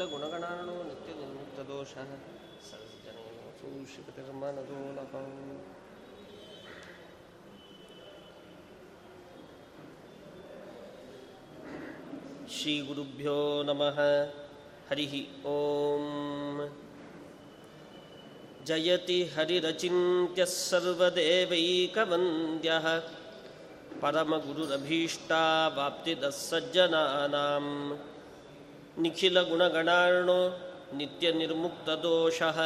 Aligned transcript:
निखिलगुणगणाणो 0.00 0.74
नित्यनिर्मुक्तदोषः 0.88 2.10
सज्जनेषु 2.68 3.70
शिवतिर्मनदोलकम् 3.92 5.34
श्रीगुरुभ्यो 12.56 13.36
नमः 13.68 13.98
हरिः 14.90 15.14
ॐ 15.52 16.04
जयति 18.70 19.18
हरिरचिन्त्यः 19.34 20.52
सर्वदेवैकवन्द्यः 20.56 22.86
परमगुरुरभीष्टावाप्तिदः 24.04 26.34
सज्जनानां 26.48 27.66
निखिलगुणगणार्णो 29.03 30.39
नित्यनिर्मुक्तदोषः 30.97 32.57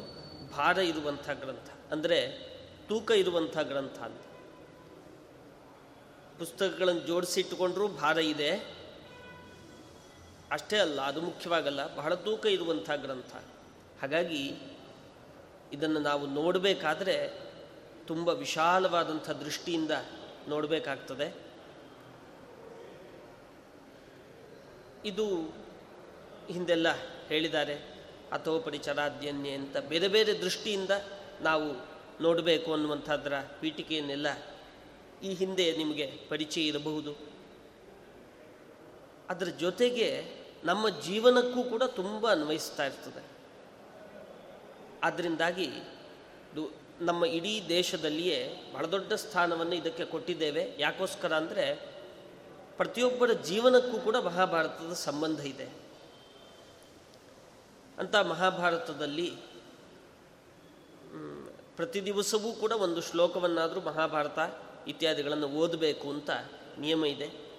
ಭಾರ 0.58 0.78
ಇರುವಂಥ 0.78 1.30
ಗ್ರಂಥ. 1.30 1.92
ಅಂದರೆ 1.92 2.32
ತೂಕ 2.88 3.12
ಇರುವಂಥ 3.12 3.58
ಗ್ರಂಥ 3.58 4.00
ಅಂತ. 4.00 4.22
ಪುಸ್ತಕಗಳನ್ನು 6.40 7.02
ಜೋಡಿಸಿಟ್ಟುಕೊಂಡ್ರೂ 7.02 7.88
ಭಾರ 7.88 8.18
ಇದೆ. 8.18 8.81
ಅಷ್ಟೇ 10.52 10.78
ಅಲ್ಲ, 10.78 11.02
ಅದು 11.02 11.22
ಮುಖ್ಯವಾಗಲ್ಲ. 11.22 11.96
ಬಹಳ 11.96 12.14
ತೂಕ 12.14 12.46
ಇರುವಂಥ 12.46 12.92
ಗ್ರಂಥ. 12.92 13.36
ಹಾಗಾಗಿ 14.02 14.54
ಇದನ್ನು 15.74 16.00
ನಾವು 16.00 16.28
ನೋಡಬೇಕಾದ್ರೆ 16.28 17.30
ತುಂಬ 18.08 18.30
ವಿಶಾಲವಾದಂಥ 18.30 19.30
ದೃಷ್ಟಿಯಿಂದ 19.30 19.92
ನೋಡಬೇಕಾಗ್ತದೆ. 20.48 21.36
ಇದು 25.06 25.36
ಹಿಂದೆಲ್ಲ 26.52 26.88
ಹೇಳಿದ್ದಾರೆ 27.28 27.76
ಅಥೋಪರಿಚರಾದ್ಯನ್ಯ 28.32 29.50
ಅಂತ 29.50 29.78
ಬೇರೆ 29.78 30.08
ಬೇರೆ 30.08 30.40
ದೃಷ್ಟಿಯಿಂದ 30.40 30.90
ನಾವು 31.42 31.92
ನೋಡಬೇಕು 32.24 32.74
ಅನ್ನುವಂಥದ್ರ 32.74 33.34
ಪೀಠಿಕೆಯನ್ನೆಲ್ಲ 33.60 34.28
ಈ 35.24 35.34
ಹಿಂದೆ 35.34 35.78
ನಿಮಗೆ 35.78 36.20
ಪರಿಚಯ 36.30 36.62
ಇರಬಹುದು. 36.62 37.16
ಅದರ 39.30 39.46
ಜೊತೆಗೆ 39.46 40.41
ನಮ್ಮ 40.64 40.90
ಜೀವನಕ್ಕೂ 40.90 41.64
ಕೂಡ 41.64 41.84
ತುಂಬ 41.84 42.32
ಅನ್ವಯಿಸ್ತಾ 42.32 42.86
ಇರ್ತದೆ. 42.86 43.24
ಆದ್ದರಿಂದಾಗಿ 45.04 45.68
ನಮ್ಮ 47.02 47.26
ಇಡೀ 47.26 47.66
ದೇಶದಲ್ಲಿಯೇ 47.70 48.70
ಬಹಳ 48.74 48.86
ದೊಡ್ಡ 48.86 49.14
ಸ್ಥಾನವನ್ನು 49.14 49.76
ಇದಕ್ಕೆ 49.76 50.06
ಕೊಟ್ಟಿದ್ದೇವೆ. 50.06 50.76
ಯಾಕೋಸ್ಕರ 50.80 51.34
ಅಂದರೆ 51.34 51.66
ಪ್ರತಿಯೊಬ್ಬರ 52.78 53.32
ಜೀವನಕ್ಕೂ 53.34 54.00
ಕೂಡ 54.00 54.16
ಮಹಾಭಾರತದ 54.16 54.94
ಸಂಬಂಧ 54.94 55.40
ಇದೆ. 55.40 55.68
ಅಂತ 57.98 58.16
ಮಹಾಭಾರತದಲ್ಲಿ 58.16 59.30
ಪ್ರತಿ 61.76 62.06
ದಿವಸವೂ 62.06 62.52
ಕೂಡ 62.54 62.72
ಒಂದು 62.72 63.02
ಶ್ಲೋಕವನ್ನಾದರೂ 63.02 63.82
ಮಹಾಭಾರತ 63.82 64.40
ಇತ್ಯಾದಿಗಳನ್ನು 64.88 65.48
ಓದಬೇಕು 65.48 66.10
ಅಂತ 66.10 66.30
ನಿಯಮ 66.80 67.06
ಇದೆ. 67.06 67.51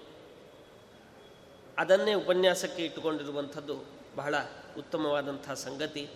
ಅದನ್ನೇ 1.77 2.13
ಉಪನ್ಯಾಸಕ್ಕೆ 2.13 2.85
ಇಟ್ಟುಕೊಂಡಿರುವಂಥದ್ದು 2.85 3.85
ಬಹಳ 4.15 4.35
ಉತ್ತಮವಾದಂಥ 4.77 5.51
ಸಂಗತಿ. 5.51 6.09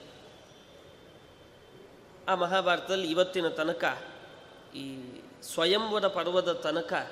ಆ 2.27 2.35
ಮಹಾಭಾರತದಲ್ಲಿ 2.35 3.11
ಇವತ್ತಿನ 3.11 3.47
ತನಕ 3.47 4.03
ಈ 4.75 5.07
ಸ್ವಯಂವರ 5.41 6.07
ಪರ್ವದ 6.07 6.53
ತನಕ 6.53 7.11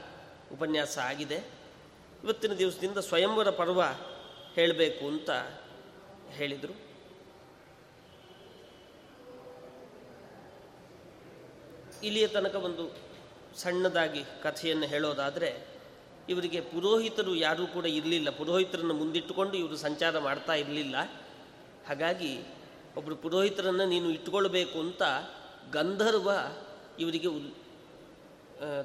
ಉಪನ್ಯಾಸ 0.53 0.97
ಆಗಿದೆ. 0.97 1.35
ಇವತ್ತಿನ 2.23 2.53
ದಿವಸದಿಂದ 2.53 2.97
ಸ್ವಯಂವರ 2.97 3.49
ಪರ್ವ 3.49 3.83
ಹೇಳಬೇಕು 4.55 5.07
ಅಂತ 5.07 5.29
ಹೇಳಿದರು. 6.29 6.85
ಇಲ್ಲಿಯ 12.03 12.27
ತನಕ 12.27 12.55
ಒಂದು 12.55 12.97
ಸಣ್ಣದಾಗಿ 13.55 14.23
ಕಥೆಯನ್ನು 14.43 14.85
ಹೇಳೋದಾದರೆ 14.85 15.74
ಇವರಿಗೆ 16.29 16.61
ಪುರೋಹಿತರು 16.61 17.35
ಯಾರೂ 17.35 17.67
ಕೂಡ 17.67 17.85
ಇರಲಿಲ್ಲ. 17.85 18.29
ಪುರೋಹಿತರನ್ನು 18.29 18.93
ಮುಂದಿಟ್ಟುಕೊಂಡು 18.93 19.53
ಇವರು 19.57 19.75
ಸಂಚಾರ 19.77 20.19
ಮಾಡ್ತಾ 20.19 20.53
ಇರಲಿಲ್ಲ. 20.53 20.95
ಹಾಗಾಗಿ 21.87 22.31
ಒಬ್ಬರು 22.97 23.15
ಪುರೋಹಿತರನ್ನು 23.15 23.85
ನೀನು 23.85 24.09
ಇಟ್ಕೊಳ್ಬೇಕು 24.09 24.79
ಅಂತ 24.79 25.03
ಗಂಧರ್ವ 25.73 26.29
ಇವರಿಗೆ 26.99 27.29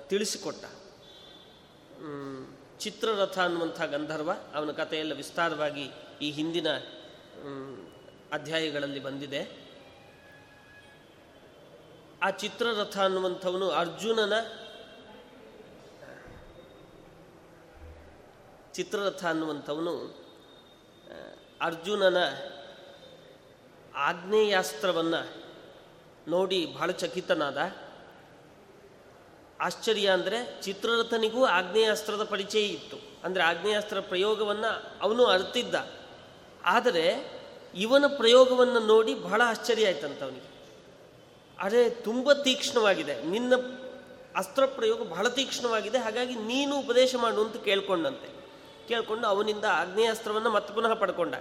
ತಿಳಿಸಿಕೊಟ್ಟ. 0.09 0.65
ಚಿತ್ರರಥ 2.79 3.39
ಅನ್ನುವಂಥ 3.39 3.83
ಗಂಧರ್ವ 3.83 4.31
ಅವನ 4.55 4.71
ಕಥೆಯೆಲ್ಲ 4.71 5.15
ವಿಸ್ತಾರವಾಗಿ 5.15 5.87
ಈ 6.23 6.31
ಹಿಂದಿನ 6.31 6.69
ಅಧ್ಯಾಯಗಳಲ್ಲಿ 8.33 9.01
ಬಂದಿದೆ. 9.01 9.43
ಆ 12.23 12.31
ಚಿತ್ರರಥ 12.31 12.97
ಅನ್ನುವಂಥವನು 12.99 13.69
ಅರ್ಜುನನ 13.71 14.33
ಚಿತ್ರರಥ 18.81 19.25
ಅನ್ನುವಂಥವನು 19.25 19.95
ಅರ್ಜುನನ 21.61 22.19
ಆಗ್ನೇಯಾಸ್ತ್ರವನ್ನು 23.95 25.21
ನೋಡಿ 26.29 26.67
ಬಹಳ 26.67 26.91
ಚಕಿತನಾದ. 26.91 27.59
ಆಶ್ಚರ್ಯ 29.61 30.09
ಅಂದರೆ 30.09 30.63
ಚಿತ್ರರಥನಿಗೂ 30.63 31.45
ಆಗ್ನೇಯಾಸ್ತ್ರದ 31.45 32.25
ಪರಿಚಯ 32.25 32.61
ಇತ್ತು. 32.61 32.99
ಅಂದರೆ 33.25 33.43
ಆಗ್ನೇಯಾಸ್ತ್ರ 33.43 34.01
ಪ್ರಯೋಗವನ್ನು 34.01 34.71
ಅವನು 35.01 35.25
ಅರ್ತಿದ್ದ. 35.25 35.75
ಆದರೆ 36.65 37.07
ಇವನ 37.75 38.05
ಪ್ರಯೋಗವನ್ನು 38.17 38.81
ನೋಡಿ 38.81 39.15
ಬಹಳ 39.15 39.43
ಆಶ್ಚರ್ಯ 39.47 39.87
ಆಯ್ತಂತವನಿಗೆ 39.87 40.51
ಅರೆ, 41.59 41.91
ತುಂಬ 41.91 42.33
ತೀಕ್ಷ್ಣವಾಗಿದೆ. 42.33 43.23
ನಿನ್ನ 43.23 43.55
ಅಸ್ತ್ರ 44.37 44.67
ಪ್ರಯೋಗ 44.67 45.03
ಬಹಳ 45.03 45.29
ತೀಕ್ಷ್ಣವಾಗಿದೆ. 45.29 45.99
ಹಾಗಾಗಿ 45.99 46.35
ನೀನು 46.35 46.79
ಉಪದೇಶ 46.79 47.15
ಮಾಡು 47.15 47.45
ಅಂತ 47.45 47.65
ಕೇಳ್ಕೊಂಡಂತೆ. 47.65 48.40
ಕೇಳಿಕೊಂಡು 48.91 49.27
ಅವನಿಂದ 49.27 49.65
ಆಗ್ನೇಯಾಸ್ತ್ರವನ್ನು 49.65 50.51
ಮತ್ತೆ 50.51 50.75
ಪುನಃ 50.75 50.95
ಪಡ್ಕೊಂಡ. 50.95 51.35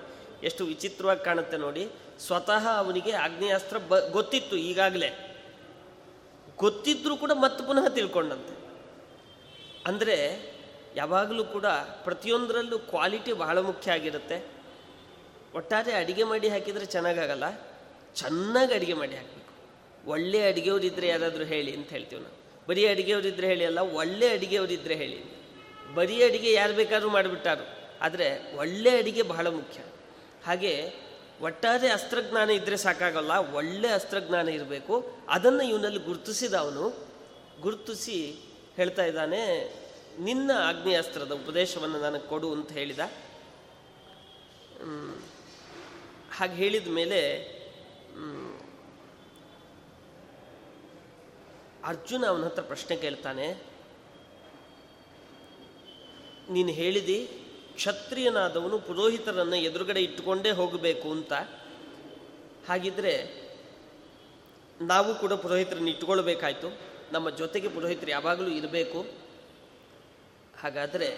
ಎಷ್ಟು 0.43 0.65
ವಿಚಿತ್ರವಾಗಿ 0.65 1.23
ಕಾಣುತ್ತೆ 1.25 1.57
ನೋಡಿ. 1.57 1.89
ಸ್ವತಃ 2.19 2.67
ಅವನಿಗೆ 2.77 3.11
ಆಗ್ನೇಯಾಸ್ತ್ರ 3.11 3.77
ಬ, 3.77 3.97
ಗೊತ್ತಿತ್ತು 3.97 4.55
ಈಗಾಗಲೇ. 4.55 5.09
ಗೊತ್ತಿದ್ರೂ 6.57 7.17
ಕೂಡ 7.17 7.31
ಮತ್ತೆ 7.33 7.65
ಪುನಃ 7.65 7.87
ತಿಳ್ಕೊಂಡಂತೆ. 7.87 8.53
ಅಂದರೆ 9.87 10.15
ಯಾವಾಗಲೂ 10.95 11.43
ಕೂಡ 11.43 11.65
ಪ್ರತಿಯೊಂದರಲ್ಲೂ 12.03 12.79
ಕ್ವಾಲಿಟಿ 12.79 13.33
ಬಹಳ 13.33 13.57
ಮುಖ್ಯ 13.57 13.91
ಆಗಿರುತ್ತೆ. 13.91 14.37
ಒಟ್ಟಾರೆ 15.55 15.91
ಅಡಿಗೆ 15.93 16.23
ಮಾಡಿ 16.23 16.47
ಹಾಕಿದರೆ 16.49 16.85
ಚೆನ್ನಾಗಾಗಲ್ಲ. 16.85 17.43
ಚೆನ್ನಾಗಿ 18.15 18.73
ಅಡುಗೆ 18.73 18.93
ಮಾಡಿ 18.93 19.15
ಹಾಕಬೇಕು. 19.15 19.49
ಒಳ್ಳೆ 20.09 20.39
ಅಡುಗೆಯವರಿದ್ದರೆ 20.51 21.07
ಯಾರಾದರೂ 21.07 21.43
ಹೇಳಿ 21.43 21.71
ಅಂತ 21.77 21.89
ಹೇಳ್ತೀವಿ 21.89 22.21
ನಾವು. 22.21 22.37
ಬರೀ 22.69 22.87
ಅಡುಗೆಯವರಿದ್ದರೆ 22.87 23.47
ಹೇಳಿ 23.47 23.65
ಅಲ್ಲ, 23.65 23.79
ಒಳ್ಳೆ 23.79 24.27
ಅಡುಗೆಯವರಿದ್ದರೆ 24.29 24.95
ಹೇಳಿ. 24.95 25.38
ಬರೀ 25.95 26.23
ಅಡಿಗೆ 26.23 26.53
ಯಾರು 26.53 26.73
ಬೇಕಾದ್ರೂ 26.73 27.09
ಮಾಡಿಬಿಟ್ಟಾರು. 27.09 27.65
ಆದರೆ 28.01 28.57
ಒಳ್ಳೆ 28.57 28.97
ಅಡಿಗೆ 28.97 29.21
ಬಹಳ 29.21 29.47
ಮುಖ್ಯ. 29.47 29.79
ಹಾಗೆ 30.45 30.93
ಒಟ್ಟಾರೆ 31.41 31.89
ಅಸ್ತ್ರಜ್ಞಾನ 31.89 32.49
ಇದ್ದರೆ 32.49 32.77
ಸಾಕಾಗಲ್ಲ, 32.77 33.31
ಒಳ್ಳೆ 33.31 33.87
ಅಸ್ತ್ರಜ್ಞಾನ 33.87 34.49
ಇರಬೇಕು. 34.49 35.17
ಅದನ್ನು 35.29 35.63
ಇವನಲ್ಲಿ 35.63 35.99
ಗುರುತಿಸಿದ 35.99 36.53
ಅವನು. 36.53 37.07
ಗುರುತಿಸಿ 37.61 38.17
ಹೇಳ್ತಾ 38.75 39.05
ಇದ್ದಾನೆ, 39.05 39.43
ನಿನ್ನ 40.19 40.51
ಆಗ್ನೇಯಾಸ್ತ್ರದ 40.51 41.31
ಉಪದೇಶವನ್ನು 41.31 41.99
ನನಗೆ 41.99 42.27
ಕೊಡು 42.27 42.53
ಅಂತ 42.53 42.71
ಹೇಳಿದ. 42.71 42.99
ಹಾಗೆ 46.37 46.53
ಹೇಳಿದ 46.53 46.87
ಮೇಲೆ 46.87 47.19
ಅರ್ಜುನ 51.85 52.25
ಅವನ 52.27 52.43
ಹತ್ರ 52.45 52.61
ಪ್ರಶ್ನೆ 52.61 52.95
ಕೇಳ್ತಾನೆ 52.97 53.68
ನೀನು 56.49 56.69
ಹೇಳಿದಿ, 56.69 57.25
ಕ್ಷತ್ರಿಯನಾದವನು 57.75 58.79
ಪುರೋಹಿತರನ್ನು 58.79 59.55
ಎದುರುಗಡೆ 59.55 60.01
ಇಟ್ಟುಕೊಂಡೇ 60.01 60.51
ಹೋಗಬೇಕು 60.51 61.11
ಅಂತ. 61.11 61.33
ಹಾಗಿದ್ರೆ 62.69 63.49
ನಾವು 64.81 65.15
ಕೂಡ 65.15 65.33
ಪುರೋಹಿತರನ್ನು 65.33 65.89
ಇಟ್ಕೊಳ್ಬೇಕಾಯ್ತು 65.89 66.79
ನಮ್ಮ 67.11 67.29
ಜೊತೆಗೆ 67.29 67.69
ಪುರೋಹಿತರು 67.69 68.11
ಯಾವಾಗಲೂ 68.11 68.47
ಇರಬೇಕು. 68.47 69.05
ಹಾಗಾದರೆ 70.61 71.09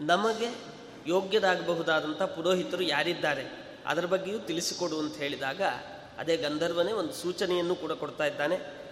ನಮಗೆ 0.00 0.48
ಯೋಗ್ಯರಾಗಬಹುದಾದಂಥ 1.06 2.22
ಪುರೋಹಿತರು 2.22 2.82
ಯಾರಿದ್ದಾರೆ? 2.82 3.44
ಅದರ 3.86 4.04
ಬಗ್ಗೆಯೂ 4.04 4.38
ತಿಳಿಸಿಕೊಡು 4.38 4.98
ಅಂತ 4.98 5.16
ಹೇಳಿದಾಗ 5.16 5.62
ಅದೇ 6.18 6.36
ಗಂಧರ್ವನೇ 6.36 6.92
ಒಂದು 6.92 7.12
ಸೂಚನೆಯನ್ನು 7.12 7.74
ಕೂಡ 7.74 7.92
ಕೊಡ್ತಾ 7.92 8.26
ಇದ್ದಾನೆ. 8.26 8.83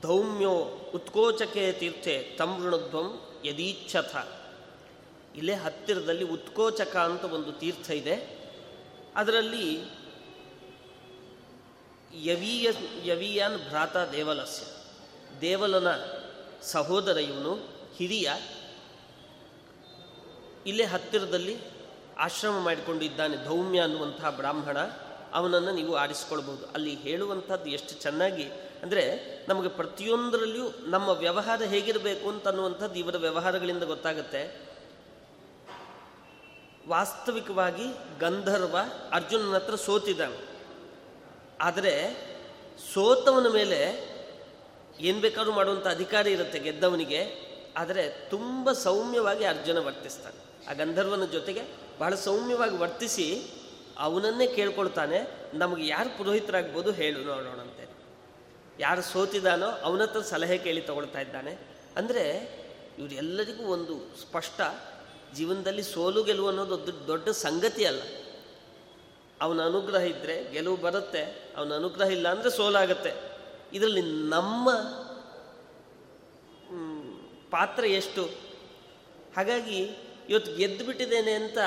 ಧೌಮ್ಯೋ 0.00 0.50
ಉತ್ಕೋಚಕೇ 0.94 1.72
ತೀರ್ಥೆ 1.72 2.36
ತಮೃಣಧ್ವಂ 2.38 3.20
ಯದೀಚ್ಛಥ. 3.44 4.16
ಇಲ್ಲೇ 5.36 5.54
ಹತ್ತಿರದಲ್ಲಿ 5.54 6.24
ಉತ್ಕೋಚಕ 6.24 6.96
ಅಂತ 6.96 7.24
ಒಂದು 7.24 7.52
ತೀರ್ಥ 7.52 7.90
ಇದೆ. 7.90 8.42
ಅದರಲ್ಲಿ 9.16 9.74
ಯವೀಯ 12.24 12.70
ಯವೀಯಾನ್ 13.04 13.68
ಭ್ರಾತ 13.68 13.96
ದೇವಲಸ್ಯ. 13.96 14.66
ದೇವಲನ 15.40 15.86
ಸಹೋದರ 16.62 17.16
ಇವನು, 17.16 17.54
ಹಿರಿಯ. 17.96 18.32
ಇಲ್ಲೇ 20.66 20.84
ಹತ್ತಿರದಲ್ಲಿ 20.84 21.56
ಆಶ್ರಮ 22.18 22.58
ಮಾಡಿಕೊಂಡಿದ್ದಾನೆ 22.58 23.44
ಧೌಮ್ಯ 23.44 23.80
ಅನ್ನುವಂತಹ 23.80 24.30
ಬ್ರಾಹ್ಮಣ. 24.30 24.78
ಅವನನ್ನು 25.32 25.72
ನೀವು 25.72 25.94
ಆರಿಸ್ಕೊಳ್ಬೋದು 25.94 26.66
ಅಲ್ಲಿ 26.66 26.94
ಹೇಳುವಂಥದ್ದು 26.94 27.70
ಎಷ್ಟು 27.70 27.94
ಚೆನ್ನಾಗಿ 27.94 28.44
ಅಂದರೆ 28.82 29.02
ನಮಗೆ 29.48 29.68
ಪ್ರತಿಯೊಂದರಲ್ಲಿಯೂ 29.68 30.72
ನಮ್ಮ 30.84 31.08
ವ್ಯವಹಾರ 31.08 31.62
ಹೇಗಿರಬೇಕು 31.62 32.28
ಅಂತ 32.28 32.48
ಅನ್ನುವಂಥದ್ದು 32.48 32.94
ಇವರ 32.94 33.16
ವ್ಯವಹಾರಗಳಿಂದ 33.16 33.82
ಗೊತ್ತಾಗುತ್ತೆ. 33.82 34.72
ವಾಸ್ತವಿಕವಾಗಿ 36.88 37.86
ಗಂಧರ್ವ 38.20 38.76
ಅರ್ಜುನನ 39.12 39.54
ಹತ್ರ 39.54 39.74
ಸೋತಿದ್ದಾನೆ. 39.74 40.38
ಆದರೆ 41.60 41.92
ಸೋತವನ 42.94 43.46
ಮೇಲೆ 43.52 44.12
ಏನು 45.00 45.20
ಬೇಕಾದ್ರೂ 45.20 45.52
ಮಾಡುವಂಥ 45.52 45.86
ಅಧಿಕಾರ 45.86 46.26
ಇರುತ್ತೆ 46.26 46.58
ಗೆದ್ದವನಿಗೆ. 46.58 47.52
ಆದರೆ 47.76 48.28
ತುಂಬ 48.30 48.72
ಸೌಮ್ಯವಾಗಿ 48.72 49.44
ಅರ್ಜುನ 49.44 49.78
ವರ್ತಿಸ್ತಾನೆ. 49.78 50.70
ಆ 50.70 50.72
ಗಂಧರ್ವನ 50.72 51.24
ಜೊತೆಗೆ 51.24 51.62
ಬಹಳ 51.98 52.14
ಸೌಮ್ಯವಾಗಿ 52.14 52.76
ವರ್ತಿಸಿ 52.76 53.42
ಅವನನ್ನೇ 53.98 54.46
ಕೇಳ್ಕೊಳ್ತಾನೆ. 54.46 55.18
ನಮಗೆ 55.54 55.86
ಯಾರು 55.86 56.18
ಪುರೋಹಿತರಾಗ್ಬೋದು 56.18 56.92
ಹೇಳು 56.92 57.24
ನೋಡೋಣಂತೆ. 57.24 58.01
ಯಾರು 58.80 59.02
ಸೋತಿದ್ದಾನೋ 59.02 59.66
ಅವನ 59.66 60.02
ಹತ್ರ 60.02 60.20
ಸಲಹೆ 60.20 60.58
ಕೇಳಿ 60.58 60.80
ತಗೊಳ್ತಾ 60.80 61.20
ಇದ್ದಾನೆ. 61.20 61.52
ಅಂದರೆ 61.96 62.24
ಇವರೆಲ್ಲರಿಗೂ 62.98 63.64
ಒಂದು 63.64 63.94
ಸ್ಪಷ್ಟ, 64.20 64.60
ಜೀವನದಲ್ಲಿ 65.34 65.82
ಸೋಲು 65.82 66.22
ಗೆಲುವು 66.22 66.48
ಅನ್ನೋದು 66.48 67.06
ದೊಡ್ಡ 67.06 67.28
ಸಂಗತಿ 67.28 67.84
ಅಲ್ಲ. 67.84 68.02
ಅವನ 69.40 69.60
ಅನುಗ್ರಹ 69.60 70.02
ಇದ್ದರೆ 70.02 70.52
ಗೆಲುವು 70.52 70.76
ಬರುತ್ತೆ, 70.76 71.22
ಅವನ 71.56 71.72
ಅನುಗ್ರಹ 71.72 72.08
ಇಲ್ಲ 72.10 72.28
ಅಂದರೆ 72.28 72.50
ಸೋಲಾಗತ್ತೆ. 72.50 73.12
ಇದರಲ್ಲಿ 73.72 74.02
ನಮ್ಮ 74.28 74.70
ಪಾತ್ರ 77.50 77.84
ಎಷ್ಟು? 77.84 78.24
ಹಾಗಾಗಿ 79.36 79.80
ಇವತ್ತು 80.28 80.56
ಗೆದ್ದು 80.56 80.84
ಬಿಟ್ಟಿದ್ದೇನೆ 80.84 81.32
ಅಂತ 81.32 81.58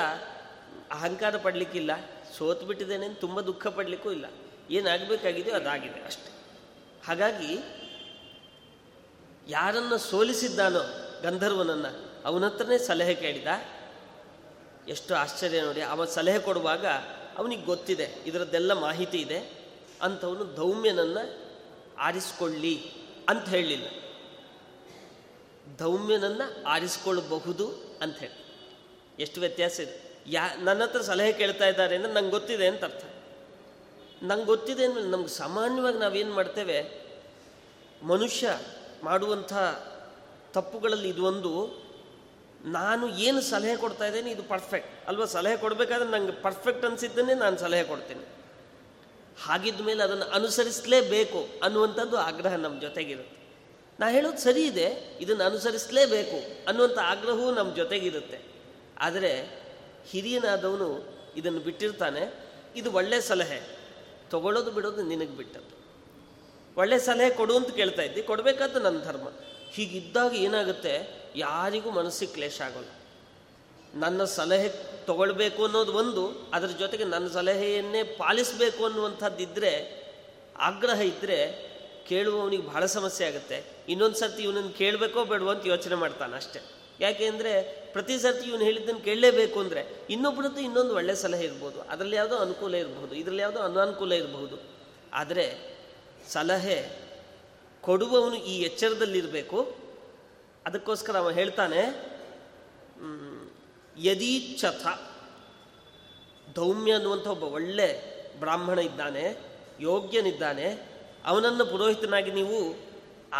ಅಹಂಕಾರ 0.90 1.36
ಪಡಲಿಕ್ಕಿಲ್ಲ 1.36 1.92
ಸೋತು 2.38 2.66
ಬಿಟ್ಟಿದ್ದೇನೆ 2.66 3.06
ಅಂತ 3.06 3.18
ತುಂಬ 3.20 3.40
ದುಃಖ 3.40 3.66
ಪಡಲಿಕ್ಕೂ 3.66 4.10
ಇಲ್ಲ. 4.10 4.26
ಏನಾಗಬೇಕಾಗಿದೆಯೋ 4.70 5.56
ಅದಾಗಿದೆ 5.56 6.00
ಅಷ್ಟೆ. 6.00 6.35
ಹಾಗಾಗಿ 7.06 7.52
ಯಾರನ್ನು 9.48 9.96
ಸೋಲಿಸಿದ್ದಾನೋ 9.98 10.82
ಗಂಧರ್ವನನ್ನು 11.22 11.90
ಅವನತ್ರನೇ 12.24 12.78
ಸಲಹೆ 12.78 13.14
ಕೇಳಿದ. 13.14 13.50
ಎಷ್ಟು 14.88 15.12
ಆಶ್ಚರ್ಯ 15.14 15.60
ನೋಡಿ 15.60 15.82
ಅವ 15.92 16.04
ಸಲಹೆ 16.04 16.38
ಕೊಡುವಾಗ 16.38 16.86
ಅವನಿಗೆ 17.38 17.62
ಗೊತ್ತಿದೆ, 17.62 18.06
ಇದರದ್ದೆಲ್ಲ 18.26 18.72
ಮಾಹಿತಿ 18.72 19.18
ಇದೆ, 19.18 19.38
ಅಂಥವನು 20.02 20.44
ಧೌಮ್ಯನನ್ನು 20.54 21.22
ಆರಿಸಿಕೊಳ್ಳಿ 21.98 22.74
ಅಂತ 23.28 23.46
ಹೇಳಲಿಲ್ಲ 23.48 23.88
ಧೌಮ್ಯನನ್ನು 25.78 26.46
ಆರಿಸಿಕೊಳ್ಳಬಹುದು 26.66 27.66
ಅಂತ 28.02 28.16
ಹೇಳಿ. 28.18 28.38
ಎಷ್ಟು 29.18 29.38
ವ್ಯತ್ಯಾಸ 29.40 29.76
ಇದೆ. 29.80 29.96
ಯಾ 30.26 30.44
ನನ್ನ 30.58 30.82
ಹತ್ರ 30.82 31.00
ಸಲಹೆ 31.02 31.32
ಕೇಳ್ತಾ 31.32 31.66
ಇದ್ದಾರೆ 31.66 31.94
ಅಂದರೆ 31.96 32.12
ನಂಗೆ 32.12 32.30
ಗೊತ್ತಿದೆ 32.30 32.66
ಅಂತ 32.68 32.84
ಅರ್ಥ. 32.84 33.04
ನಂಗೆ 34.22 34.44
ಗೊತ್ತಿದೆ 34.44 34.84
ಅಂದಮೇಲೆ 34.84 35.08
ನಮ್ಗೆ 35.08 35.28
ಸಾಮಾನ್ಯವಾಗಿ 35.28 35.98
ನಾವೇನು 35.98 36.34
ಮಾಡ್ತೇವೆ, 36.34 37.06
ಮನುಷ್ಯ 38.02 38.58
ಮಾಡುವಂಥ 39.04 39.52
ತಪ್ಪುಗಳಲ್ಲಿ 40.52 41.08
ಇದೊಂದು 41.08 41.86
ನಾನು 42.64 43.08
ಏನು 43.08 43.40
ಸಲಹೆ 43.40 43.76
ಕೊಡ್ತಾ 43.76 44.06
ಇದ್ದೇನೆ, 44.06 44.30
ಇದು 44.30 44.42
ಪರ್ಫೆಕ್ಟ್ 44.42 45.08
ಅಲ್ವಾ, 45.08 45.24
ಸಲಹೆ 45.24 45.56
ಕೊಡಬೇಕಾದ್ರೆ 45.56 46.08
ನಂಗೆ 46.10 46.32
ಪರ್ಫೆಕ್ಟ್ 46.32 46.84
ಅನಿಸಿದ್ದನ್ನೇ 46.84 47.34
ನಾನು 47.34 47.58
ಸಲಹೆ 47.58 47.84
ಕೊಡ್ತೇನೆ. 47.84 48.24
ಹಾಗಿದ್ದ 49.42 49.80
ಮೇಲೆ 49.80 50.02
ಅದನ್ನು 50.02 50.24
ಅನುಸರಿಸಲೇಬೇಕು 50.24 51.62
ಅನ್ನುವಂಥದ್ದು 51.62 52.16
ಆಗ್ರಹ 52.16 52.54
ನಮ್ಮ 52.54 52.80
ಜೊತೆಗಿರುತ್ತೆ. 52.80 53.36
ನಾ 54.00 54.08
ಹೇಳೋದು 54.08 54.38
ಸರಿ 54.38 54.62
ಇದೆ, 54.62 55.18
ಇದನ್ನು 55.20 55.44
ಅನುಸರಿಸಲೇಬೇಕು 55.44 56.68
ಅನ್ನುವಂಥ 56.68 56.98
ಆಗ್ರಹವೂ 56.98 57.50
ನಮ್ಮ 57.50 57.74
ಜೊತೆಗಿರುತ್ತೆ. 57.74 58.42
ಆದರೆ 59.00 59.32
ಹಿರಿಯನಾದವನು 60.06 60.88
ಇದನ್ನು 61.36 61.60
ಬಿಟ್ಟಿರ್ತಾನೆ, 61.60 62.32
ಇದು 62.76 62.92
ಒಳ್ಳೆಯ 62.92 63.20
ಸಲಹೆ. 63.20 63.75
ತಗೊಳ್ಳೋದು 64.30 64.70
ಬಿಡೋದು 64.70 65.02
ನಿನಗೆ 65.02 65.36
ಬಿಟ್ಟದ್ದು. 65.36 65.76
ಒಳ್ಳೆ 66.76 66.98
ಸಲಹೆ 66.98 67.30
ಕೊಡು 67.30 67.56
ಅಂತ 67.56 67.70
ಕೇಳ್ತಾ 67.70 68.02
ಇದ್ದಿ, 68.02 68.22
ಕೊಡಬೇಕಾದ್ದು 68.22 68.80
ನನ್ನ 68.80 69.02
ಧರ್ಮ. 69.04 69.28
ಹೀಗಿದ್ದಾಗ 69.70 70.34
ಏನಾಗುತ್ತೆ? 70.34 71.24
ಯಾರಿಗೂ 71.36 71.90
ಮನಸ್ಸಿಗೆ 71.90 72.32
ಕ್ಲೇಶ 72.32 72.60
ಆಗೋಲ್ಲ. 72.60 72.88
ನನ್ನ 73.94 74.24
ಸಲಹೆ 74.24 74.68
ತಗೊಳ್ಬೇಕು 75.06 75.64
ಅನ್ನೋದು 75.64 75.92
ಒಂದು, 75.92 76.50
ಅದರ 76.52 76.66
ಜೊತೆಗೆ 76.66 77.04
ನನ್ನ 77.04 77.28
ಸಲಹೆಯನ್ನೇ 77.28 78.02
ಪಾಲಿಸಬೇಕು 78.02 78.84
ಅನ್ನುವಂಥದ್ದಿದ್ದರೆ 78.84 80.06
ಆಗ್ರಹ 80.58 81.00
ಇದ್ದರೆ 81.00 81.66
ಕೇಳುವವನಿಗೆ 82.08 82.62
ಬಹಳ 82.62 82.86
ಸಮಸ್ಯೆ 82.86 83.26
ಆಗುತ್ತೆ. 83.26 83.64
ಇನ್ನೊಂದು 83.88 84.16
ಸರ್ತಿ 84.16 84.42
ಇವನನ್ನು 84.42 84.70
ಕೇಳಬೇಕೋ 84.70 85.24
ಬೇಡವೋ 85.24 85.50
ಅಂತ 85.50 85.66
ಯೋಚನೆ 85.66 85.94
ಮಾಡ್ತಾನೆ 85.94 86.36
ಅಷ್ಟೇ. 86.36 86.75
ಯಾಕೆ 87.00 87.24
ಅಂದರೆ 87.32 87.52
ಪ್ರತಿ 87.92 88.14
ಸರ್ತಿ 88.18 88.44
ಇವನು 88.50 88.64
ಹೇಳಿದ್ದನ್ನು 88.68 89.02
ಕೇಳಲೇಬೇಕು 89.08 89.56
ಅಂದರೆ 89.60 89.82
ಇನ್ನೊಬ್ಬರದ್ದು 90.14 90.60
ಇನ್ನೊಂದು 90.60 90.94
ಒಳ್ಳೆಯ 90.94 91.16
ಸಲಹೆ 91.24 91.44
ಇರ್ಬೋದು. 91.44 91.78
ಅದರಲ್ಲಿ 91.92 92.16
ಯಾವುದೋ 92.16 92.36
ಅನುಕೂಲ 92.36 92.74
ಇರಬಹುದು 92.74 93.12
ಇದರಲ್ಲಿ 93.14 93.42
ಯಾವುದೋ 93.42 93.60
ಅನಾನುಕೂಲ 93.60 94.12
ಇರಬಹುದು 94.12 94.56
ಆದರೆ 95.12 95.46
ಸಲಹೆ 96.28 96.78
ಕೊಡುವವನು 97.82 98.38
ಈ 98.52 98.54
ಎಚ್ಚರದಲ್ಲಿರಬೇಕು. 98.68 99.58
ಅದಕ್ಕೋಸ್ಕರ 100.66 101.16
ಅವ 101.16 101.30
ಹೇಳ್ತಾನೆ 101.30 101.82
ಯದೀಚ್ಛಥ 104.04 104.86
ಧೌಮ್ಯ 106.56 106.96
ಅನ್ನುವಂಥ 106.98 107.26
ಒಬ್ಬ 107.34 107.44
ಒಳ್ಳೆ 107.58 107.88
ಬ್ರಾಹ್ಮಣ 108.40 108.78
ಇದ್ದಾನೆ, 108.78 109.24
ಯೋಗ್ಯನಿದ್ದಾನೆ. 109.80 110.66
ಅವನನ್ನು 111.30 111.64
ಪುರೋಹಿತನಾಗಿ 111.70 112.30
ನೀವು 112.30 112.58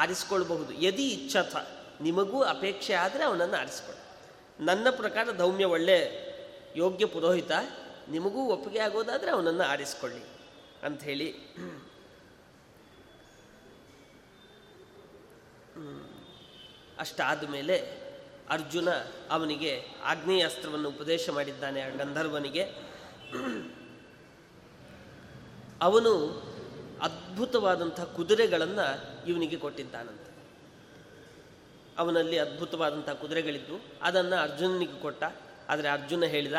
ಆರಿಸಿಕೊಳ್ಬಹುದು. 0.03 0.73
ಯದಿ 0.87 1.07
ಇಚ್ಛಥ 1.17 1.55
ನಿಮಗೂ 2.00 2.43
ಅಪೇಕ್ಷೆ 2.43 2.95
ಆದರೆ 2.95 3.25
ಅವನನ್ನು 3.25 3.57
ಆರಿಸ್ಕೊಳ್ಳಿ 3.57 4.03
ನನ್ನ 4.65 4.87
ಪ್ರಕಾರ 4.91 5.33
ಧೌಮ್ಯ 5.37 5.65
ಒಳ್ಳೆ 5.65 6.26
ಯೋಗ್ಯ 6.76 7.07
ಪುರೋಹಿತ, 7.07 7.53
ನಿಮಗೂ 8.09 8.41
ಒಪ್ಪಿಗೆ 8.45 8.79
ಆಗೋದಾದರೆ 8.79 9.31
ಅವನನ್ನು 9.31 9.62
ಆರಿಸ್ಕೊಳ್ಳಿ 9.62 10.23
ಅಂಥೇಳಿ 10.83 11.35
ಅಷ್ಟಾದ 16.99 17.49
ಮೇಲೆ 17.49 17.76
ಅರ್ಜುನ 18.50 18.88
ಅವನಿಗೆ 19.31 19.83
ಆಗ್ನೇಯಾಸ್ತ್ರವನ್ನು 20.03 20.88
ಉಪದೇಶ 20.88 21.31
ಮಾಡಿದ್ದಾನೆ 21.31 21.81
ಆ 21.83 21.88
ಗಂಧರ್ವನಿಗೆ. 21.88 22.65
ಅವನು 25.83 26.12
ಅದ್ಭುತವಾದಂಥ 27.03 28.00
ಕುದುರೆಗಳನ್ನು 28.00 28.87
ಇವನಿಗೆ 29.26 29.57
ಕೊಟ್ಟಿದ್ದಾನಂತೆ. 29.57 30.25
ಅವನಲ್ಲಿ 31.99 32.38
ಅದ್ಭುತವಾದಂಥ 32.38 33.11
ಕುದುರೆಗಳಿದ್ದು, 33.11 33.85
ಅದನ್ನು 34.03 34.37
ಅರ್ಜುನನಿಗೆ 34.37 35.00
ಕೊಟ್ಟ. 35.03 35.25
ಆದರೆ 35.69 35.88
ಅರ್ಜುನ 35.88 36.25
ಹೇಳಿದ, 36.25 36.55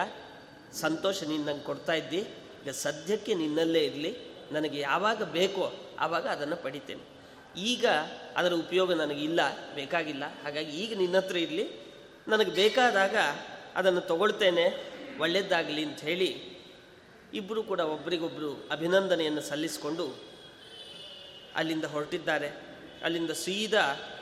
ಸಂತೋಷ 0.74 1.24
ನೀನು 1.24 1.44
ನಂಗೆ 1.44 1.64
ಕೊಡ್ತಾ 1.64 1.94
ಇದ್ದಿ, 1.94 2.18
ಈಗ 2.64 2.70
ಸದ್ಯಕ್ಕೆ 2.70 3.34
ನಿನ್ನಲ್ಲೇ 3.34 3.80
ಇರಲಿ, 3.80 4.18
ನನಗೆ 4.52 4.80
ಯಾವಾಗ 4.80 5.24
ಬೇಕೋ 5.24 5.74
ಆವಾಗ 6.00 6.28
ಅದನ್ನು 6.28 6.56
ಪಡಿತೇನೆ. 6.56 7.18
ಈಗ 7.60 7.86
ಅದರ 8.36 8.54
ಉಪಯೋಗ 8.54 8.94
ನನಗಿಲ್ಲ 8.94 9.40
ಬೇಕಾಗಿಲ್ಲ. 9.76 10.24
ಹಾಗಾಗಿ 10.44 10.72
ಈಗ 10.72 10.98
ನಿನ್ನ 10.98 11.18
ಹತ್ರ 11.18 11.38
ಇರಲಿ, 11.38 11.70
ನನಗೆ 12.28 12.52
ಬೇಕಾದಾಗ 12.52 13.16
ಅದನ್ನು 13.76 14.02
ತಗೊಳ್ತೇನೆ 14.02 14.98
ಒಳ್ಳೆಯದಾಗಲಿ 15.20 15.84
ಅಂತ 15.84 16.00
ಹೇಳಿ 16.00 16.58
ಇಬ್ಬರು 17.34 17.64
ಕೂಡ 17.64 17.80
ಒಬ್ಬರಿಗೊಬ್ಬರು 17.80 18.68
ಅಭಿನಂದನೆಯನ್ನು 18.72 19.42
ಸಲ್ಲಿಸಿಕೊಂಡು 19.42 20.18
ಅಲ್ಲಿಂದ 21.56 21.86
ಹೊರಟಿದ್ದಾರೆ. 21.86 22.50
ಅಲ್ಲಿಂದ 23.04 23.32
ಸೀದಾ 23.32 24.14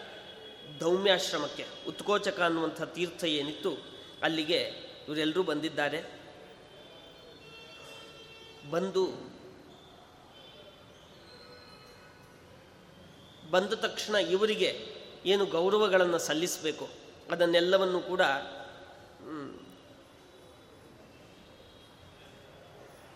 ದೌಮ್ಯಾಶ್ರಮಕ್ಕೆ 0.81 1.65
ಉತ್ಕೋಚಕ 1.87 2.39
ಅನ್ನುವಂಥ 2.39 2.81
ತೀರ್ಥ 2.95 3.23
ಏನಿತ್ತು, 3.39 3.71
ಅಲ್ಲಿಗೆ 4.23 4.59
ಇವರೆಲ್ಲರೂ 5.07 5.43
ಬಂದಿದ್ದಾರೆ. 5.43 5.99
ಬಂದು, 8.71 9.03
ಬಂದ 13.51 13.73
ತಕ್ಷಣ 13.85 14.15
ಇವರಿಗೆ 14.35 14.69
ಏನು 15.33 15.43
ಗೌರವಗಳನ್ನು 15.45 16.19
ಸಲ್ಲಿಸಬೇಕು, 16.19 16.85
ಅದನ್ನೆಲ್ಲವನ್ನು 17.31 17.99
ಕೂಡ 18.09 18.21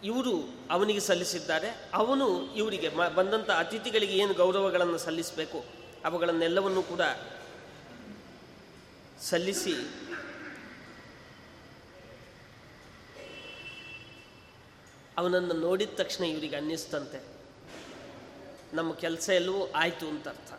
ಇವರು 0.04 0.34
ಅವನಿಗೆ 0.72 1.02
ಸಲ್ಲಿಸಿದ್ದಾರೆ. 1.08 1.70
ಅವನು 1.94 2.28
ಇವರಿಗೆ 2.56 2.90
ಬಂದಂಥ 3.16 3.50
ಅತಿಥಿಗಳಿಗೆ 3.64 4.16
ಏನು 4.18 4.34
ಗೌರವಗಳನ್ನು 4.34 5.00
ಸಲ್ಲಿಸಬೇಕು, 5.06 5.60
ಅವುಗಳನ್ನೆಲ್ಲವನ್ನು 6.06 6.84
ಕೂಡ 6.84 7.02
ಸಲ್ಲಿಸಿ. 9.22 9.74
ಅವನನ್ನು 15.18 15.54
ನೋಡಿದ 15.54 15.90
ತಕ್ಷಣ 15.96 16.24
ಇವರಿಗೆ 16.24 16.56
ಅನ್ನಿಸ್ತಂತೆ. 16.56 17.24
ನಮ್ಮ 18.74 18.94
ಕೆಲಸ 18.94 19.30
ಎಲ್ಲವೂ 19.30 19.72
ಆಯಿತು 19.72 20.08
ಅಂತ 20.08 20.28
ಅರ್ಥ. 20.28 20.54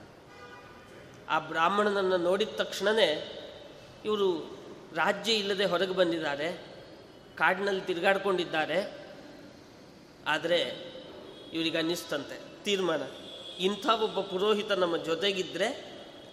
ಆ 1.28 1.38
ಬ್ರಾಹ್ಮಣನನ್ನು 1.38 2.16
ನೋಡಿದ 2.16 2.48
ತಕ್ಷಣವೇ 2.48 3.36
ಇವರು 4.04 4.58
ರಾಜ್ಯ 4.94 5.32
ಇಲ್ಲದೆ 5.32 5.64
ಹೊರಗೆ 5.64 5.92
ಬಂದಿದ್ದಾರೆ, 5.92 6.52
ಕಾಡಿನಲ್ಲಿ 7.36 7.80
ತಿರುಗಾಡ್ಕೊಂಡಿದ್ದಾರೆ. 7.80 9.06
ಆದರೆ 10.26 10.60
ಇವರಿಗೆ 11.52 11.78
ಅನ್ನಿಸ್ತಂತೆ 11.78 12.64
ತೀರ್ಮಾನ. 12.64 13.02
ಇಂಥ 13.58 13.86
ಒಬ್ಬ 13.86 14.20
ಪುರೋಹಿತ 14.20 14.72
ನಮ್ಮ 14.72 14.96
ಜೊತೆಗಿದ್ದರೆ 14.96 15.66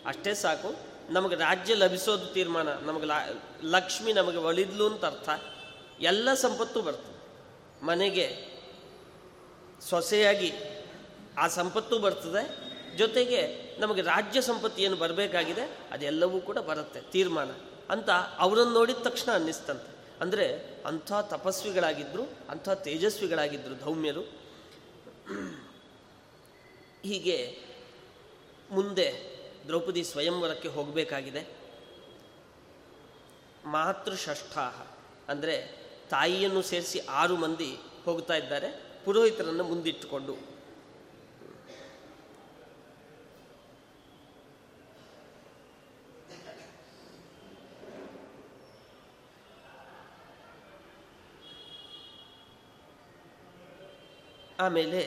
ಅಷ್ಟೇ 0.06 0.34
ಸಾಕು. 0.34 0.87
ನಮಗೆ 1.10 1.36
ರಾಜ್ಯ 1.36 1.76
ಲಭಿಸೋದು 1.76 2.26
ತೀರ್ಮಾನ, 2.26 2.74
ನಮಗೆ 2.74 3.06
ಲಕ್ಷ್ಮಿ 3.64 4.14
ನಮಗೆ 4.14 4.38
ಒಳಿದ್ಲು 4.38 4.90
ಅಂತ 4.90 5.06
ಅರ್ಥ. 5.06 5.30
ಎಲ್ಲ 6.00 6.34
ಸಂಪತ್ತು 6.34 6.82
ಬರ್ತದೆ. 6.82 7.18
ಮನೆಗೆ 7.86 8.58
ಸೊಸೆಯಾಗಿ 9.90 10.52
ಆ 11.38 11.48
ಸಂಪತ್ತು 11.48 12.00
ಬರ್ತದೆ. 12.00 12.68
ಜೊತೆಗೆ 12.98 13.68
ನಮಗೆ 13.80 14.02
ರಾಜ್ಯ 14.02 14.42
ಸಂಪತ್ತು 14.42 14.82
ಏನು 14.82 14.96
ಬರಬೇಕಾಗಿದೆ, 14.96 15.78
ಅದೆಲ್ಲವೂ 15.92 16.40
ಕೂಡ 16.40 16.58
ಬರುತ್ತೆ, 16.58 17.02
ತೀರ್ಮಾನ. 17.02 17.52
ಅಂತ 17.90 18.10
ಅವರನ್ನು 18.38 18.74
ನೋಡಿದ 18.74 18.96
ತಕ್ಷಣ 18.98 19.32
ಅನ್ನಿಸ್ತಂತೆ. 19.32 19.98
ಅಂದರೆ 20.22 20.76
ಅಂಥ 20.86 21.14
ತಪಸ್ವಿಗಳಾಗಿದ್ದರು 21.22 22.38
ಅಂಥ 22.50 22.70
ತೇಜಸ್ವಿಗಳಾಗಿದ್ದರು 22.70 23.80
ಧೌಮ್ಯರು. 23.80 24.22
ಹೀಗೆ 27.04 27.60
ಮುಂದೆ 28.72 29.37
ದ್ರೌಪದಿ 29.68 30.04
ಸ್ವಯಂವರಕ್ಕೆ 30.04 30.68
ಹೋಗಬೇಕಾಗಿದೆ. 30.68 31.48
ಮಾತೃಷಷ್ಠಾಹ 33.66 34.86
ಅಂದರೆ 35.30 35.56
ತಾಯಿಯನ್ನು 36.10 36.62
ಸೇರಿಸಿ 36.62 37.00
ಆರು 37.00 37.36
ಮಂದಿ 37.36 37.72
ಹೋಗ್ತಾ 38.06 38.36
ಇದ್ದಾರೆ. 38.36 38.70
ಪುರೋಹಿತರನ್ನು 39.06 39.64
ಮುಂದಿಟ್ಟುಕೊಂಡು. 39.64 40.58
ಆಮೇಲೆ 54.60 55.02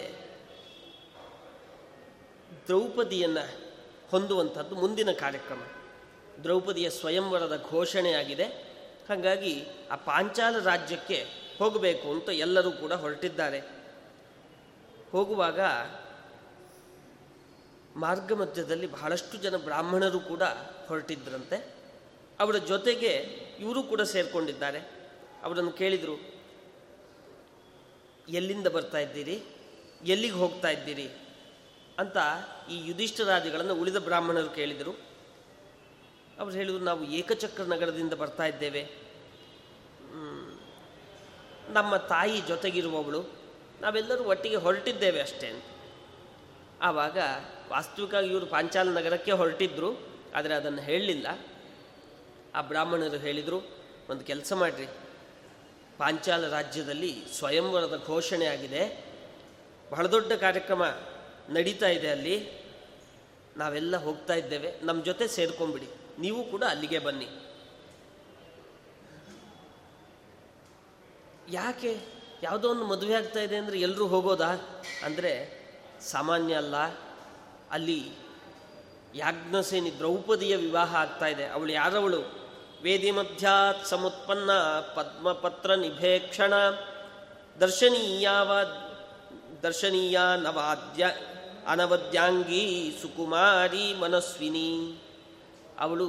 ದ್ರೌಪದಿಯನ್ನು 2.67 3.70
ಹೊಂದುವಂಥದ್ದು 4.11 4.75
ಮುಂದಿನ 4.75 5.13
ಕಾರ್ಯಕ್ರಮ. 5.13 5.63
ದ್ರೌಪದಿಯ 6.43 6.91
ಸ್ವಯಂವರದ 6.91 7.67
ಘೋಷಣೆಯಾಗಿದೆ. 7.71 8.45
ಹಾಗಾಗಿ 9.09 9.67
ಆ 9.91 9.97
ಪಾಂಚಾಲ 9.97 10.59
ರಾಜ್ಯಕ್ಕೆ 10.59 11.27
ಹೋಗಬೇಕು 11.59 12.11
ಅಂತ 12.11 12.29
ಎಲ್ಲರೂ 12.29 12.71
ಕೂಡ 12.71 12.93
ಹೊರಟಿದ್ದಾರೆ. 12.93 13.61
ಹೋಗುವಾಗ 15.13 15.61
ಮಾರ್ಗ 17.97 18.33
ಮಧ್ಯದಲ್ಲಿ 18.33 18.87
ಬಹಳಷ್ಟು 18.87 19.39
ಜನ 19.39 19.57
ಬ್ರಾಹ್ಮಣರು 19.57 20.21
ಕೂಡ 20.21 20.43
ಹೊರಟಿದ್ರಂತೆ. 20.87 21.75
ಅವರ 22.41 22.57
ಜೊತೆಗೆ 22.57 23.09
ಇವರು 23.61 23.83
ಕೂಡ 23.83 24.01
ಸೇರಿಕೊಂಡಿದ್ದಾರೆ. 24.01 24.79
ಅವರನ್ನು 25.43 25.73
ಕೇಳಿದರು, 25.73 26.17
ಎಲ್ಲಿಂದ 28.29 28.67
ಬರ್ತಾ 28.67 28.99
ಇದ್ದೀರಿ? 28.99 29.43
ಎಲ್ಲಿಗೆ 30.05 30.35
ಹೋಗ್ತಾ 30.35 30.69
ಇದ್ದೀರಿ? 30.69 31.09
ಅಂತ 32.01 32.17
ಈ 32.71 32.77
ಯುಧಿಷ್ಠರಾದಿಗಳನ್ನು 32.89 33.75
ಉಳಿದ 33.75 33.97
ಬ್ರಾಹ್ಮಣರು 33.97 34.51
ಕೇಳಿದರು. 34.51 34.93
ಅವರು 36.39 36.55
ಹೇಳಿದರು, 36.55 36.79
ನಾವು 36.79 37.05
ಏಕಚಕ್ರ 37.05 37.63
ನಗರದಿಂದ 37.63 38.13
ಬರ್ತಾ 38.13 38.45
ಇದ್ದೇವೆ. 38.45 38.83
ನಮ್ಮ 41.69 41.97
ತಾಯಿ 41.97 42.41
ಜೊತೆಗಿರುವವಳು. 42.41 43.21
ನಾವೆಲ್ಲರೂ 43.81 44.25
ಒಟ್ಟಿಗೆ 44.25 44.57
ಹೊರಟಿದ್ದೇವೆ 44.57 45.21
ಅಷ್ಟೇ 45.21 45.49
ಆವಾಗ 46.83 47.19
ವಾಸ್ತವಿಕವಾಗಿ 47.69 48.29
ಇವರು 48.29 48.47
ಪಾಂಚಾಲ 48.47 48.89
ನಗರಕ್ಕೆ 48.89 49.33
ಹೊರಟಿದ್ರು, 49.33 49.91
ಆದರೆ 50.35 50.55
ಅದನ್ನು 50.55 50.83
ಹೇಳಲಿಲ್ಲ. 50.83 51.27
ಆ 52.55 52.61
ಬ್ರಾಹ್ಮಣರು 52.61 53.17
ಹೇಳಿದರು, 53.17 53.59
ಒಂದು 54.11 54.25
ಕೆಲಸ 54.25 54.53
ಮಾಡಿರಿ. 54.53 54.87
ಪಾಂಚಾಲ 55.99 56.49
ರಾಜ್ಯದಲ್ಲಿ 56.49 57.13
ಸ್ವಯಂವರದ 57.39 58.03
ಘೋಷಣೆ 58.07 58.47
ಆಗಿದೆ 58.47 58.83
ಬಹಳ 59.91 60.07
ದೊಡ್ಡ 60.07 60.33
ಕಾರ್ಯಕ್ರಮ. 60.33 60.83
ನಡೀತಾ 61.51 61.89
ಇದೆ 61.89 62.11
ಅಲ್ಲಿ. 62.11 62.61
ನಾವೆಲ್ಲ 63.57 63.97
ಹೋಗ್ತಾ 63.97 64.35
ಇದ್ದೇವೆ. 64.35 64.81
ನಮ್ಮ 64.83 65.05
ಜೊತೆ 65.05 65.29
ಸೇರ್ಕೊಂಬಿಡಿ 65.29 65.89
ನೀವು 66.19 66.45
ಕೂಡ 66.45 66.65
ಅಲ್ಲಿಗೆ 66.65 66.99
ಬನ್ನಿ. 66.99 67.29
ಯಾಕೆ? 71.49 72.01
ಯಾವುದೋ 72.43 72.71
ಒಂದು 72.71 72.85
ಮದುವೆ 72.85 73.15
ಆಗ್ತಾ 73.15 73.41
ಇದೆ 73.41 73.57
ಅಂದರೆ 73.57 73.81
ಎಲ್ಲರೂ 73.81 74.07
ಹೋಗೋದಾ? 74.07 74.83
ಅಂದರೆ 75.05 75.61
ಸಾಮಾನ್ಯ 76.01 76.55
ಅಲ್ಲ. 76.55 76.77
ಅಲ್ಲಿ 77.71 78.11
ಯಾಜ್ಞಸೇನಿ 79.15 79.99
ದ್ರೌಪದಿಯ 79.99 80.57
ವಿವಾಹ 80.57 80.97
ಆಗ್ತಾ 80.97 81.27
ಇದೆ. 81.27 81.47
ಅವಳು 81.47 81.73
ಯಾರವಳು? 81.73 82.41
ವೇದಿ 82.83 83.11
ಮಧ್ಯಾತ್ 83.11 83.87
ಸಮುತ್ಪನ್ನ 83.87 84.53
ಪದ್ಮಪತ್ರ 84.95 85.75
ನಿಭೇಕ್ಷಣ 85.75 86.55
ದರ್ಶನೀಯಾವ 87.61 88.59
ದರ್ಶನೀಯ 89.63 90.21
ನವಾದ್ಯ 90.37 91.07
ಅನವದ್ಯಾಂಗಿ 91.67 92.97
ಸುಕುಮಾರಿ 93.03 93.95
ಮನಸ್ವಿನಿ. 93.95 94.99
ಅವಳು 95.79 96.09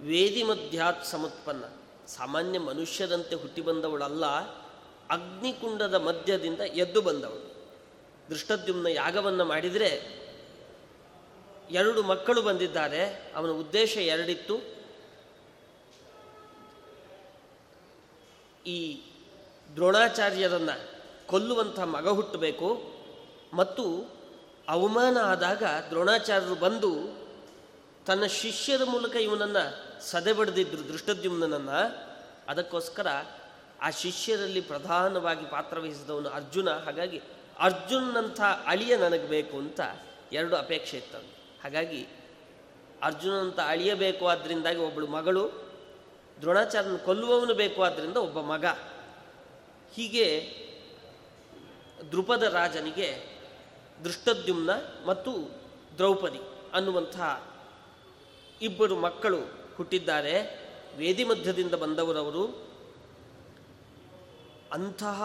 ವೇದಿ 0.00 0.42
ಮಧ್ಯಾತ್ 0.42 1.06
ಸಮುತ್ಪನ್ನ 1.06 1.64
ಸಾಮಾನ್ಯ 2.06 2.58
ಮನುಷ್ಯರಂತೆ 2.58 3.34
ಹುಟ್ಟಿ 3.34 3.60
ಬಂದವಳಲ್ಲ 3.60 4.26
ಅಗ್ನಿಕುಂಡದ 5.10 5.94
ಮಧ್ಯದಿಂದ 5.94 6.60
ಎದ್ದು 6.60 7.02
ಬಂದವಳು. 7.02 7.52
ದೃಷ್ಟದ್ಯುಮ್ನ 8.30 8.86
ಯಾಗವನ್ನು 8.86 9.44
ಮಾಡಿದರೆ 9.44 10.22
ಎರಡು 11.70 12.02
ಮಕ್ಕಳು 12.02 12.42
ಬಂದಿದ್ದಾರೆ. 12.42 13.32
ಅವನ 13.36 13.50
ಉದ್ದೇಶ 13.50 13.96
ಎರಡಿತ್ತು. 13.96 14.82
ಈ 18.66 19.02
ದ್ರೋಣಾಚಾರ್ಯರನ್ನು 19.74 20.90
ಕೊಲ್ಲುವಂಥ 21.26 21.80
ಮಗ 21.80 22.08
ಹುಟ್ಟಬೇಕು. 22.08 22.82
ಮತ್ತು 23.52 24.04
ಅವಮಾನ 24.72 25.18
ಆದಾಗ 25.18 25.62
ದ್ರೋಣಾಚಾರ್ಯರು 25.90 26.54
ಬಂದು 26.54 26.90
ತನ್ನ 28.06 28.26
ಶಿಷ್ಯರ 28.26 28.84
ಮೂಲಕ 28.84 29.16
ಇವನನ್ನು 29.16 30.02
ಸದೆ 30.02 30.32
ಬಡ್ದಿದ್ರು 30.32 30.88
ದೃಷ್ಟದ್ಯುಮ್ನನ್ನು 30.88 31.96
ಅದಕ್ಕೋಸ್ಕರ 32.48 33.06
ಆ 33.82 33.90
ಶಿಷ್ಯರಲ್ಲಿ 33.90 34.60
ಪ್ರಧಾನವಾಗಿ 34.60 35.46
ಪಾತ್ರವಹಿಸಿದವನು 35.46 36.28
ಅರ್ಜುನ. 36.28 36.70
ಹಾಗಾಗಿ 36.70 37.22
ಅರ್ಜುನಂಥ 37.58 38.40
ಅಳಿಯ 38.66 38.96
ನನಗೆ 38.96 39.26
ಬೇಕು 39.26 39.56
ಅಂತ 39.56 39.80
ಎರಡು 40.32 40.56
ಅಪೇಕ್ಷೆ 40.56 40.96
ಇತ್ತು 40.96 41.18
ಹಾಗಾಗಿ 41.62 42.06
ಅರ್ಜುನಂತ 43.02 43.60
ಅಳಿಯಬೇಕು 43.60 44.28
ಆದ್ದರಿಂದಾಗಿ 44.28 44.78
ಒಬ್ಬಳು 44.78 45.06
ಮಗಳು, 45.06 45.50
ದ್ರೋಣಾಚಾರ್ಯನ 46.40 46.96
ಕೊಲ್ಲುವವನು 46.96 47.54
ಬೇಕು 47.54 47.82
ಆದ್ದರಿಂದ 47.82 48.16
ಒಬ್ಬ 48.16 48.40
ಮಗ. 48.40 48.64
ಹೀಗೆ 49.94 50.56
ದೃಪದ 52.12 52.42
ರಾಜನಿಗೆ 52.42 53.31
ದೃಷ್ಟದ್ಯುಮ್ನ 54.04 54.70
ಮತ್ತು 55.06 55.32
ದ್ರೌಪದಿ 55.96 56.40
ಅನ್ನುವಂಥ 56.72 57.20
ಇಬ್ಬರು 58.62 58.96
ಮಕ್ಕಳು 58.96 59.38
ಹುಟ್ಟಿದ್ದಾರೆ. 59.76 60.62
ವೇದಿ 60.96 61.24
ಮಧ್ಯದಿಂದ 61.24 61.74
ಬಂದವರವರು. 61.74 62.72
ಅಂತಹ 64.72 65.24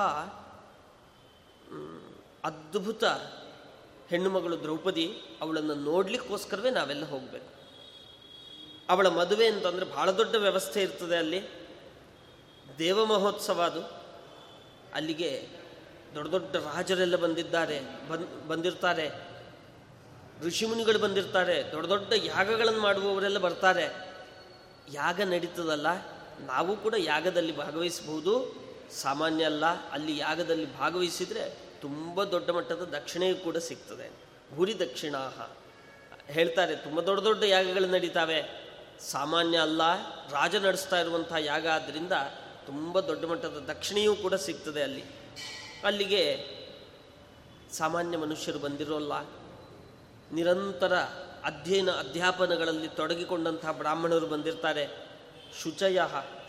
ಅದ್ಭುತ 2.43 3.03
ಹೆಣ್ಣುಮಗಳು 4.09 4.59
ದ್ರೌಪದಿ 4.59 5.21
ಅವಳನ್ನು 5.41 5.75
ನೋಡಲಿಕ್ಕೋಸ್ಕರವೇ 5.75 6.69
ನಾವೆಲ್ಲ 6.69 7.05
ಹೋಗಬೇಕು. 7.05 7.57
ಅವಳ 8.89 9.07
ಮದುವೆ 9.07 9.47
ಅಂತಂದರೆ 9.47 9.85
ಬಹಳ 9.85 10.11
ದೊಡ್ಡ 10.11 10.35
ವ್ಯವಸ್ಥೆ 10.35 10.81
ಇರ್ತದೆ 10.81 11.17
ಅಲ್ಲಿ. 11.17 11.41
ದೇವ 12.77 13.05
ಮಹೋತ್ಸವ 13.05 13.61
ಅದು. 13.61 13.81
ಅಲ್ಲಿಗೆ 14.93 15.56
ದೊಡ್ಡ 16.17 16.31
ದೊಡ್ಡ 16.31 16.55
ರಾಜರೆಲ್ಲ 16.55 17.15
ಬಂದಿದ್ದಾರೆ, 17.15 17.81
ಬಂದ್, 18.09 18.47
ಬಂದಿರ್ತಾರೆ. 18.47 19.11
ಋಷಿಮುನಿಗಳು 20.43 20.99
ಬಂದಿರ್ತಾರೆ, 20.99 21.71
ದೊಡ್ಡ 21.71 21.89
ದೊಡ್ಡ 21.89 22.13
ಯಾಗಗಳನ್ನು 22.23 22.79
ಮಾಡುವವರೆಲ್ಲ 22.79 23.37
ಬರ್ತಾರೆ. 23.37 24.13
ಯಾಗ 24.91 25.21
ನಡೀತದಲ್ಲ, 25.21 25.87
ನಾವು 26.39 26.77
ಕೂಡ 26.77 26.93
ಯಾಗದಲ್ಲಿ 26.97 27.57
ಭಾಗವಹಿಸಬಹುದು. 27.57 28.33
ಸಾಮಾನ್ಯ 29.01 29.45
ಅಲ್ಲ, 29.45 29.65
ಅಲ್ಲಿ 29.65 30.17
ಯಾಗದಲ್ಲಿ 30.17 30.77
ಭಾಗವಹಿಸಿದರೆ 30.77 31.57
ತುಂಬ 31.81 32.23
ದೊಡ್ಡ 32.23 32.49
ಮಟ್ಟದ 32.49 32.81
ದಕ್ಷಿಣೆಯೂ 32.81 33.35
ಕೂಡ 33.35 33.57
ಸಿಗ್ತದೆ. 33.57 34.11
ಭೂರಿ 34.55 34.79
ದಕ್ಷಿಣಾಹ. 34.79 35.49
ಹೇಳ್ತಾರೆ, 36.25 36.75
ತುಂಬ 36.75 37.01
ದೊಡ್ಡ 37.01 37.23
ದೊಡ್ಡ 37.23 37.43
ಯಾಗಗಳು 37.43 37.87
ನಡೀತಾವೆ. 37.87 38.39
ಸಾಮಾನ್ಯ 39.11 39.57
ಅಲ್ಲ, 39.57 39.81
ರಾಜ 40.31 40.55
ನಡೆಸ್ತಾ 40.55 40.99
ಇರುವಂಥ 40.99 41.33
ಯಾಗ 41.39 41.67
ಆದ್ದರಿಂದ 41.67 42.11
ತುಂಬ 42.65 42.99
ದೊಡ್ಡ 42.99 43.25
ಮಟ್ಟದ 43.25 43.63
ದಕ್ಷಿಣೆಯೂ 43.67 44.15
ಕೂಡ 44.15 44.33
ಸಿಗ್ತದೆ 44.33 44.83
ಅಲ್ಲಿ. 44.83 45.03
ಅಲ್ಲಿಗೆ 45.87 46.45
ಸಾಮಾನ್ಯ 47.71 48.17
ಮನುಷ್ಯರು 48.17 48.59
ಬಂದಿರೋಲ್ಲ. 48.59 49.11
ನಿರಂತರ 50.31 50.93
ಅಧ್ಯಯನ 51.43 51.91
ಅಧ್ಯಾಪನಗಳಲ್ಲಿ 51.91 52.87
ತೊಡಗಿಕೊಂಡಂತಹ 52.87 53.71
ಬ್ರಾಹ್ಮಣರು 53.71 54.27
ಬಂದಿರ್ತಾರೆ. 54.27 54.87
ಶುಚಯ 55.63 56.01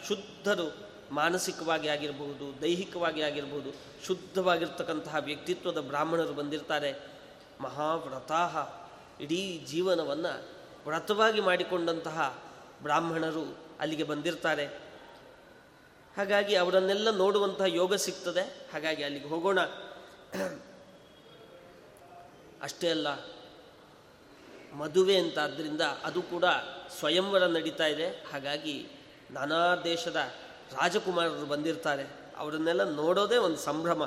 ಶುದ್ಧರು 0.08 0.76
ಮಾನಸಿಕವಾಗಿ 1.10 1.88
ಆಗಿರಬಹುದು, 1.88 2.62
ದೈಹಿಕವಾಗಿ 2.62 3.22
ಆಗಿರಬಹುದು, 3.22 3.70
ಶುದ್ಧವಾಗಿರ್ತಕ್ಕಂತಹ 4.06 5.16
ವ್ಯಕ್ತಿತ್ವದ 5.20 5.78
ಬ್ರಾಹ್ಮಣರು 5.80 6.32
ಬಂದಿರ್ತಾರೆ. 6.32 6.94
ಮಹಾವ್ರತಾಹ 7.60 8.68
ಇಡೀ 9.22 9.64
ಜೀವನವನ್ನು 9.66 10.48
ವ್ರತವಾಗಿ 10.86 11.40
ಮಾಡಿಕೊಂಡಂತಹ 11.40 12.42
ಬ್ರಾಹ್ಮಣರು 12.82 13.56
ಅಲ್ಲಿಗೆ 13.80 14.04
ಬಂದಿರ್ತಾರೆ. 14.04 14.87
ಹಾಗಾಗಿ 16.18 16.54
ಅವರನ್ನೆಲ್ಲ 16.54 17.10
ನೋಡುವಂತಹ 17.10 17.64
ಯೋಗ 17.64 17.94
ಸಿಗ್ತದೆ. 17.94 18.68
ಹಾಗಾಗಿ 18.72 19.04
ಅಲ್ಲಿಗೆ 19.04 19.28
ಹೋಗೋಣ. 19.28 19.58
ಅಷ್ಟೇ 22.62 22.90
ಅಲ್ಲ, 22.90 23.08
ಮದುವೆ 24.72 25.16
ಅಂತ 25.18 25.38
ಆದ್ದರಿಂದ 25.38 25.80
ಅದು 25.80 26.22
ಕೂಡ 26.22 26.44
ಸ್ವಯಂವರ 26.98 27.46
ನಡೀತಾ 27.46 27.86
ಇದೆ. 27.86 28.08
ಹಾಗಾಗಿ 28.08 28.88
ನಾನಾ 29.30 29.76
ದೇಶದ 29.76 30.16
ರಾಜಕುಮಾರರು 30.72 31.46
ಬಂದಿರ್ತಾರೆ. 31.46 32.06
ಅವರನ್ನೆಲ್ಲ 32.36 32.84
ನೋಡೋದೇ 32.84 33.36
ಒಂದು 33.36 33.56
ಸಂಭ್ರಮ. 33.56 34.04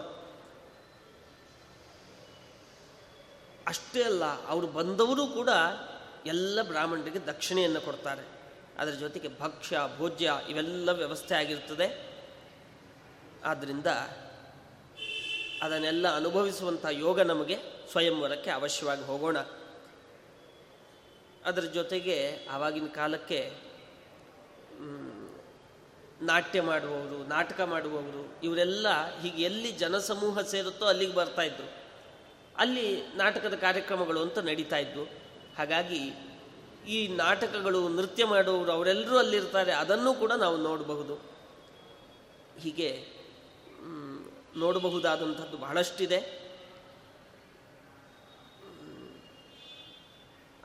ಅಷ್ಟೇ 3.68 4.04
ಅಲ್ಲ, 4.04 4.48
ಅವರು 4.48 4.68
ಬಂದವರು 4.68 5.28
ಕೂಡ 5.28 5.50
ಎಲ್ಲ 6.26 6.62
ಬ್ರಾಹ್ಮಣರಿಗೆ 6.62 7.20
ದಕ್ಷಿಣೆಯನ್ನು 7.20 7.82
ಕೊಡ್ತಾರೆ. 7.82 8.41
ಅದರ 8.82 8.92
ಜೊತೆಗೆ 8.92 9.40
ಭಕ್ಷ್ಯ, 9.40 9.80
ಭೋಜ್ಯ 9.98 10.34
ಇವೆಲ್ಲ 10.50 10.92
ವ್ಯವಸ್ಥೆ 10.92 11.36
ಆಗಿರ್ತದೆ. 11.36 12.12
ಆದ್ದರಿಂದ 13.46 13.86
ಅದನ್ನೆಲ್ಲ 15.62 16.16
ಅನುಭವಿಸುವಂಥ 16.16 16.86
ಯೋಗ 16.92 17.22
ನಮಗೆ 17.22 17.58
ಸ್ವಯಂವರಕ್ಕೆ 17.92 18.50
ಅವಶ್ಯವಾಗಿ 18.50 19.04
ಹೋಗೋಣ. 19.04 19.40
ಅದರ 21.46 21.62
ಜೊತೆಗೆ 21.62 22.48
ಆವಾಗಿನ 22.52 22.86
ಕಾಲಕ್ಕೆ 22.86 23.54
ನಾಟ್ಯ 26.22 26.62
ಮಾಡುವವರು, 26.62 27.28
ನಾಟಕ 27.28 27.62
ಮಾಡುವವರು, 27.62 28.42
ಇವರೆಲ್ಲ 28.44 29.20
ಹೀಗೆ 29.20 29.44
ಎಲ್ಲಿ 29.44 29.72
ಜನಸಮೂಹ 29.72 30.42
ಸೇರುತ್ತೋ 30.42 30.86
ಅಲ್ಲಿಗೆ 30.86 31.14
ಬರ್ತಾ 31.14 31.42
ಇದ್ರು. 31.42 31.74
ಅಲ್ಲಿ 32.58 33.02
ನಾಟಕದ 33.16 33.54
ಕಾರ್ಯಕ್ರಮಗಳು 33.54 34.22
ಅಂತ 34.22 34.40
ನಡೀತಾ 34.40 34.78
ಇದ್ವು. 34.78 35.04
ಹಾಗಾಗಿ 35.58 36.31
ಈ 36.88 37.08
ನಾಟಕಗಳು 37.08 37.90
ನೃತ್ಯ 37.90 38.26
ಮಾಡುವವರು 38.26 38.72
ಅವರೆಲ್ಲರೂ 38.72 39.18
ಅಲ್ಲಿರ್ತಾರೆ, 39.18 39.72
ಅದನ್ನು 39.72 40.14
ಕೂಡ 40.14 40.32
ನಾವು 40.32 40.58
ನೋಡಬಹುದು. 40.58 41.16
ಹೀಗೆ 42.60 43.08
ನೋಡಬಹುದಾದಂಥದ್ದು 44.58 45.58
ಬಹಳಷ್ಟಿದೆ. 45.58 46.42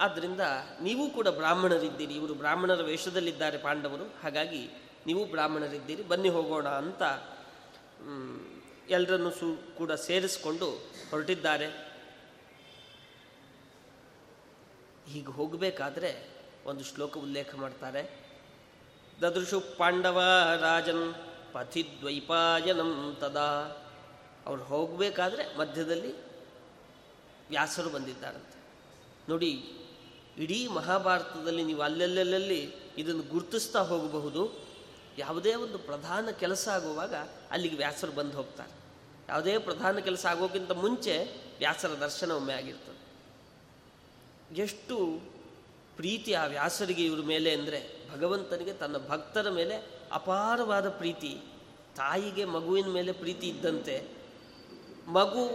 ಆದ್ದರಿಂದ 0.01 0.41
ನೀವು 0.83 1.11
ಕೂಡ 1.11 1.29
ಬ್ರಾಹ್ಮಣರಿದ್ದೀರಿ. 1.29 2.15
ಇವರು 2.15 2.35
ಬ್ರಾಹ್ಮಣರ 2.35 2.83
ವೇಷದಲ್ಲಿದ್ದಾರೆ 2.83 3.59
ಪಾಂಡವರು. 3.59 4.05
ಹಾಗಾಗಿ 4.23 4.69
ನೀವು 5.07 5.27
ಬ್ರಾಹ್ಮಣರಿದ್ದೀರಿ. 5.27 6.03
ಬನ್ನಿ 6.03 6.29
ಹೋಗೋಣ 6.29 6.69
ಅಂತ 6.69 7.03
ಎಲ್ಲರನ್ನು 8.91 9.31
ಸು, 9.31 9.77
ಕೂಡ 9.79 9.93
ಸೇರಿಸಿಕೊಂಡು 9.93 10.71
ಹೊರಟಿದ್ದಾರೆ. 11.11 11.86
ಹೀಗೆ 15.07 15.27
ಹೋಗಬೇಕಾದ್ರೆ 15.27 16.29
ಒಂದು 16.67 16.85
ಶ್ಲೋಕ 16.85 17.17
ಉಲ್ಲೇಖ 17.17 17.55
ಮಾಡ್ತಾರೆ. 17.55 18.27
ದದೃಶು 19.23 19.61
ಪಾಂಡವ 19.61 20.23
ರಾಜನ್ 20.61 21.15
ಪಥಿದ್ವೈಪಾಯನಂ 21.53 23.17
ತದಾ. 23.21 23.83
ಅವ್ರು 24.47 24.65
ಹೋಗಬೇಕಾದ್ರೆ 24.65 25.57
ಮಧ್ಯದಲ್ಲಿ 25.57 26.27
ವ್ಯಾಸರು 27.49 27.91
ಬಂದಿದ್ದಾರಂತೆ. 27.91 28.59
ನೋಡಿ, 29.29 29.73
ಇಡೀ 30.39 30.67
ಮಹಾಭಾರತದಲ್ಲಿ 30.67 31.65
ನೀವು 31.65 31.83
ಅಲ್ಲೆಲ್ಲೆಲ್ಲಿ 31.83 32.75
ಇದನ್ನು 32.99 33.23
ಗುರುತಿಸ್ತಾ 33.23 33.79
ಹೋಗಬಹುದು. 33.79 34.67
ಯಾವುದೇ 35.19 35.55
ಒಂದು 35.55 35.79
ಪ್ರಧಾನ 35.79 36.31
ಕೆಲಸ 36.31 36.69
ಆಗುವಾಗ 36.69 37.15
ಅಲ್ಲಿಗೆ 37.51 37.77
ವ್ಯಾಸರು 37.77 38.13
ಬಂದು 38.13 38.37
ಹೋಗ್ತಾರೆ. 38.37 38.71
ಯಾವುದೇ 39.29 39.59
ಪ್ರಧಾನ 39.59 39.99
ಕೆಲಸ 39.99 40.27
ಆಗೋಕ್ಕಿಂತ 40.27 40.71
ಮುಂಚೆ 40.71 41.43
ವ್ಯಾಸರ 41.59 41.89
ದರ್ಶನ 41.89 42.31
ಒಮ್ಮೆ 42.31 42.53
ಆಗಿರ್ತದೆ. 42.55 43.06
ಎಷ್ಟು 44.55 45.21
ಪ್ರೀತಿ 45.97 46.33
ಆ 46.33 46.45
ವ್ಯಾಸರಿಗೆ 46.45 47.05
ಇವ್ರ 47.05 47.21
ಮೇಲೆ 47.27 47.55
ಅಂದರೆ 47.55 47.81
ಭಗವಂತನಿಗೆ 48.13 48.73
ತನ್ನ 48.73 48.97
ಭಕ್ತರ 49.09 49.51
ಮೇಲೆ 49.51 49.77
ಅಪಾರವಾದ 50.13 50.89
ಪ್ರೀತಿ. 50.89 51.41
ತಾಯಿಗೆ 51.97 52.45
ಮಗುವಿನ 52.45 52.87
ಮೇಲೆ 52.87 53.13
ಪ್ರೀತಿ 53.13 53.49
ಇದ್ದಂತೆ 53.49 54.09
ಮಗು 55.07 55.49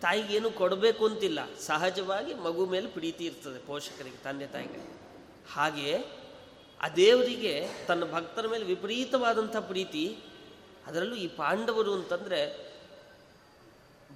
ತಾಯಿಗೇನು 0.00 0.50
ಕೊಡಬೇಕು 0.50 1.06
ಅಂತಿಲ್ಲ. 1.06 1.54
ಸಹಜವಾಗಿ 1.54 2.34
ಮಗು 2.34 2.66
ಮೇಲೆ 2.66 2.86
ಪ್ರೀತಿ 2.86 3.24
ಇರ್ತದೆ 3.24 3.66
ಪೋಷಕರಿಗೆ, 3.66 4.16
ತಂದೆ 4.24 4.46
ತಾಯಿಗೆ 4.46 4.98
ಹಾಗೆಯೇ 5.52 6.04
ಆ 6.82 6.88
ದೇವರಿಗೆ 6.88 7.68
ತನ್ನ 7.86 8.12
ಭಕ್ತರ 8.12 8.46
ಮೇಲೆ 8.46 8.64
ವಿಪರೀತವಾದಂಥ 8.64 9.56
ಪ್ರೀತಿ. 9.56 10.16
ಅದರಲ್ಲೂ 10.86 11.14
ಈ 11.14 11.26
ಪಾಂಡವರು 11.26 11.94
ಅಂತಂದರೆ 11.94 12.72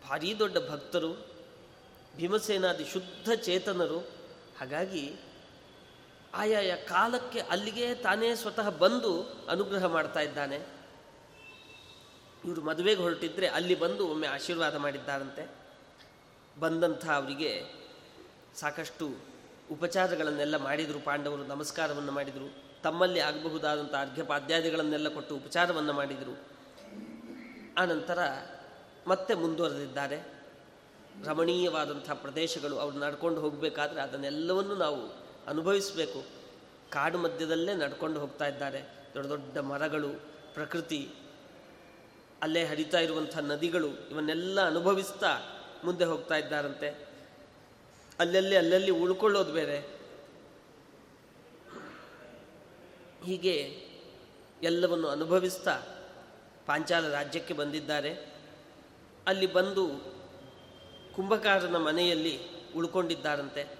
ಭಾರೀ 0.08 0.34
ದೊಡ್ಡ 0.34 0.56
ಭಕ್ತರು. 0.70 1.35
ಭೀಮಸೇನಾದಿ 2.16 2.84
ಶುದ್ಧ 2.84 3.32
ಚೇತನರು. 3.32 3.98
ಹಾಗಾಗಿ 4.60 5.16
ಆಯಾಯ 6.34 6.76
ಕಾಲಕ್ಕೆ 6.76 7.40
ಅಲ್ಲಿಗೆ 7.40 7.94
ತಾನೇ 7.94 8.34
ಸ್ವತಃ 8.34 8.70
ಬಂದು 8.70 9.22
ಅನುಗ್ರಹ 9.48 9.84
ಮಾಡ್ತಾ 9.84 10.20
ಇದ್ದಾನೆ. 10.20 10.56
ಇವರು 12.44 12.62
ಮದುವೆಗೆ 12.62 13.02
ಹೊರಟಿದ್ರೆ 13.02 13.46
ಅಲ್ಲಿ 13.46 13.74
ಬಂದು 13.74 14.08
ಒಮ್ಮೆ 14.08 14.26
ಆಶೀರ್ವಾದ 14.26 14.76
ಮಾಡಿದ್ದಾರಂತೆ. 14.76 15.50
ಬಂದಂಥ 16.60 17.08
ಅವರಿಗೆ 17.08 17.64
ಸಾಕಷ್ಟು 18.56 19.10
ಉಪಚಾರಗಳನ್ನೆಲ್ಲ 19.70 20.56
ಮಾಡಿದರು, 20.56 21.00
ಪಾಂಡವರು 21.00 21.44
ನಮಸ್ಕಾರವನ್ನು 21.44 22.12
ಮಾಡಿದರು, 22.12 22.64
ತಮ್ಮಲ್ಲಿ 22.82 23.20
ಆಗಬಹುದಾದಂಥ 23.20 23.94
ಅರ್ಘ್ಯಪಾದ್ಯಾದಿಗಳನ್ನೆಲ್ಲ 23.94 25.08
ಕೊಟ್ಟು 25.08 25.36
ಉಪಚಾರವನ್ನು 25.36 25.92
ಮಾಡಿದರು. 25.92 26.38
ಆನಂತರ 27.78 28.18
ಮತ್ತೆ 29.06 29.34
ಮುಂದುವರೆದಿದ್ದಾರೆ. 29.34 30.35
ರಮಣೀಯವಾದಂಥ 31.24 32.10
ಪ್ರದೇಶಗಳು 32.10 32.78
ಅವ್ರು 32.78 32.98
ನಡ್ಕೊಂಡು 32.98 33.40
ಹೋಗಬೇಕಾದ್ರೆ 33.40 34.00
ಅದನ್ನೆಲ್ಲವನ್ನು 34.00 34.74
ನಾವು 34.74 35.08
ಅನುಭವಿಸಬೇಕು. 35.46 36.24
ಕಾಡು 36.90 37.18
ಮಧ್ಯದಲ್ಲೇ 37.18 37.74
ನಡ್ಕೊಂಡು 37.74 38.20
ಹೋಗ್ತಾ 38.20 38.46
ಇದ್ದಾರೆ. 38.46 38.82
ದೊಡ್ಡ 39.14 39.28
ದೊಡ್ಡ 39.28 39.58
ಮರಗಳು, 39.58 40.08
ಪ್ರಕೃತಿ, 40.54 41.10
ಅಲ್ಲೇ 42.42 42.64
ಹರಿತಾ 42.64 42.98
ಇರುವಂಥ 42.98 43.38
ನದಿಗಳು, 43.38 43.88
ಇವನ್ನೆಲ್ಲ 44.10 44.66
ಅನುಭವಿಸ್ತಾ 44.66 45.38
ಮುಂದೆ 45.84 46.04
ಹೋಗ್ತಾ 46.04 46.36
ಇದ್ದಾರಂತೆ. 46.36 47.08
ಅಲ್ಲಲ್ಲಿ 48.18 48.56
ಅಲ್ಲಲ್ಲಿ 48.56 48.90
ಉಳ್ಕೊಳ್ಳೋದು 48.90 49.52
ಬೇರೆ. 49.52 49.78
ಹೀಗೆ 53.24 53.86
ಎಲ್ಲವನ್ನು 54.62 55.08
ಅನುಭವಿಸ್ತಾ 55.08 55.82
ಪಾಂಚಾಲ 56.66 57.08
ರಾಜ್ಯಕ್ಕೆ 57.08 57.54
ಬಂದಿದ್ದಾರೆ. 57.54 58.34
ಅಲ್ಲಿ 59.26 59.52
ಬಂದು 59.52 60.15
ಕುಂಭಕಾರನ 61.16 61.76
ಮನೆಯಲ್ಲಿ 61.76 62.40
ಉಳ್ಕೊಂಡಿದ್ದಾರಂತೆ. 62.76 63.78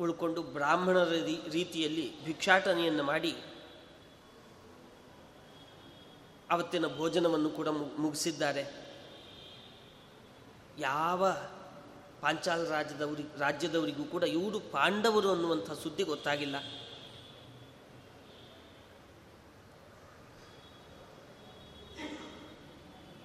ಉಳ್ಕೊಂಡು 0.00 0.42
ಬ್ರಾಹ್ಮಣರ 0.42 1.12
ರೀತಿಯಲ್ಲಿ 1.52 2.24
ಭಿಕ್ಷಾಟನೆಯನ್ನು 2.24 3.02
ಮಾಡಿ 3.02 3.36
ಅವತ್ತಿನ 6.50 6.96
ಭೋಜನವನ್ನು 6.96 7.50
ಕೂಡ 7.50 7.68
ಮುಗಿಸಿದ್ದಾರೆ. 7.68 8.64
ಯಾವ 10.78 11.32
ಪಾಂಚಾಲ 12.20 12.68
ರಾಜ್ಯದವರಿ, 12.68 13.24
ರಾಜ್ಯದವರಿಗೂ 13.38 14.04
ಕೂಡ 14.04 14.22
ಇವರು 14.22 14.60
ಪಾಂಡವರು 14.60 15.30
ಅನ್ನುವಂಥ 15.30 15.70
ಸುದ್ದಿ 15.70 16.02
ಗೊತ್ತಾಗಿಲ್ಲ. 16.02 16.56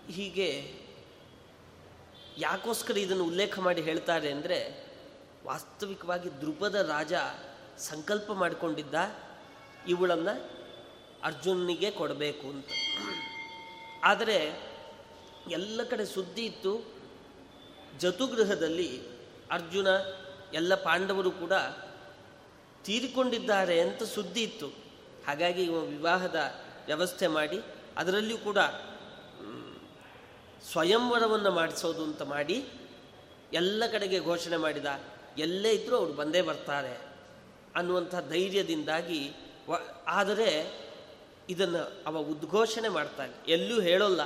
ಹೀಗೆ 0.10 0.77
ಯಾಕೋಸ್ಕರ 2.38 2.98
ಇದನ್ನು 2.98 3.24
ಉಲ್ಲೇಖ 3.24 3.60
ಮಾಡಿ 3.60 3.82
ಹೇಳ್ತಾರೆ 3.82 4.32
ಅಂದರೆ 4.32 4.88
ವಾಸ್ತವಿಕವಾಗಿ 5.46 6.42
ದೃಪದ 6.42 6.76
ರಾಜ 6.76 7.14
ಸಂಕಲ್ಪ 7.78 8.32
ಮಾಡಿಕೊಂಡಿದ್ದ 8.32 8.96
ಇವಳನ್ನು 9.88 10.52
ಅರ್ಜುನಿಗೆ 11.24 11.92
ಕೊಡಬೇಕು 11.92 12.48
ಅಂತ. 12.48 12.66
ಆದರೆ 14.04 14.38
ಎಲ್ಲ 15.52 15.84
ಕಡೆ 15.84 16.06
ಸುದ್ದಿ 16.06 16.46
ಇತ್ತು, 16.46 16.94
ಜತುಗೃಹದಲ್ಲಿ 18.00 19.02
ಅರ್ಜುನ, 19.52 19.88
ಎಲ್ಲ 20.54 20.76
ಪಾಂಡವರು 20.76 21.32
ಕೂಡ 21.32 21.54
ತೀರಿಕೊಂಡಿದ್ದಾರೆ 22.84 23.82
ಅಂತ 23.82 24.04
ಸುದ್ದಿ 24.04 24.44
ಇತ್ತು. 24.44 24.68
ಹಾಗಾಗಿ 25.28 25.64
ಇವ 25.64 25.80
ವಿವಾಹದ 25.80 26.36
ವ್ಯವಸ್ಥೆ 26.86 27.28
ಮಾಡಿ, 27.28 27.60
ಅದರಲ್ಲಿಯೂ 27.98 28.38
ಕೂಡ 28.38 28.58
ಸ್ವಯಂವರವನ್ನು 30.64 31.52
ಮಾಡಿಸೋದು 31.52 32.04
ಅಂತ 32.04 32.22
ಮಾಡಿ 32.22 32.68
ಎಲ್ಲ 33.54 33.84
ಕಡೆಗೆ 33.92 34.20
ಘೋಷಣೆ 34.20 34.58
ಮಾಡಿದ. 34.58 34.86
ಎಲ್ಲೇ 35.38 35.72
ಇದ್ದರೂ 35.72 35.96
ಅವರು 35.96 36.14
ಬಂದೇ 36.14 36.42
ಬರ್ತಾರೆ 36.42 37.02
ಅನ್ನುವಂಥ 37.76 38.16
ಧೈರ್ಯದಿಂದಾಗಿ 38.30 39.32
ವ, 39.70 39.74
ಆದರೆ 40.08 40.80
ಇದನ್ನು 41.50 41.92
ಅವ 42.06 42.18
ಉದ್ಘೋಷಣೆ 42.18 42.90
ಮಾಡ್ತಾನೆ. 42.90 43.52
ಎಲ್ಲೂ 43.52 43.82
ಹೇಳೋಲ್ಲ. 43.82 44.22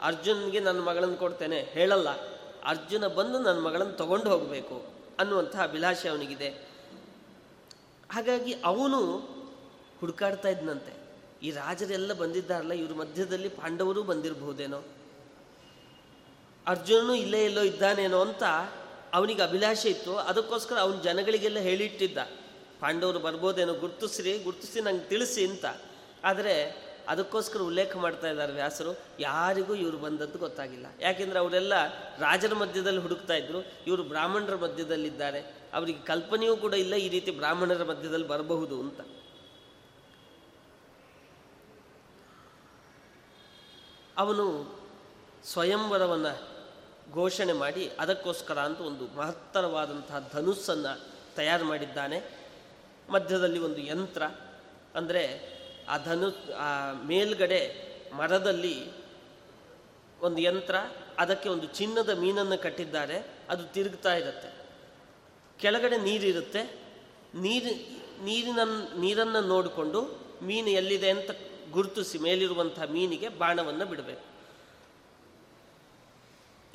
ಅರ್ಜುನ್ಗೆ 0.00 0.60
ನನ್ನ 0.60 0.80
ಮಗಳನ್ನು 0.80 1.16
ಕೊಡ್ತೇನೆ. 1.16 1.60
ಹೇಳಲ್ಲ. 1.60 2.08
ಅರ್ಜುನ 2.64 3.06
ಬಂದು 3.06 3.38
ನನ್ನ 3.38 3.60
ಮಗಳನ್ನು 3.60 3.92
ತಗೊಂಡು 3.92 4.30
ಹೋಗಬೇಕು 4.30 4.84
ಅನ್ನುವಂಥ 5.18 5.56
ಅಭಿಲಾಷೆ 5.56 6.08
ಅವನಿಗಿದೆ. 6.08 6.48
ಹಾಗಾಗಿ 8.10 8.54
ಅವನು 8.64 9.16
ಹುಡುಕಾಡ್ತಾ 10.00 10.48
ಇದ್ನಂತೆ. 10.48 10.96
ಈ 11.42 11.50
ರಾಜರೆಲ್ಲ 11.50 12.12
ಬಂದಿದ್ದಾರಲ್ಲ, 12.12 12.72
ಇವ್ರ 12.72 12.94
ಮಧ್ಯದಲ್ಲಿ 12.94 13.48
ಪಾಂಡವರು 13.48 14.02
ಬಂದಿರಬಹುದೇನೋ. 14.02 14.82
ಅರ್ಜುನನು 16.66 17.14
ಇಲ್ಲೇ 17.14 17.44
ಎಲ್ಲೋ 17.44 17.62
ಇದ್ದಾನೇನೋ 17.62 18.20
ಅಂತ 18.20 18.42
ಅವನಿಗೆ 19.12 19.42
ಅಭಿಲಾಷೆ 19.42 19.88
ಇತ್ತು. 19.88 20.16
ಅದಕ್ಕೋಸ್ಕರ 20.16 20.78
ಅವನ 20.78 21.00
ಜನಗಳಿಗೆಲ್ಲ 21.00 21.58
ಹೇಳಿಟ್ಟಿದ್ದ. 21.58 22.18
ಪಾಂಡವರು 22.80 23.18
ಬರ್ಬೋದೇನೋ 23.18 23.74
ಗುರ್ತಿಸ್ರಿ 23.74 24.38
ಗುರ್ತಿಸಿ 24.38 24.80
ನಂಗೆ 24.80 25.04
ತಿಳಿಸಿ 25.04 25.46
ಅಂತ. 25.46 25.64
ಆದರೆ 26.24 26.86
ಅದಕ್ಕೋಸ್ಕರ 27.08 27.60
ಉಲ್ಲೇಖ 27.60 27.96
ಮಾಡ್ತಾ 27.96 28.28
ಇದ್ದಾರೆ 28.28 28.52
ವ್ಯಾಸರು. 28.52 28.98
ಯಾರಿಗೂ 29.20 29.74
ಇವರು 29.74 29.98
ಬಂದದ್ದು 29.98 30.38
ಗೊತ್ತಾಗಿಲ್ಲ. 30.38 30.86
ಯಾಕೆಂದರೆ 31.00 31.38
ಅವರೆಲ್ಲ 31.38 31.86
ರಾಜರ 32.18 32.54
ಮಧ್ಯದಲ್ಲಿ 32.54 33.00
ಹುಡುಕ್ತಾ 33.00 33.34
ಇದ್ರು. 33.34 33.58
ಇವರು 33.86 34.02
ಬ್ರಾಹ್ಮಣರ 34.02 34.56
ಮಧ್ಯದಲ್ಲಿದ್ದಾರೆ. 34.56 35.40
ಅವರಿಗೆ 35.74 35.98
ಕಲ್ಪನೆಯೂ 35.98 36.56
ಕೂಡ 36.56 36.74
ಇಲ್ಲ 36.74 36.94
ಈ 36.94 37.08
ರೀತಿ 37.08 37.30
ಬ್ರಾಹ್ಮಣರ 37.30 37.84
ಮಧ್ಯದಲ್ಲಿ 37.84 38.28
ಬರಬಹುದು 38.28 38.80
ಅಂತ. 38.80 39.00
ಅವನು 44.16 44.76
ಸ್ವಯಂವರವನ್ನು 45.44 46.55
ಘೋಷಣೆ 47.12 47.52
ಮಾಡಿ 47.52 47.90
ಅದಕ್ಕೋಸ್ಕರ 47.98 48.58
ಅಂತ 48.58 48.80
ಒಂದು 48.80 49.16
ಮಹತ್ತರವಾದಂತಹ 49.16 50.30
ಧನುಸ್ಸನ್ನು 50.32 51.00
ತಯಾರು 51.36 51.64
ಮಾಡಿದ್ದಾನೆ. 51.64 52.22
ಮಧ್ಯದಲ್ಲಿ 53.10 53.58
ಒಂದು 53.58 53.78
ಯಂತ್ರ. 53.78 54.22
ಅಂದರೆ 54.94 55.56
ಆ 55.88 55.98
ಧನು 55.98 56.54
ಆ 56.54 56.92
ಮೇಲ್ಗಡೆ 56.92 57.86
ಮರದಲ್ಲಿ 58.16 58.92
ಒಂದು 60.20 60.38
ಯಂತ್ರ, 60.38 60.74
ಅದಕ್ಕೆ 61.18 61.48
ಒಂದು 61.48 61.66
ಚಿನ್ನದ 61.66 62.08
ಮೀನನ್ನು 62.08 62.62
ಕಟ್ಟಿದ್ದಾರೆ. 62.62 63.34
ಅದು 63.48 63.64
ತಿರುಗ್ತಾ 63.64 64.16
ಇರುತ್ತೆ. 64.16 64.66
ಕೆಳಗಡೆ 65.58 65.96
ನೀರಿರುತ್ತೆ. 65.96 66.62
ನೀರು, 67.34 67.72
ನೀರಿನ, 68.24 68.58
ನೀರನ್ನು 68.98 69.40
ನೋಡಿಕೊಂಡು 69.40 70.18
ಮೀನು 70.42 70.68
ಎಲ್ಲಿದೆ 70.68 71.10
ಅಂತ 71.10 71.30
ಗುರುತಿಸಿ 71.70 72.18
ಮೇಲಿರುವಂಥ 72.18 72.80
ಮೀನಿಗೆ 72.80 73.28
ಬಾಣವನ್ನು 73.28 73.86
ಬಿಡಬೇಕು. 73.86 74.35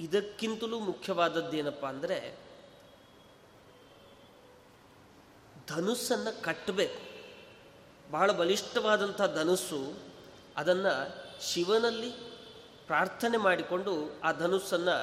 ಇದಕ್ಕಿಂತಲೂ 0.02 0.80
ಮುಖ್ಯವಾದದ್ದೇನಪ್ಪ 0.80 1.86
ಅಂದರೆ 1.86 2.38
ಧನುಸ್ಸನ್ನು 5.68 6.44
ಕಟ್ಟಬೇಕು 6.44 7.00
ಬಹಳ 8.12 8.32
ಬಲಿಷ್ಠವಾದಂಥ 8.32 9.22
ಧನುಸ್ಸು 9.22 9.94
ಅದನ್ನು 10.58 10.94
ಶಿವನಲ್ಲಿ 11.42 12.10
ಪ್ರಾರ್ಥನೆ 12.88 13.38
ಮಾಡಿಕೊಂಡು 13.38 14.22
ಆ 14.24 14.32
ಧನುಸ್ಸನ್ನು 14.32 14.96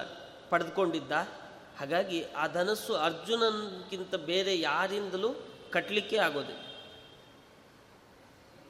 ಪಡೆದುಕೊಂಡಿದ್ದ. 0.50 1.12
ಹಾಗಾಗಿ 1.78 2.24
ಆ 2.24 2.46
ಧನಸ್ಸು 2.46 2.94
ಅರ್ಜುನನ್ಗಿಂತ 2.94 4.14
ಬೇರೆ 4.14 4.60
ಯಾರಿಂದಲೂ 4.60 5.30
ಕಟ್ಟಲಿಕ್ಕೆ 5.72 6.16
ಆಗೋದಿಲ್ಲ 6.16 6.64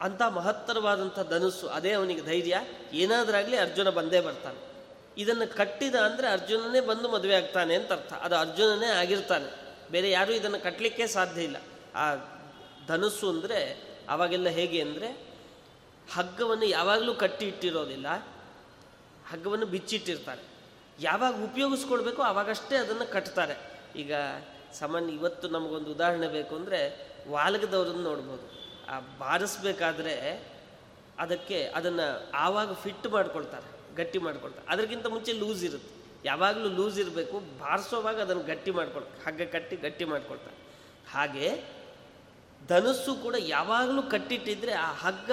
ಅಂಥ 0.00 0.22
ಮಹತ್ತರವಾದಂಥ 0.22 1.18
ಧನುಸ್ಸು, 1.20 1.68
ಅದೇ 1.68 1.92
ಅವನಿಗೆ 1.92 2.22
ಧೈರ್ಯ. 2.22 2.56
ಏನಾದರಾಗಲಿ 2.92 3.56
ಅರ್ಜುನ 3.56 3.90
ಬಂದೇ 3.90 4.20
ಬರ್ತಾನೆ. 4.20 4.77
ಇದನ್ನು 5.18 5.56
ಕಟ್ಟಿದ 5.56 5.94
ಅಂದರೆ 5.94 6.28
ಅರ್ಜುನನೇ 6.28 6.80
ಬಂದು 6.80 7.08
ಮದುವೆ 7.08 7.34
ಆಗ್ತಾನೆ 7.34 7.74
ಅಂತ 7.74 7.92
ಅರ್ಥ. 7.92 8.12
ಅದು 8.12 8.36
ಅರ್ಜುನನೇ 8.36 8.86
ಆಗಿರ್ತಾನೆ. 8.86 9.68
ಬೇರೆ 9.90 10.10
ಯಾರೂ 10.10 10.32
ಇದನ್ನು 10.32 10.60
ಕಟ್ಟಲಿಕ್ಕೆ 10.60 11.06
ಸಾಧ್ಯ 11.06 11.42
ಇಲ್ಲ. 11.42 11.56
ಆ 11.94 12.14
ಧನುಸ್ಸು 12.86 13.30
ಅಂದರೆ 13.30 13.88
ಅವಾಗೆಲ್ಲ 14.08 14.48
ಹೇಗೆ 14.48 14.80
ಅಂದರೆ 14.80 15.28
ಹಗ್ಗವನ್ನು 16.14 16.64
ಯಾವಾಗಲೂ 16.64 17.14
ಕಟ್ಟಿ 17.14 17.46
ಇಟ್ಟಿರೋದಿಲ್ಲ. 17.46 18.06
ಹಗ್ಗವನ್ನು 19.30 19.66
ಬಿಚ್ಚಿಟ್ಟಿರ್ತಾರೆ. 19.66 20.42
ಯಾವಾಗ 21.00 21.44
ಉಪಯೋಗಿಸ್ಕೊಳ್ಬೇಕು 21.44 22.22
ಆವಾಗಷ್ಟೇ 22.22 22.76
ಅದನ್ನು 22.76 23.12
ಕಟ್ತಾರೆ. 23.12 23.56
ಈಗ 23.96 24.12
ಸಾಮಾನ್ಯ 24.78 25.12
ಇವತ್ತು 25.12 25.48
ನಮಗೊಂದು 25.48 25.90
ಉದಾಹರಣೆ 25.90 26.28
ಬೇಕು 26.28 26.56
ಅಂದರೆ 26.56 27.10
ವಾಲ್ಗದವ್ರನ್ನ 27.28 28.02
ನೋಡ್ಬೋದು. 28.04 28.46
ಆ 28.88 29.00
ಬಾರಿಸ್ಬೇಕಾದ್ರೆ 29.00 30.14
ಅದಕ್ಕೆ 31.18 31.64
ಅದನ್ನು 31.64 32.30
ಆವಾಗ 32.34 32.72
ಫಿಟ್ 32.72 33.06
ಮಾಡ್ಕೊಳ್ತಾರೆ. 33.06 33.77
ಗಟ್ಟಿ 34.00 34.18
ಮಾಡ್ಕೊಳ್ತಾರೆ. 34.26 34.66
ಅದಕ್ಕಿಂತ 34.72 35.06
ಮುಂಚೆ 35.14 35.32
ಲೂಸ್ 35.42 35.62
ಇರುತ್ತೆ. 35.68 35.92
ಯಾವಾಗಲೂ 36.28 36.68
ಲೂಸ್ 36.78 36.96
ಇರಬೇಕು, 37.02 37.36
ಬಾರಿಸೋವಾಗ 37.62 38.18
ಅದನ್ನು 38.26 38.44
ಗಟ್ಟಿ 38.52 38.70
ಮಾಡ್ಕೊಳ್ತ 38.78 39.10
ಹಗ್ಗ 39.26 39.42
ಕಟ್ಟಿ 39.54 39.76
ಗಟ್ಟಿ 39.84 40.04
ಮಾಡ್ಕೊಳ್ತಾರೆ. 40.12 40.56
ಹಾಗೆ 41.14 41.48
ಧನುಸ್ಸು 42.70 43.12
ಕೂಡ 43.24 43.36
ಯಾವಾಗಲೂ 43.56 44.02
ಕಟ್ಟಿಟ್ಟಿದ್ರೆ 44.14 44.72
ಆ 44.86 44.88
ಹಗ್ಗ 45.04 45.30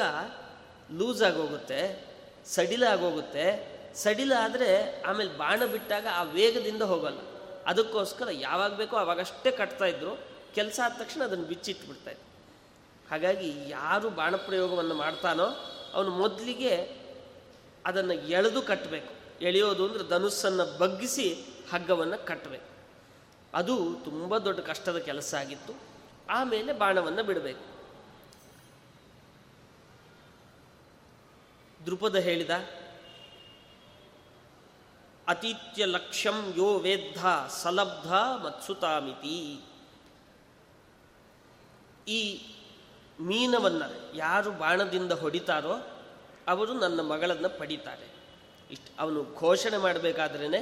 ಲೂಸ್ 1.00 1.22
ಆಗೋಗುತ್ತೆ, 1.30 1.80
ಸಡಿಲ 2.56 2.84
ಆಗೋಗುತ್ತೆ. 2.96 3.46
ಸಡಿಲ 4.04 4.34
ಆದರೆ 4.46 4.70
ಆಮೇಲೆ 5.10 5.32
ಬಾಣ 5.42 5.60
ಬಿಟ್ಟಾಗ 5.74 6.06
ಆ 6.20 6.22
ವೇಗದಿಂದ 6.38 6.84
ಹೋಗಲ್ಲ. 6.92 7.20
ಅದಕ್ಕೋಸ್ಕರ 7.72 8.28
ಯಾವಾಗ 8.48 8.72
ಬೇಕೋ 8.82 8.96
ಅವಾಗಷ್ಟೇ 9.06 9.52
ಕಟ್ತಾ 9.60 9.88
ಇದ್ರು. 9.94 10.14
ಕೆಲಸ 10.58 10.78
ಆದ 10.86 10.94
ತಕ್ಷಣ 11.02 11.22
ಅದನ್ನು 11.30 11.48
ಬಿಚ್ಚಿಟ್ಬಿಡ್ತಾ 11.52 12.12
ಇದ್ರು. 12.16 12.28
ಹಾಗಾಗಿ 13.10 13.50
ಯಾರು 13.70 14.08
ಬಾಣ 14.20 14.34
ಪ್ರಯೋಗವನ್ನು 14.48 14.96
ಮಾಡ್ತಾನೋ, 15.04 15.48
ಅವನು 15.96 16.12
ಮೊದಲಿಗೆ 16.22 16.74
ಅದನ್ನು 17.86 18.14
ಎಳೆದು 18.14 18.62
ಕಟ್ಟಬೇಕು 18.62 19.12
ಎಳೆಯೋದು 19.42 19.88
ಅಂದರೆ 19.88 20.04
ಧನುಸ್ಸನ್ನು 20.10 20.78
ಬಗ್ಗಿಸಿ 20.78 21.28
ಹಗ್ಗವನ್ನು 21.72 22.26
ಕಟ್ಟಬೇಕು 22.26 22.70
ಅದು 23.54 23.76
ತುಂಬ 24.04 24.38
ದೊಡ್ಡ 24.38 24.60
ಕಷ್ಟದ 24.60 24.98
ಕೆಲಸ 24.98 25.34
ಆಗಿತ್ತು. 25.34 25.74
ಆಮೇಲೆ 26.30 26.74
ಬಾಣವನ್ನು 26.74 27.24
ಬಿಡಬೇಕು. 27.24 27.66
ದೃಪದ 31.86 32.16
ಹೇಳಿದ, 32.16 32.54
ಅತೀತ್ಯ 35.28 35.86
ಲಕ್ಷ್ಯಂ 35.86 36.54
ಯೋ 36.58 36.70
ವೇದ್ಧ 36.78 37.26
ಸಲಬ್ಧ 37.64 38.14
ಮತ್ಸುತಾಮಿತಿ. 38.44 39.38
ಈ 42.08 42.22
ಮೀನವನ್ನು 43.20 44.18
ಯಾರು 44.18 44.52
ಬಾಣದಿಂದ 44.52 45.12
ಹೊಡಿತಾರೋ 45.12 45.76
ಅವರು 46.52 46.72
ನನ್ನ 46.84 47.00
ಮಗಳನ್ನು 47.12 47.50
ಪಡಿತಾರೆ. 47.60 48.08
ಇಷ್ಟು 48.74 48.90
ಅವನು 49.02 49.20
ಘೋಷಣೆ 49.42 49.78
ಮಾಡಬೇಕಾದ್ರೇ 49.86 50.62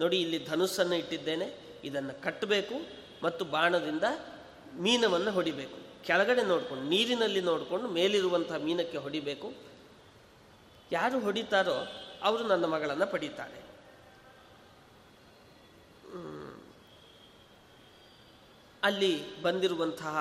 ನೋಡಿ 0.00 0.16
ಇಲ್ಲಿ 0.24 0.38
ಧನುಸ್ಸನ್ನು 0.50 0.96
ಇಟ್ಟಿದ್ದೇನೆ, 1.02 1.46
ಇದನ್ನು 1.88 2.14
ಕಟ್ಟಬೇಕು 2.24 2.76
ಮತ್ತು 3.24 3.42
ಬಾಣದಿಂದ 3.54 4.06
ಮೀನವನ್ನು 4.84 5.30
ಹೊಡಿಬೇಕು. 5.36 5.78
ಕೆಳಗಡೆ 6.06 6.42
ನೋಡಿಕೊಂಡು, 6.52 6.84
ನೀರಿನಲ್ಲಿ 6.94 7.42
ನೋಡಿಕೊಂಡು 7.50 7.86
ಮೇಲಿರುವಂಥ 7.98 8.52
ಮೀನಕ್ಕೆ 8.66 8.98
ಹೊಡಿಬೇಕು. 9.04 9.48
ಯಾರು 10.92 11.16
ಹೊಡಿತಾರೋ 11.26 11.78
ಅವರು 12.28 12.42
ನನ್ನ 12.52 12.64
ಮಗಳನ್ನು 12.74 13.06
ಪಡಿತಾರೆ. 13.12 13.60
ಅಲ್ಲಿ 18.82 19.12
ಬಂದಿರುವಂತಹ 19.42 20.16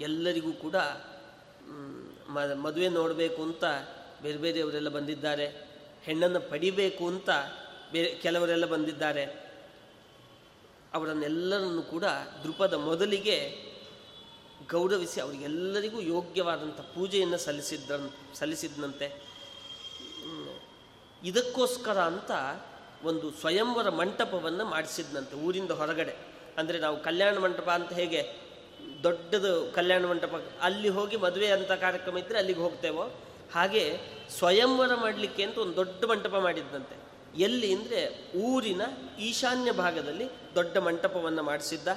ಎಲ್ಲರಿಗೂ 0.00 0.52
ಕೂಡ 0.64 0.76
ಮದುವೆ 2.64 2.88
ನೋಡಬೇಕು 2.98 3.40
ಅಂತ 3.48 3.64
ಬೇರೆ 4.22 4.38
ಬೇರೆಯವರೆಲ್ಲ 4.38 4.90
ಬಂದಿದ್ದಾರೆ. 4.98 5.46
ಹೆಣ್ಣನ್ನು 6.06 6.40
ಪಡಿಬೇಕು 6.50 7.04
ಅಂತ 7.06 7.30
ಬೇರೆ 7.92 8.08
ಕೆಲವರೆಲ್ಲ 8.24 8.66
ಬಂದಿದ್ದಾರೆ. 8.66 9.24
ಅವರನ್ನೆಲ್ಲರನ್ನು 10.94 11.82
ಕೂಡ 11.82 12.06
ದೃಪದ 12.44 12.74
ಮೊದಲಿಗೆ 12.88 13.36
ಗೌರವಿಸಿ 14.70 15.18
ಅವರಿಗೆಲ್ಲರಿಗೂ 15.20 15.98
ಯೋಗ್ಯವಾದಂಥ 16.00 16.80
ಪೂಜೆಯನ್ನು 16.94 17.38
ಸಲ್ಲಿಸಿದ್ದ 17.38 17.90
ಸಲ್ಲಿಸಿದ್ನಂತೆ. 18.38 19.06
ಇದಕ್ಕೋಸ್ಕರ 21.22 21.98
ಅಂತ 22.10 22.30
ಒಂದು 23.04 23.26
ಸ್ವಯಂವರ 23.40 23.88
ಮಂಟಪವನ್ನು 24.00 24.64
ಮಾಡಿಸಿದ್ನಂತೆ 24.64 25.34
ಊರಿಂದ 25.46 25.72
ಹೊರಗಡೆ. 25.80 26.14
ಅಂದರೆ 26.58 26.78
ನಾವು 26.78 26.96
ಕಲ್ಯಾಣ 27.02 27.34
ಮಂಟಪ 27.38 27.68
ಅಂತ 27.70 27.92
ಹೇಗೆ 27.92 28.20
ದೊಡ್ಡದು 29.02 29.52
ಕಲ್ಯಾಣ 29.74 30.02
ಮಂಟಪ, 30.06 30.34
ಅಲ್ಲಿ 30.62 30.88
ಹೋಗಿ 30.88 31.16
ಮದುವೆ 31.16 31.48
ಅಂತ 31.56 31.72
ಕಾರ್ಯಕ್ರಮ 31.84 32.18
ಇದ್ದರೆ 32.18 32.38
ಅಲ್ಲಿಗೆ 32.38 32.60
ಹೋಗ್ತೇವೋ 32.60 33.04
ಹಾಗೆ 33.54 33.84
ಸ್ವಯಂವರ 34.30 34.92
ಮಾಡಲಿಕ್ಕೆ 34.94 35.42
ಅಂತ 35.46 35.56
ಒಂದು 35.58 35.76
ದೊಡ್ಡ 35.76 36.04
ಮಂಟಪ 36.10 36.36
ಮಾಡಿದ್ದಂತೆ. 36.46 36.96
ಎಲ್ಲಿ 37.38 37.68
ಅಂದರೆ 37.74 38.00
ಊರಿನ 38.38 38.82
ಈಶಾನ್ಯ 39.18 39.70
ಭಾಗದಲ್ಲಿ 39.72 40.26
ದೊಡ್ಡ 40.54 40.76
ಮಂಟಪವನ್ನು 40.76 41.42
ಮಾಡಿಸಿದ್ದ. 41.42 41.88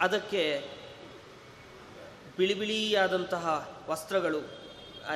ಅದಕ್ಕೆ 0.00 0.42
ಬಿಳಿ 2.36 2.54
ಬಿಳಿಯಾದಂತಹ 2.54 3.44
ವಸ್ತ್ರಗಳು 3.88 4.40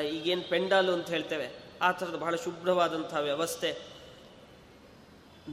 ಈಗೇನು 0.08 0.44
ಪೆಂಡಾಲು 0.48 0.92
ಅಂತ 0.92 1.08
ಹೇಳ್ತೇವೆ, 1.08 1.46
ಆ 1.82 1.88
ಥರದ 1.90 2.16
ಬಹಳ 2.16 2.34
ಶುಭ್ರವಾದಂತಹ 2.36 3.20
ವ್ಯವಸ್ಥೆ. 3.20 3.70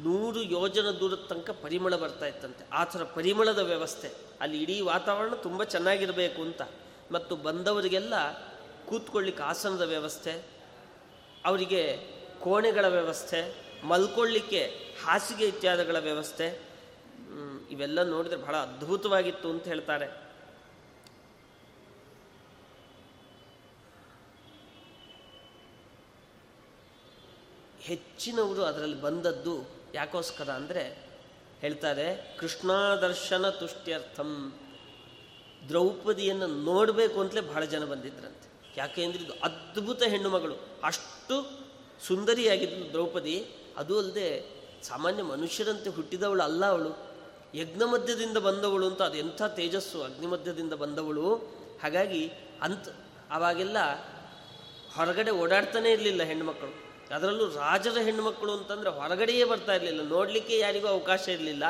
ನೂರು 0.06 0.42
ಯೋಜನ 0.56 0.90
ದೂರದ 1.00 1.24
ತನಕ 1.30 1.50
ಪರಿಮಳ 1.64 1.94
ಬರ್ತಾ 1.96 2.26
ಇತ್ತಂತೆ. 2.26 2.64
ಆ 2.74 2.84
ಥರ 2.84 3.04
ಪರಿಮಳದ 3.16 3.62
ವ್ಯವಸ್ಥೆ. 3.72 4.10
ಅಲ್ಲಿ 4.42 4.58
ಇಡೀ 4.64 4.76
ವಾತಾವರಣ 4.92 5.36
ತುಂಬ 5.46 5.64
ಚೆನ್ನಾಗಿರಬೇಕು 5.74 6.40
ಅಂತ. 6.42 6.62
ಮತ್ತು 7.12 7.36
ಬಂದವರಿಗೆಲ್ಲ 7.36 8.14
ಕೂತ್ಕೊಳ್ಳಿಕ್ಕೆ 8.86 9.44
ಆಸನದ 9.44 9.82
ವ್ಯವಸ್ಥೆ, 9.82 10.34
ಅವರಿಗೆ 11.46 11.84
ಕೋಣೆಗಳ 12.42 12.88
ವ್ಯವಸ್ಥೆ, 12.88 13.40
ಮಲ್ಕೊಳ್ಳಿಕ್ಕೆ 13.84 14.62
ಹಾಸಿಗೆ 15.06 15.46
ಇತ್ಯಾದಿಗಳ 15.48 16.00
ವ್ಯವಸ್ಥೆ 16.00 16.48
ಇವೆಲ್ಲ 17.72 18.04
ನೋಡಿದರೆ 18.04 18.38
ಬಹಳ 18.38 18.56
ಅದ್ಭುತವಾಗಿತ್ತು 18.56 19.50
ಅಂತ 19.50 19.66
ಹೇಳ್ತಾರೆ. 19.68 20.08
ಹೆಚ್ಚಿನವರು 27.82 28.64
ಅದರಲ್ಲಿ 28.64 29.02
ಬಂದದ್ದು 29.02 29.54
ಯಾಕೋಸ್ಕರ 29.94 30.50
ಅಂದರೆ 30.50 30.84
ಹೇಳ್ತಾರೆ, 31.60 32.38
ಕೃಷ್ಣಾದರ್ಶನ 32.40 33.50
ತುಷ್ಟ್ಯರ್ಥಂ. 33.50 34.32
ದ್ರೌಪದಿಯನ್ನು 35.70 36.48
ನೋಡಬೇಕು 36.48 37.22
ಅಂತಲೇ 37.22 37.42
ಬಹಳ 37.42 37.66
ಜನ 37.66 37.86
ಬಂದಿದ್ರಂತೆ. 37.86 38.48
ಅಂದರೆ 39.04 39.24
ಇದು 39.24 39.34
ಅದ್ಭುತ 39.34 40.04
ಹೆಣ್ಣು 40.04 40.30
ಮಗಳು. 40.30 40.56
ಅಷ್ಟು 40.84 41.50
ಸುಂದರಿಯಾಗಿದ್ದು 42.08 42.92
ದ್ರೌಪದಿ, 42.92 43.48
ಅದು 43.78 44.00
ಅಲ್ಲದೆ 44.00 44.62
ಸಾಮಾನ್ಯ 44.84 45.24
ಮನುಷ್ಯರಂತೆ 45.24 45.90
ಹುಟ್ಟಿದವಳು 45.90 46.44
ಅಲ್ಲ 46.44 46.66
ಅವಳು. 46.66 47.12
ಯಜ್ಞ 47.56 47.84
ಮಧ್ಯದಿಂದ 47.84 48.38
ಬಂದವಳು 48.38 48.88
ಅಂತ 48.88 49.02
ಅದು 49.02 49.18
ಎಂಥ 49.18 49.42
ತೇಜಸ್ಸು, 49.42 50.04
ಅಗ್ನಿ 50.04 50.28
ಮಧ್ಯದಿಂದ 50.28 50.74
ಬಂದವಳು. 50.74 51.36
ಹಾಗಾಗಿ 51.84 52.32
ಅಂತ 52.62 52.90
ಆವಾಗೆಲ್ಲ 53.32 53.78
ಹೊರಗಡೆ 54.96 55.32
ಓಡಾಡ್ತಾನೇ 55.32 55.92
ಇರಲಿಲ್ಲ 55.92 56.24
ಹೆಣ್ಣುಮಕ್ಕಳು 56.24 56.92
ಅದರಲ್ಲೂ 57.16 57.46
ರಾಜರ 57.48 57.98
ಹೆಣ್ಣುಮಕ್ಕಳು 57.98 58.52
ಅಂತಂದರೆ 58.52 58.90
ಹೊರಗಡೆಯೇ 58.90 59.44
ಬರ್ತಾ 59.44 59.74
ಇರಲಿಲ್ಲ. 59.74 60.02
ನೋಡಲಿಕ್ಕೆ 60.02 60.58
ಯಾರಿಗೂ 60.58 60.88
ಅವಕಾಶ 60.88 61.28
ಇರಲಿಲ್ಲ. 61.28 61.64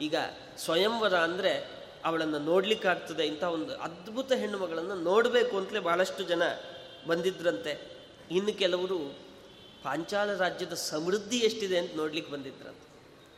ಈಗ 0.00 0.14
ಸ್ವಯಂವರ 0.58 1.14
ಅಂದರೆ 1.14 1.73
ಅವಳನ್ನು 2.04 2.38
ನೋಡಲಿಕ್ಕಾಗ್ತದೆ, 2.38 3.26
ಇಂಥ 3.26 3.42
ಒಂದು 3.42 3.76
ಅದ್ಭುತ 3.76 4.32
ಹೆಣ್ಣುಮಗಳನ್ನು 4.32 4.94
ನೋಡಬೇಕು 4.94 5.58
ಅಂತಲೇ 5.58 5.80
ಭಾಳಷ್ಟು 5.80 6.22
ಜನ 6.22 6.42
ಬಂದಿದ್ರಂತೆ. 7.06 7.96
ಇನ್ನು 8.30 8.58
ಕೆಲವರು 8.58 8.98
ಪಾಂಚಾಲ 9.82 10.34
ರಾಜ್ಯದ 10.34 10.74
ಸಮೃದ್ಧಿ 10.74 11.36
ಎಷ್ಟಿದೆ 11.36 11.78
ಅಂತ 11.78 11.90
ನೋಡ್ಲಿಕ್ಕೆ 11.96 12.32
ಬಂದಿದ್ರಂತೆ. 12.32 12.86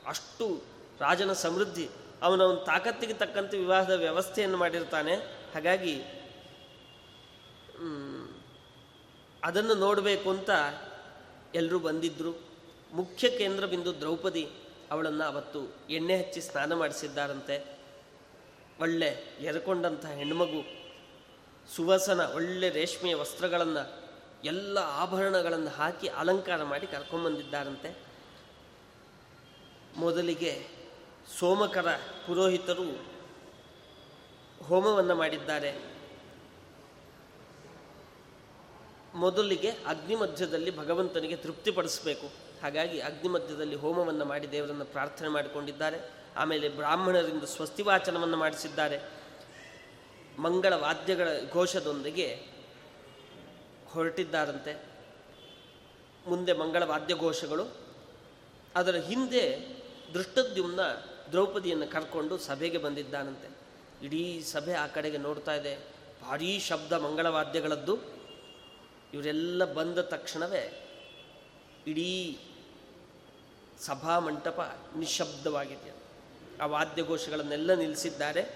ಅಷ್ಟು 0.06 0.62
ರಾಜನ 1.00 1.32
ಸಮೃದ್ಧಿ, 1.32 1.88
ಅವನ 2.22 2.40
ಒಂದು 2.40 2.64
ತಾಕತ್ತಿಗೆ 2.64 3.12
ತಕ್ಕಂತೆ 3.12 3.58
ವಿವಾಹದ 3.58 3.90
ವ್ಯವಸ್ಥೆಯನ್ನು 3.90 4.58
ಮಾಡಿರ್ತಾನೆ. 4.58 5.16
ಹಾಗಾಗಿ 5.54 6.00
ಅದನ್ನು 9.44 9.74
ನೋಡಬೇಕು 9.74 10.30
ಅಂತ 10.30 10.50
ಎಲ್ಲರೂ 11.54 11.78
ಬಂದಿದ್ದರು 11.78 12.40
ಮುಖ್ಯ 12.92 13.30
ಕೇಂದ್ರ 13.30 13.66
ಬಿಂದು 13.66 14.00
ದ್ರೌಪದಿ 14.00 14.48
ಅವಳನ್ನು 14.90 15.24
ಅವತ್ತು 15.24 15.76
ಎಣ್ಣೆ 15.90 16.16
ಹಚ್ಚಿ 16.16 16.40
ಸ್ನಾನ 16.40 16.74
ಮಾಡಿಸಿದ್ದಾರಂತೆ. 16.74 17.75
ಒಳ್ಳೆ 18.80 19.36
ಎರ್ಕೊಂಡಂಥ 19.40 20.06
ಹೆಣ್ಮಗು, 20.06 20.62
ಸುವಸನ, 21.76 22.20
ಒಳ್ಳೆ 22.20 22.70
ರೇಷ್ಮೆಯ 22.70 23.14
ವಸ್ತ್ರಗಳನ್ನು, 23.14 24.06
ಎಲ್ಲ 24.44 24.78
ಆಭರಣಗಳನ್ನು 24.78 25.68
ಹಾಕಿ 25.68 26.08
ಅಲಂಕಾರ 26.08 26.62
ಮಾಡಿ 26.62 26.86
ಕರ್ಕೊಂಬಂದಿದ್ದಾರಂತೆ. 26.86 27.98
ಮೊದಲಿಗೆ 29.96 30.68
ಸೋಮಕರ 31.38 31.92
ಪುರೋಹಿತರು 32.26 33.16
ಹೋಮವನ್ನು 34.64 35.14
ಮಾಡಿದ್ದಾರೆ. 35.14 35.96
ಮೊದಲಿಗೆ 39.14 39.70
ಅಗ್ನಿ 39.70 40.14
ಮಧ್ಯದಲ್ಲಿ 40.14 40.76
ಭಗವಂತನಿಗೆ 40.76 41.36
ತೃಪ್ತಿಪಡಿಸಬೇಕು. 41.36 42.45
ಹಾಗಾಗಿ 42.62 43.00
ಅಗ್ನಿ 43.00 43.28
ಮಧ್ಯದಲ್ಲಿ 43.28 43.74
ಹೋಮವನ್ನು 43.74 44.24
ಮಾಡಿ 44.24 44.50
ದೇವರನ್ನು 44.50 44.84
ಪ್ರಾರ್ಥನೆ 44.84 45.28
ಮಾಡಿಕೊಂಡಿದ್ದಾರೆ. 45.28 46.10
ಆಮೇಲೆ 46.36 46.68
ಬ್ರಾಹ್ಮಣರಿಂದ 46.68 47.42
ಸ್ವಸ್ತಿವಾಚನವನ್ನು 47.42 48.36
ಮಾಡಿಸಿದ್ದಾರೆ. 48.36 49.00
ಮಂಗಳ 50.38 50.72
ವಾದ್ಯಗಳ 50.72 51.28
ಘೋಷದೊಂದಿಗೆ 51.52 52.46
ಹೊರಟಿದ್ದಾರಂತೆ. 53.86 54.82
ಮುಂದೆ 56.26 56.52
ಮಂಗಳ 56.52 56.82
ವಾದ್ಯಘೋಷಗಳು 56.82 57.66
ಅದರ 58.76 58.96
ಹಿಂದೆ 58.96 59.76
ದೃಷ್ಟದ್ಯುಮ್ನ 60.14 60.80
ದ್ರೌಪದಿಯನ್ನು 61.32 61.86
ಕರ್ಕೊಂಡು 61.86 62.38
ಸಭೆಗೆ 62.38 62.78
ಬಂದಿದ್ದಾನಂತೆ. 62.78 63.48
ಇಡೀ 64.06 64.42
ಸಭೆ 64.42 64.72
ಆ 64.72 64.86
ಕಡೆಗೆ 64.86 65.18
ನೋಡ್ತಾ 65.18 65.54
ಇದೆ. 65.54 65.78
ಭಾರೀ 66.22 66.58
ಶಬ್ದ 66.58 66.92
ಮಂಗಳವಾದ್ಯಗಳದ್ದು 66.92 67.98
ಇವರೆಲ್ಲ 69.14 69.72
ಬಂದ 69.72 69.98
ತಕ್ಷಣವೇ 69.98 70.85
ಇಡೀ 71.86 72.38
ಸಭಾ 73.80 74.18
ಮಂಟಪ 74.18 74.78
ನಿಶಬ್ದವಾಗಿದೆ. 74.96 75.94
ಆ 76.60 76.66
ವಾದ್ಯಘೋಷಗಳನ್ನೆಲ್ಲ 76.66 77.74
ನಿಲ್ಲಿಸಿದ್ದಾರೆ. 77.74 78.54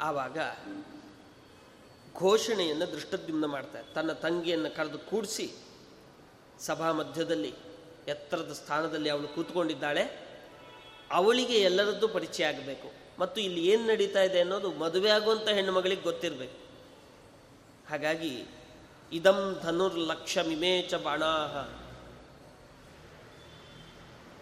ಆವಾಗ 0.00 0.38
ಘೋಷಣೆಯನ್ನು 2.14 2.92
ದೃಷ್ಟದ್ಯುಮ್ನ 2.92 3.44
ಮಾಡ್ತಾರೆ. 3.44 3.94
ತನ್ನ 3.94 4.12
ತಂಗಿಯನ್ನು 4.12 4.76
ಕರೆದು 4.76 4.98
ಕೂಡಿಸಿ 4.98 5.52
ಸಭಾ 6.60 6.92
ಮಧ್ಯದಲ್ಲಿ, 6.92 7.54
ಎತ್ತರದ 8.08 8.52
ಸ್ಥಾನದಲ್ಲಿ 8.52 9.08
ಅವಳು 9.08 9.28
ಕೂತ್ಕೊಂಡಿದ್ದಾಳೆ. 9.28 10.20
ಅವಳಿಗೆ 11.12 11.56
ಎಲ್ಲರದ್ದು 11.56 12.08
ಪರಿಚಯ 12.08 12.44
ಆಗಬೇಕು. 12.44 12.92
ಮತ್ತು 13.18 13.40
ಇಲ್ಲಿ 13.40 13.66
ಏನು 13.66 13.86
ನಡೀತಾ 13.86 14.22
ಇದೆ 14.22 14.40
ಅನ್ನೋದು 14.40 14.72
ಮದುವೆ 14.72 15.10
ಆಗುವಂಥ 15.10 15.48
ಹೆಣ್ಣು 15.48 15.72
ಮಗಳಿಗೆ 15.72 16.02
ಗೊತ್ತಿರಬೇಕು. 16.02 16.58
ಹಾಗಾಗಿ 17.90 18.46
ಇದಂ 19.14 19.60
ಧನುರ್ಲಕ್ಷ 19.62 20.38
ಮಿಮೇಚ 20.38 20.94
ಬಾಣಾಹ. 20.94 21.68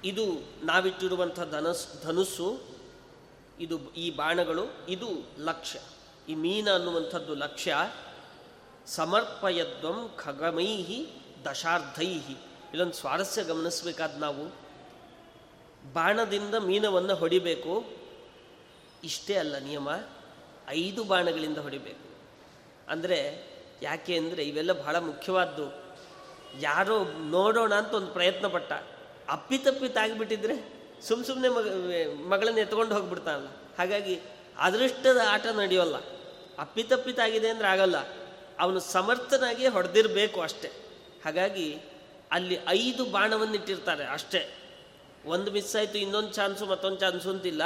ಇದು 0.04 0.24
ನಾವಿಟ್ಟಿರುವಂಥ 0.66 1.40
ಧನಸ್, 1.40 2.02
ಧನುಸ್ಸು, 2.02 2.60
ಇದು 3.60 3.92
ಈ 3.92 4.10
ಬಾಣಗಳು, 4.10 4.86
ಇದು 4.88 5.08
ಲಕ್ಷ್ಯ 5.38 5.78
ಈ 6.28 6.34
ಮೀನ 6.34 6.74
ಅನ್ನುವಂಥದ್ದು 6.74 7.34
ಲಕ್ಷ್ಯ 7.34 7.76
ಸಮರ್ಪಯದ್ವಂ 8.86 10.16
ಖಗಮೈಹಿ 10.16 11.08
ದಶಾರ್ಧೈಹಿ. 11.50 12.32
ಇಲ್ಲೊಂದು 12.70 12.92
ಸ್ವಾರಸ್ಯ 12.92 13.44
ಗಮನಿಸಬೇಕಾದ 13.44 14.18
ನಾವು. 14.18 14.46
ಬಾಣದಿಂದ 15.92 16.54
ಮೀನವನ್ನು 16.54 17.14
ಹೊಡಿಬೇಕು. 17.14 17.84
ಇಷ್ಟೇ 19.04 19.34
ಅಲ್ಲ 19.34 19.58
ನಿಯಮ. 19.58 19.88
ಐದು 20.68 21.04
ಬಾಣಗಳಿಂದ 21.04 21.58
ಹೊಡಿಬೇಕು. 21.58 22.16
ಅಂದರೆ 22.88 23.51
ಯಾಕೆ 23.82 24.18
ಅಂದರೆ 24.18 24.42
ಇವೆಲ್ಲ 24.42 24.72
ಬಹಳ 24.72 24.98
ಮುಖ್ಯವಾದ್ದು. 24.98 25.82
ಯಾರೋ 26.60 27.04
ನೋಡೋಣ 27.04 27.74
ಅಂತ 27.74 27.94
ಒಂದು 27.94 28.06
ಪ್ರಯತ್ನ 28.06 28.46
ಪಟ್ಟ 28.46 28.72
ಅಪ್ಪಿತಪ್ಪಿತಾಗಿಬಿಟ್ಟಿದ್ರೆ 29.28 30.82
ಸುಮ್ಮ 31.02 31.24
ಸುಮ್ಮನೆ 31.24 31.48
ಮಗ, 31.48 31.68
ಮಗಳನ್ನ 32.26 32.58
ಎತ್ಕೊಂಡು 32.58 32.94
ಹೋಗ್ಬಿಡ್ತಾನಲ್ಲ. 32.94 33.46
ಹಾಗಾಗಿ 33.78 34.20
ಅದೃಷ್ಟದ 34.58 35.20
ಆಟ 35.28 35.46
ನಡೆಯೋಲ್ಲ. 35.46 35.96
ಅಪ್ಪಿತಪ್ಪಿತಾಗಿದೆ 36.58 37.48
ಅಂದರೆ 37.48 37.68
ಆಗಲ್ಲ. 37.68 37.96
ಅವನು 38.60 38.80
ಸಮರ್ಥನಾಗಿ 38.80 39.66
ಹೊಡೆದಿರಬೇಕು 39.66 40.40
ಅಷ್ಟೆ. 40.40 40.68
ಹಾಗಾಗಿ 41.24 41.80
ಅಲ್ಲಿ 42.32 42.58
ಐದು 42.68 43.04
ಬಾಣವನ್ನು 43.04 43.54
ಇಟ್ಟಿರ್ತಾರೆ 43.54 44.04
ಅಷ್ಟೇ. 44.04 44.54
ಒಂದು 45.26 45.50
ಮಿಸ್ 45.50 45.76
ಆಯಿತು, 45.76 45.98
ಇನ್ನೊಂದು 45.98 46.32
ಚಾನ್ಸು 46.32 46.66
ಮತ್ತೊಂದು 46.66 47.00
ಚಾನ್ಸು 47.00 47.30
ಅಂತಿಲ್ಲ. 47.30 47.62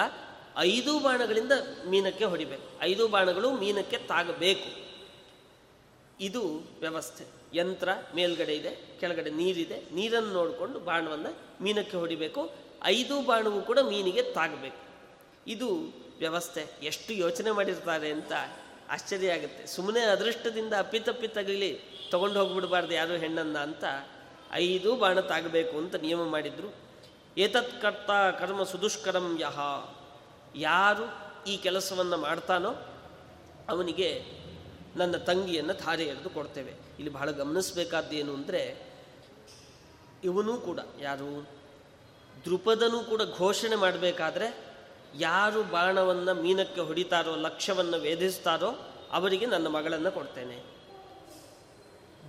ಐದು 0.59 0.99
ಬಾಣಗಳಿಂದ 0.99 1.53
ಮೀನಕ್ಕೆ 1.89 2.25
ಹೊಡಿಬೇಕು. 2.25 2.85
ಐದು 2.85 3.09
ಬಾಣಗಳು 3.09 3.51
ಮೀನಕ್ಕೆ 3.51 3.99
ತಾಗಬೇಕು. 3.99 4.86
ಇದು 6.21 6.71
ವ್ಯವಸ್ಥೆ. 6.81 7.25
ಯಂತ್ರ 7.55 7.89
ಮೇಲ್ಗಡೆ 8.15 8.55
ಇದೆ, 8.55 8.71
ಕೆಳಗಡೆ 9.01 9.31
ನೀರಿದೆ. 9.31 9.83
ನೀರನ್ನು 9.95 10.33
ನೋಡಿಕೊಂಡು 10.33 10.79
ಬಾಣವನ್ನು 10.79 11.63
ಮೀನಕ್ಕೆ 11.63 11.97
ಹೊಡಿಬೇಕು. 11.97 12.51
ಐದು 12.85 13.27
ಬಾಣವು 13.27 13.63
ಕೂಡ 13.63 13.79
ಮೀನಿಗೆ 13.79 14.23
ತಾಗಬೇಕು. 14.23 14.77
ಇದು 15.47 15.69
ವ್ಯವಸ್ಥೆ. 16.19 16.67
ಎಷ್ಟು 16.83 17.13
ಯೋಚನೆ 17.13 17.51
ಮಾಡಿರ್ತಾರೆ 17.51 18.13
ಅಂತ 18.13 18.33
ಆಶ್ಚರ್ಯ 18.89 19.33
ಆಗುತ್ತೆ. 19.33 19.67
ಸುಮ್ಮನೆ 19.67 20.01
ಅದೃಷ್ಟದಿಂದ 20.01 20.73
ಅಪ್ಪಿತಪ್ಪಿ 20.79 21.29
ತಗಲಿ 21.29 21.81
ತೊಗೊಂಡು 22.11 22.41
ಹೋಗ್ಬಿಡಬಾರ್ದು 22.41 22.95
ಯಾರು 22.95 23.13
ಹೆಣ್ಣನ್ನ 23.13 23.59
ಅಂತ 23.59 23.85
ಐದು 24.53 24.97
ಬಾಣ 24.97 25.21
ತಾಗಬೇಕು 25.21 25.79
ಅಂತ 25.79 25.95
ನಿಯಮ 25.95 26.25
ಮಾಡಿದ್ರು. 26.25 26.75
ಏತತ್ಕರ್ತ 27.39 28.41
ಕರ್ಮ 28.41 28.63
ಸುದುಷ್ಕರಂ 28.63 29.39
ಯಹ. 29.41 29.59
ಯಾರು 30.57 31.05
ಈ 31.45 31.57
ಕೆಲಸವನ್ನು 31.57 32.17
ಮಾಡ್ತಾನೋ 32.17 32.75
ಅವನಿಗೆ 33.69 34.25
ನನ್ನ 34.97 35.17
ತಂಗಿಯನ್ನು 35.17 35.75
ಧಾರೆ 35.75 36.05
ಎಳೆದು 36.05 36.31
ಕೊಡ್ತೇವೆ. 36.31 36.71
ಇಲ್ಲಿ 36.71 37.09
ಬಹಳ 37.09 37.31
ಗಮನಿಸಬೇಕಾದ್ದೇನು 37.31 38.35
ಅಂದರೆ, 38.35 38.93
ಇವನೂ 40.25 40.57
ಕೂಡ, 40.57 40.79
ಯಾರು? 41.01 41.49
ದೃಪದನೂ 42.45 43.01
ಕೂಡ 43.01 43.21
ಘೋಷಣೆ 43.37 43.77
ಮಾಡಬೇಕಾದ್ರೆ, 43.77 44.65
ಯಾರು 45.15 45.63
ಬಾಣವನ್ನು 45.63 46.35
ಮೀನಕ್ಕೆ 46.35 46.81
ಹೊಡಿತಾರೋ, 46.81 47.37
ಲಕ್ಷ್ಯವನ್ನು 47.37 47.99
ವೇಧಿಸ್ತಾರೋ, 47.99 48.93
ಅವರಿಗೆ 49.13 49.47
ನನ್ನ 49.47 49.67
ಮಗಳನ್ನು 49.67 50.13
ಕೊಡ್ತೇನೆ. 50.13 50.63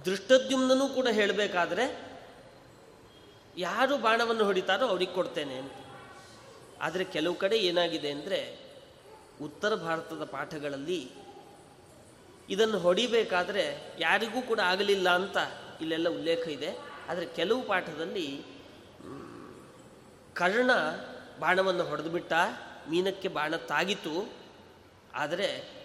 ದೃಷ್ಟದ್ಯುಮ್ನೂ 0.05 0.87
ಕೂಡ 0.87 1.07
ಹೇಳಬೇಕಾದ್ರೆ, 1.07 2.07
ಯಾರು 3.57 3.97
ಬಾಣವನ್ನು 3.97 4.45
ಹೊಡಿತಾರೋ 4.45 4.87
ಅವ್ರಿಗೆ 4.87 5.13
ಕೊಡ್ತೇನೆ 5.13 5.55
ಅಂತ. 5.55 5.71
ಆದರೆ 6.81 7.03
ಕೆಲವು 7.03 7.35
ಕಡೆ 7.35 7.57
ಏನಾಗಿದೆ 7.57 8.11
ಅಂದರೆ, 8.11 8.59
ಉತ್ತರ 9.41 9.75
ಭಾರತದ 9.75 10.23
ಪಾಠಗಳಲ್ಲಿ 10.23 11.09
ಇದನ್ನು 12.49 12.79
ಹೊಡಿಬೇಕಾದ್ರೆ 12.79 13.95
ಯಾರಿಗೂ 13.99 14.41
ಕೂಡ 14.41 14.59
ಆಗಲಿಲ್ಲ 14.59 15.09
ಅಂತ 15.09 15.37
ಇಲ್ಲೆಲ್ಲ 15.81 16.09
ಉಲ್ಲೇಖ 16.09 16.47
ಇದೆ. 16.47 16.79
ಆದರೆ 17.09 17.25
ಕೆಲವು 17.25 17.61
ಪಾಠದಲ್ಲಿ 17.61 18.43
ಕರ್ಣ 20.33 20.71
ಬಾಣವನ್ನು 21.39 21.83
ಹೊಡೆದುಬಿಟ್ಟ, 21.83 22.33
ಮೀನಕ್ಕೆ 22.89 23.27
ಬಾಣ 23.27 23.55
ತಾಗಿತು. 23.55 24.33
ಆದರೆ 25.15 25.77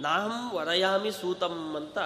ನಾಹಂ 0.00 0.52
ವರಯಾಮಿ 0.52 1.12
ಸೂತಂ 1.12 1.76
ಅಂತ 1.76 1.98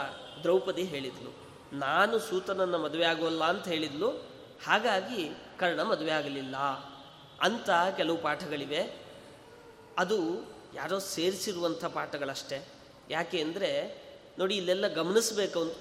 ದ್ರೌಪದಿ 0.43 0.85
ಹೇಳಿದ್ಲು. 0.85 1.37
ನಾನು 1.73 2.19
ಸೂತನನ್ನು 2.19 2.79
ಮದುವೆ 2.79 3.05
ಆಗೋಲ್ಲ 3.05 3.45
ಅಂತ 3.45 3.69
ಹೇಳಿದ್ಲು. 3.69 4.09
ಹಾಗಾಗಿ 4.67 5.31
ಕರ್ಣ 5.59 5.83
ಮದುವೆ 5.83 6.11
ಆಗಲಿಲ್ಲ 6.11 6.57
ಅಂತ 7.41 7.71
ಕೆಲವು 7.97 8.17
ಪಾಠಗಳಿವೆ. 8.17 8.97
ಅದು 9.99 10.19
ಯಾರೋ 10.75 10.99
ಸೇರಿಸಿರುವಂಥ 10.99 11.85
ಪಾಠಗಳಷ್ಟೇ. 11.85 12.69
ಯಾಕೆ 13.11 13.41
ಅಂದರೆ 13.41 14.04
ನೋಡಿ, 14.39 14.55
ಇಲ್ಲೆಲ್ಲ 14.57 14.87
ಗಮನಿಸಬೇಕು 14.89 15.61
ಅಂತ. 15.61 15.75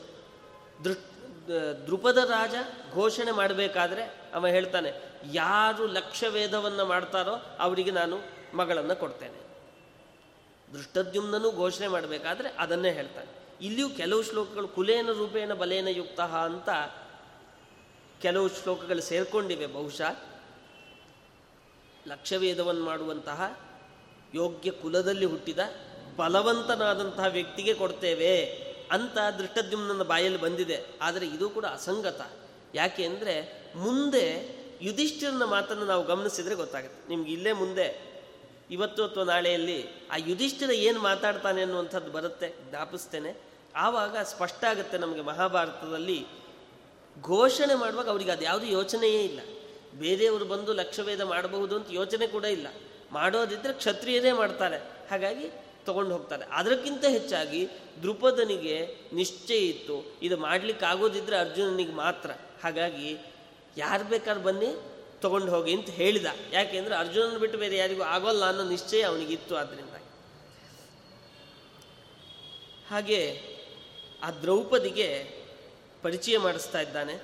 ದೃಪದ 1.88 2.18
ರಾಜ 2.18 2.56
ಘೋಷಣೆ 2.94 3.32
ಮಾಡಬೇಕಾದ್ರೆ 3.32 4.04
ಅವ 4.34 4.48
ಹೇಳ್ತಾನೆ, 4.48 4.92
ಯಾರು 5.34 5.88
ಲಕ್ಷ್ಯ 5.88 6.28
ವೇದವನ್ನು 6.30 6.86
ಮಾಡ್ತಾರೋ 6.86 7.36
ಅವರಿಗೆ 7.60 7.92
ನಾನು 7.92 8.18
ಮಗಳನ್ನು 8.58 8.96
ಕೊಡ್ತೇನೆ. 9.00 9.40
ದೃಷ್ಟದ್ಯುಮ್ನೂ 10.74 11.52
ಘೋಷಣೆ 11.52 11.88
ಮಾಡಬೇಕಾದ್ರೆ 11.88 12.50
ಅದನ್ನೇ 12.50 12.92
ಹೇಳ್ತಾನೆ. 12.92 13.32
ಇಲ್ಲಿಯೂ 13.62 13.90
ಕೆಲವು 13.90 14.22
ಶ್ಲೋಕಗಳು 14.24 14.68
ಕುಲೇನ 14.68 15.10
ರೂಪೇಣ 15.12 15.54
ಬಲೇನ 15.54 15.88
ಯುಕ್ತ 15.88 16.20
ಅಂತ 16.20 16.70
ಕೆಲವು 18.22 18.48
ಶ್ಲೋಕಗಳು 18.50 19.02
ಸೇರ್ಕೊಂಡಿವೆ. 19.02 19.68
ಬಹುಶಃ 19.68 20.14
ಲಕ್ಷ್ಯವೇದವನ್ನು 22.08 22.84
ಮಾಡುವಂತಹ 22.86 23.58
ಯೋಗ್ಯ 24.34 24.72
ಕುಲದಲ್ಲಿ 24.72 25.26
ಹುಟ್ಟಿದ 25.26 25.60
ಬಲವಂತನಾದಂತಹ 26.18 27.24
ವ್ಯಕ್ತಿಗೆ 27.24 27.74
ಕೊಡ್ತೇವೆ 27.74 28.46
ಅಂತ 28.92 29.18
ದೃಷ್ಟದ್ಯುಮ್ನ 29.38 30.04
ಬಾಯಲ್ಲಿ 30.04 30.40
ಬಂದಿದೆ. 30.40 30.86
ಆದರೆ 31.02 31.26
ಇದು 31.28 31.50
ಕೂಡ 31.50 31.66
ಅಸಂಗತ. 31.66 32.22
ಯಾಕೆ 32.76 33.06
ಅಂದರೆ 33.06 33.64
ಮುಂದೆ 33.76 34.26
ಯುಧಿಷ್ಠಿರನ 34.82 35.44
ಮಾತನ್ನು 35.44 35.86
ನಾವು 35.86 36.04
ಗಮನಿಸಿದರೆ 36.06 36.56
ಗೊತ್ತಾಗುತ್ತೆ. 36.56 37.10
ನಿಮ್ಗೆ 37.10 37.32
ಇಲ್ಲೇ 37.32 37.52
ಮುಂದೆ, 37.52 37.88
ಇವತ್ತು 38.72 39.04
ಅಥವಾ 39.04 39.24
ನಾಳೆಯಲ್ಲಿ 39.24 39.88
ಆ 40.12 40.18
ಯುಧಿಷ್ಠಿರ 40.18 40.72
ಏನು 40.72 41.00
ಮಾತಾಡ್ತಾನೆ 41.00 41.62
ಅನ್ನುವಂಥದ್ದು 41.62 42.12
ಬರುತ್ತೆ, 42.12 42.54
ಜ್ಞಾಪಿಸ್ತೇನೆ. 42.70 43.32
ಆವಾಗ 43.76 44.18
ಸ್ಪಷ್ಟ 44.18 44.64
ಆಗುತ್ತೆ 44.64 44.98
ನಮಗೆ 44.98 45.22
ಮಹಾಭಾರತದಲ್ಲಿ 45.22 46.26
ಘೋಷಣೆ 47.22 47.76
ಮಾಡುವಾಗ 47.76 48.10
ಅವರಿಗೆ 48.10 48.32
ಅದು 48.32 48.44
ಯಾವುದೂ 48.44 48.66
ಯೋಚನೆಯೇ 48.66 49.22
ಇಲ್ಲ. 49.24 49.40
ಬೇರೆಯವರು 50.00 50.46
ಬಂದು 50.46 50.74
ಲಕ್ಷವೇದ 50.74 51.22
ಮಾಡಬಹುದು 51.22 51.76
ಅಂತ 51.76 51.88
ಯೋಚನೆ 51.90 52.28
ಕೂಡ 52.28 52.46
ಇಲ್ಲ. 52.46 52.68
ಮಾಡೋದಿದ್ದರೆ 53.12 53.74
ಕ್ಷತ್ರಿಯರೇ 53.74 54.32
ಮಾಡ್ತಾರೆ. 54.32 54.78
ಹಾಗಾಗಿ 55.12 55.63
ತಗೊಂಡು 55.88 56.12
ಹೋಗ್ತಾರೆ. 56.16 56.46
ಅದಕ್ಕಿಂತ 56.60 57.04
ಹೆಚ್ಚಾಗಿ 57.16 57.62
ದೃಪದನಿಗೆ 58.04 58.76
ನಿಶ್ಚಯ 59.14 59.62
ಇತ್ತು, 59.74 59.98
ಇದು 60.22 60.36
ಮಾಡ್ಲಿಕ್ಕೆ 60.38 60.86
ಆಗೋದಿದ್ರೆ 60.86 61.38
ಅರ್ಜುನನಿಗೆ 61.38 61.96
ಮಾತ್ರ. 62.04 62.32
ಹಾಗಾಗಿ 62.64 63.10
ಯಾರು 63.78 64.04
ಬೇಕಾದ್ರೆ 64.14 64.44
ಬನ್ನಿ, 64.44 64.70
ತಗೊಂಡು 65.22 65.50
ಹೋಗಿ 65.52 65.72
ಅಂತ 65.78 65.90
ಹೇಳಿದ. 65.90 66.28
ಯಾಕೆಂದ್ರೆ 66.52 66.96
ಅರ್ಜುನನ 66.96 67.38
ಬಿಟ್ಟು 67.38 67.58
ಬೇರೆ 67.58 67.76
ಯಾರಿಗೂ 67.78 68.04
ಆಗೋಲ್ಲ 68.16 68.44
ಅನ್ನೋ 68.46 68.64
ನಿಶ್ಚಯ 68.70 69.02
ಅವನಿಗಿತ್ತು 69.02 69.54
ಆದ್ದರಿಂದ 69.56 69.90
ಹಾಗೆ 72.90 73.20
ಆ 74.24 74.30
ದ್ರೌಪದಿಗೆ 74.42 75.08
ಪರಿಚಯ 76.02 76.36
ಮಾಡಿಸ್ತಾ 76.38 76.80
ಇದ್ದಾನೆ. 76.80 77.16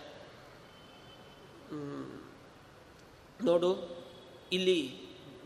ನೋಡು, 3.50 3.72
ಇಲ್ಲಿ 4.52 4.80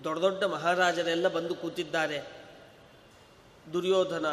ದೊಡ್ಡ 0.04 0.20
ದೊಡ್ಡ 0.26 0.44
ಮಹಾರಾಜರೆಲ್ಲ 0.54 1.28
ಬಂದು 1.28 1.54
ಕೂತಿದ್ದಾರೆ. 1.56 2.20
ದುರ್ಯೋಧನ 3.74 4.26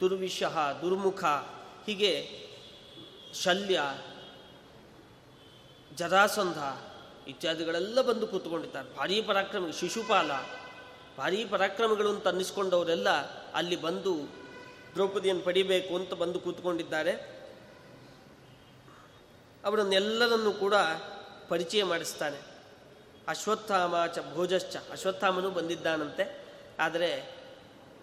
ದುರ್ವಿಷಃ 0.00 0.80
ದುರ್ಮುಖ, 0.80 1.24
ಹೀಗೆ 1.86 2.40
ಶಲ್ಯ, 3.34 3.80
ಜರಾಸಂಧ 5.94 6.58
ಇತ್ಯಾದಿಗಳೆಲ್ಲ 7.28 8.00
ಬಂದು 8.00 8.26
ಕೂತ್ಕೊಂಡಿದ್ದಾರೆ. 8.26 8.96
ಭಾರೀ 8.96 9.22
ಪರಾಕ್ರಮ, 9.22 9.70
ಶಿಶುಪಾಲ, 9.70 10.30
ಭಾರೀ 11.18 11.44
ಪರಾಕ್ರಮಗಳು 11.44 12.10
ಅಂತ 12.10 12.28
ಅನ್ನಿಸ್ಕೊಂಡವರೆಲ್ಲ 12.28 13.10
ಅಲ್ಲಿ 13.52 13.76
ಬಂದು 13.76 14.16
ದ್ರೌಪದಿಯನ್ನು 14.94 15.42
ಪಡಿಬೇಕು 15.42 15.96
ಅಂತ 15.96 16.14
ಬಂದು 16.14 16.40
ಕೂತ್ಕೊಂಡಿದ್ದಾರೆ. 16.40 17.12
ಅವರನ್ನೆಲ್ಲರನ್ನು 19.64 20.52
ಕೂಡ 20.52 20.74
ಪರಿಚಯ 21.48 21.84
ಮಾಡಿಸ್ತಾನೆ. 21.84 22.38
ಅಶ್ವತ್ಥಾಮ 23.28 24.06
ಚ 24.06 24.18
ಭೋಜಶ್ಚ. 24.34 24.76
ಅಶ್ವತ್ಥಾಮನು 24.90 25.50
ಬಂದಿದ್ದಾನಂತೆ. 25.50 26.44
ಆದರೆ 26.80 27.39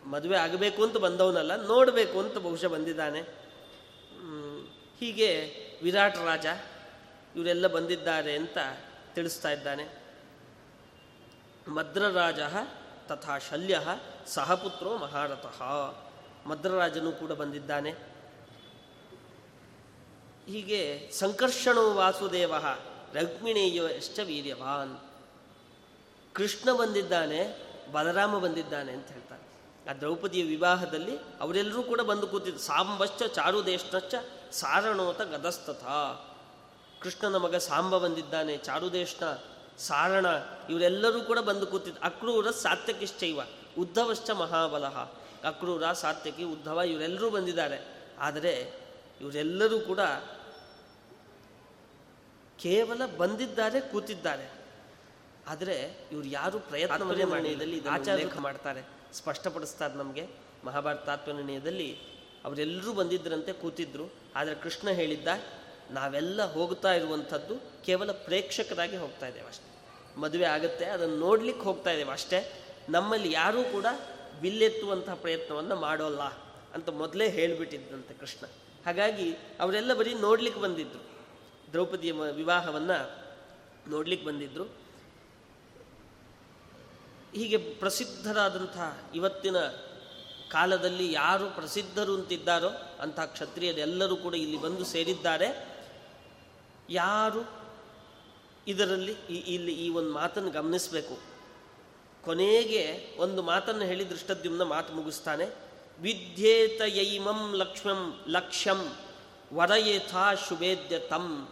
ಮದುವೆ 0.08 0.38
ಆಗಬೇಕು 0.38 0.84
ಅಂತ 0.84 0.98
ಬಂದವನಲ್ಲ, 0.98 1.68
ನೋಡಬೇಕು 1.68 2.20
ಅಂತ 2.20 2.38
ಬಹುಶಃ 2.38 2.68
ಬಂದಿದ್ದಾನೆ. 2.68 3.22
ಹೀಗೆ 5.00 5.30
ವಿರಾಟ್ 5.84 6.18
ರಾಜ 6.18 6.46
ಇವರೆಲ್ಲ 7.36 7.68
ಬಂದಿದ್ದಾರೆ 7.68 8.36
ಅಂತ 8.36 8.58
ತಿಳಿಸ್ತಾ 9.16 9.50
ಇದ್ದಾನೆ. 9.50 9.86
ಮದ್ರರಾಜ 11.68 12.40
ತಥಾ 13.08 13.38
ಶಲ್ಯ 13.38 13.82
ಸಹಪುತ್ರೋ 14.28 14.98
ಮಹಾರಥಃ. 14.98 15.62
ಮದ್ರರಾಜನು 16.46 17.12
ಕೂಡ 17.12 17.32
ಬಂದಿದ್ದಾನೆ. 17.32 17.92
ಹೀಗೆ 20.48 21.12
ಸಂಕರ್ಷಣೋ 21.12 21.94
ವಾಸುದೇವ 21.94 22.54
ರಗ್ಮಿಣೇಯೋ 23.14 23.88
ಎಷ್ಟ 23.88 24.20
ವೀರ್ಯವಾನ್. 24.24 24.96
ಕೃಷ್ಣ 26.34 26.72
ಬಂದಿದ್ದಾನೆ, 26.72 27.42
ಬಲರಾಮ 27.92 28.38
ಬಂದಿದ್ದಾನೆ 28.40 28.92
ಅಂತ 28.92 29.08
ಹೇಳ್ತಾರೆ. 29.08 29.27
ಆ 29.90 29.94
ದ್ರೌಪದಿಯ 29.94 30.44
ವಿವಾಹದಲ್ಲಿ 30.44 31.18
ಅವರೆಲ್ಲರೂ 31.18 31.84
ಕೂಡ 31.84 32.02
ಬಂದು 32.02 32.28
ಕೂತಿದ್ದು 32.28 32.60
ಸಾಂಬಶ್ಚ 32.60 33.24
ಚಾರುದೇಶ್ನಶ್ಚ 33.24 34.16
ಸಾರಣೋತ 34.52 35.22
ಗದಸ್ತಥ. 35.22 35.84
ಕೃಷ್ಣನ 37.02 37.36
ಮಗ 37.36 37.56
ಸಾಂಬ 37.56 37.98
ಬಂದಿದ್ದಾನೆ 37.98 38.58
ಚಾರುದೇಶ್ನ 38.58 39.26
ಸಾರಣ 39.78 40.26
ಇವರೆಲ್ಲರೂ 40.70 41.22
ಕೂಡ 41.22 41.40
ಬಂದು 41.40 41.68
ಕೂತಿದ್ದು 41.68 42.02
ಅಕ್ರೂರ 42.02 42.52
ಸಾತ್ಯಕಿಶ್ಚೈವ 42.52 43.40
ಉದ್ಧವಶ್ಚ 43.78 44.30
ಮಹಾಬಲಹ 44.30 44.98
ಅಕ್ರೂರ 45.44 45.92
ಸಾತ್ಯಕಿ 45.92 46.44
ಉದ್ಧವ 46.44 46.82
ಇವರೆಲ್ಲರೂ 46.82 47.30
ಬಂದಿದ್ದಾರೆ. 47.30 48.08
ಆದರೆ 48.20 48.74
ಇವರೆಲ್ಲರೂ 49.22 49.80
ಕೂಡ 49.80 50.00
ಕೇವಲ 52.60 53.06
ಬಂದಿದ್ದಾರೆ 53.18 53.80
ಕೂತಿದ್ದಾರೆ. 53.82 54.50
ಆದರೆ 55.48 56.08
ಇವರು 56.12 56.28
ಯಾರು 56.28 56.60
ಪ್ರಯತ್ನ 56.60 56.96
ಮಾಡ್ತಾರೆ. 58.40 58.97
ಸ್ಪಷ್ಟಪಡಿಸ್ತಾರೆ 59.14 59.94
ನಮಗೆ. 59.94 60.28
ಮಹಾಭಾರತ 60.64 61.06
ತಾತ್ವನಿರ್ಣಯದಲ್ಲಿ 61.06 61.98
ಅವರೆಲ್ಲರೂ 62.46 62.94
ಬಂದಿದ್ದರಂತೆ 62.94 63.54
ಕೂತಿದ್ರು. 63.54 64.14
ಆದರೆ 64.36 64.56
ಕೃಷ್ಣ 64.56 64.90
ಹೇಳಿದ್ದ, 64.90 65.28
ನಾವೆಲ್ಲ 65.92 66.54
ಹೋಗ್ತಾ 66.54 66.94
ಇರುವಂಥದ್ದು 66.94 67.56
ಕೇವಲ 67.86 68.12
ಪ್ರೇಕ್ಷಕರಾಗಿ 68.12 68.98
ಹೋಗ್ತಾ 68.98 69.28
ಇದ್ದೇವೆ 69.28 69.48
ಅಷ್ಟೇ. 69.48 69.70
ಮದುವೆ 70.20 70.46
ಆಗುತ್ತೆ, 70.46 70.86
ಅದನ್ನು 70.86 71.18
ನೋಡ್ಲಿಕ್ಕೆ 71.18 71.64
ಹೋಗ್ತಾ 71.64 71.92
ಇದ್ದೇವೆ 71.92 72.12
ಅಷ್ಟೇ. 72.12 72.64
ನಮ್ಮಲ್ಲಿ 72.90 73.32
ಯಾರೂ 73.32 73.64
ಕೂಡ 73.64 73.86
ಬಿಲ್ಲೆತ್ತುವಂತಹ 74.42 75.14
ಪ್ರಯತ್ನವನ್ನು 75.14 75.76
ಮಾಡೋಲ್ಲ 75.76 76.22
ಅಂತ 76.74 76.90
ಮೊದಲೇ 76.90 77.30
ಹೇಳಿಬಿಟ್ಟಿದ್ದಂತೆ 77.30 78.14
ಕೃಷ್ಣ. 78.14 78.48
ಹಾಗಾಗಿ 78.86 79.34
ಅವರೆಲ್ಲ 79.60 79.94
ಬರೀ 79.94 80.14
ನೋಡ್ಲಿಕ್ಕೆ 80.14 80.62
ಬಂದಿದ್ರು. 80.62 81.02
ದ್ರೌಪದಿಯ 81.72 82.12
ವಿವಾಹವನ್ನು 82.12 83.28
ನೋಡ್ಲಿಕ್ಕೆ 83.90 84.28
ಬಂದಿದ್ರು. 84.28 84.87
ಹೀಗೆ 87.36 87.58
ಪ್ರಸಿದ್ಧರಾದಂಥ 87.58 88.78
ಇವತ್ತಿನ 89.16 89.58
ಕಾಲದಲ್ಲಿ 90.52 91.14
ಯಾರು 91.14 91.50
ಪ್ರಸಿದ್ಧರು 91.50 92.14
ಅಂತಿದ್ದಾರೋ 92.14 92.70
ಅಂಥ 93.00 93.20
ಕ್ಷತ್ರಿಯರೆಲ್ಲರೂ 93.20 94.16
ಕೂಡ 94.16 94.36
ಇಲ್ಲಿ 94.36 94.58
ಬಂದು 94.58 94.86
ಸೇರಿದ್ದಾರೆ. 94.86 95.68
ಯಾರು 96.90 97.58
ಇದರಲ್ಲಿ 98.68 99.12
ಇಲ್ಲಿ 99.30 99.74
ಈ 99.74 99.90
ಒಂದು 99.90 100.14
ಮಾತನ್ನು 100.14 100.50
ಗಮನಿಸಬೇಕು. 100.50 101.20
ಕೊನೆಗೆ 102.24 103.16
ಒಂದು 103.18 103.42
ಮಾತನ್ನು 103.42 103.86
ಹೇಳಿ 103.86 104.10
ದೃಷ್ಟದ್ಯುಮ್ನ 104.10 104.62
ಮಾತು 104.62 104.94
ಮುಗಿಸ್ತಾನೆ. 104.94 105.46
ವಿದ್ಯೇತ 106.00 106.82
ಯೈಮಂ 106.86 107.54
ಲಕ್ಷ್ಮಂ 107.54 108.26
ಲಕ್ಷ್ಯಂ 108.28 108.98
ವರಯೇಥಾ 109.54 110.34
ಶುಭೇದ್ಯ 110.34 111.00
ತಂ 111.00 111.50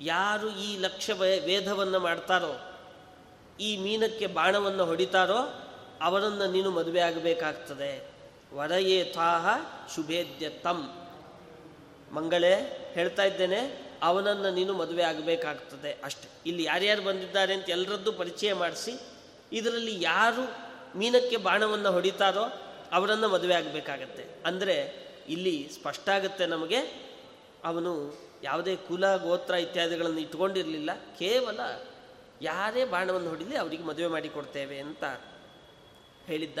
ಯಾರು 0.00 0.50
ಈ 0.50 0.78
ಲಕ್ಷ್ಯ 0.78 1.12
ವೇದವನ್ನು 1.12 2.00
ಮಾಡ್ತಾರೋ 2.00 2.73
ಈ 3.60 3.76
ಮೀನಕ್ಕೆ 3.76 4.26
ಬಾಣವನ್ನು 4.26 4.84
ಹೊಡಿತಾರೋ 4.84 5.70
ಅವರನ್ನು 6.02 6.52
ನೀನು 6.52 6.70
ಮದುವೆ 6.70 7.00
ಆಗಬೇಕಾಗ್ತದೆ. 7.00 8.10
ವರಯೇಥಾಹ 8.54 9.48
ಶುಭೇದ್ಯ 9.94 10.48
ತಂ. 10.48 11.08
ಮಂಗಳೇ, 12.12 12.90
ಹೇಳ್ತಾ 12.94 13.22
ಇದ್ದೇನೆ, 13.22 13.92
ಅವನನ್ನು 14.02 14.54
ನೀನು 14.54 14.74
ಮದುವೆ 14.74 15.02
ಆಗಬೇಕಾಗ್ತದೆ. 15.02 15.98
ಅಷ್ಟೆ. 16.04 16.28
ಇಲ್ಲಿ 16.46 16.64
ಯಾರ್ಯಾರು 16.64 17.02
ಬಂದಿದ್ದಾರೆ 17.02 17.54
ಅಂತ 17.54 17.70
ಎಲ್ಲರದ್ದು 17.70 18.12
ಪರಿಚಯ 18.12 18.52
ಮಾಡಿಸಿ, 18.52 19.00
ಇದರಲ್ಲಿ 19.52 20.02
ಯಾರು 20.02 20.74
ಮೀನಕ್ಕೆ 20.98 21.36
ಬಾಣವನ್ನು 21.36 21.92
ಹೊಡಿತಾರೋ 21.92 22.44
ಅವರನ್ನು 22.92 23.28
ಮದುವೆ 23.28 23.54
ಆಗಬೇಕಾಗತ್ತೆ. 23.54 24.24
ಅಂದರೆ, 24.46 25.06
ಇಲ್ಲಿ 25.28 25.70
ಸ್ಪಷ್ಟ 25.74 26.08
ಆಗುತ್ತೆ 26.08 26.46
ನಮಗೆ, 26.46 26.78
ಅವನು 27.64 28.18
ಯಾವುದೇ 28.42 28.76
ಕುಲ, 28.76 29.16
ಗೋತ್ರ 29.16 29.54
ಇತ್ಯಾದಿಗಳನ್ನು 29.54 30.18
ಇಟ್ಕೊಂಡಿರಲಿಲ್ಲ. 30.18 30.90
ಕೇವಲ 31.18 31.60
ಯಾರೇ 32.42 32.84
ಬಾಣವನ್ನು 32.84 33.28
ಹೊಡಿಲಿ 33.28 33.56
ಅವರಿಗೆ 33.56 33.82
ಮದುವೆ 33.82 34.06
ಮಾಡಿಕೊಡ್ತೇವೆ 34.06 34.78
ಅಂತ 34.78 35.04
ಹೇಳಿದ್ದ. 36.26 36.58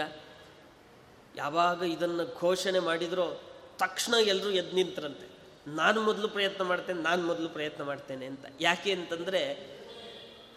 ಯಾವಾಗ 1.36 1.82
ಇದನ್ನು 1.82 2.38
ಘೋಷಣೆ 2.40 2.78
ಮಾಡಿದರೋ 2.78 3.40
ತಕ್ಷಣ 3.78 4.14
ಎಲ್ಲರೂ 4.14 4.50
ಎದ್ದು 4.50 4.76
ನಿಂತರಂತೆ. 4.76 5.34
ನಾನು 5.66 6.02
ಮೊದಲು 6.02 6.28
ಪ್ರಯತ್ನ 6.28 6.62
ಮಾಡ್ತೇನೆ, 6.64 7.02
ನಾನು 7.02 7.26
ಮೊದಲು 7.26 7.48
ಪ್ರಯತ್ನ 7.48 7.82
ಮಾಡ್ತೇನೆ 7.82 8.26
ಅಂತ. 8.26 8.44
ಯಾಕೆ 8.60 8.92
ಅಂತಂದರೆ, 8.92 9.54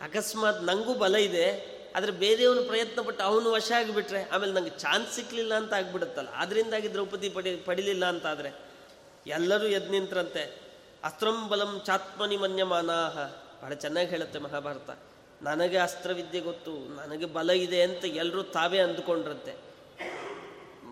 ಅಕಸ್ಮಾತ್ 0.02 0.64
ನನಗೂ 0.64 0.94
ಬಲ 0.94 1.16
ಇದೆ, 1.16 1.78
ಆದರೆ 1.96 2.12
ಬೇರೆಯವನು 2.12 2.64
ಪ್ರಯತ್ನ 2.64 3.02
ಪಟ್ಟು 3.02 3.24
ಅವನು 3.24 3.52
ವಶ 3.52 3.72
ಆಗಿಬಿಟ್ರೆ, 3.72 4.24
ಆಮೇಲೆ 4.24 4.54
ನನಗೆ 4.54 4.70
ಚಾನ್ಸ್ 4.70 5.14
ಸಿಕ್ಕಲಿಲ್ಲ 5.14 5.54
ಅಂತ 5.54 5.74
ಆಗ್ಬಿಡುತ್ತಲ್ಲ. 5.74 6.30
ಅದರಿಂದಾಗಿ 6.30 6.94
ದ್ರೌಪದಿ 6.94 7.30
ಪಡಿ, 7.30 7.56
ಪಡಿಲಿಲ್ಲ 7.56 8.06
ಅಂತಾದರೆ, 8.06 8.54
ಎಲ್ಲರೂ 9.28 9.66
ಎದ್ದು 9.66 9.92
ನಿಂತರಂತೆ. 9.92 10.68
ಅಸ್ತ್ರಂಬಲಂ 11.04 11.82
ಚಾತ್ಮನಿ 11.86 12.38
ಮನ್ಯಮಾನಾಹ 12.38 13.47
ಬಹಳ 13.62 13.74
ಚೆನ್ನಾಗಿ 13.74 14.10
ಹೇಳುತ್ತೆ 14.10 14.40
ಮಹಾಭಾರತ. 14.40 14.90
ನನಗೆ 15.42 15.78
ಅಸ್ತ್ರವಿದ್ಯೆ 15.78 16.42
ಗೊತ್ತು, 16.42 16.72
ನನಗೆ 16.72 17.26
ಬಲ 17.26 17.50
ಇದೆ 17.50 17.82
ಅಂತ 17.82 18.06
ಎಲ್ಲರೂ 18.06 18.44
ತಾವೇ 18.44 18.80
ಅಂದುಕೊಂಡ್ರಂತೆ. 18.80 19.56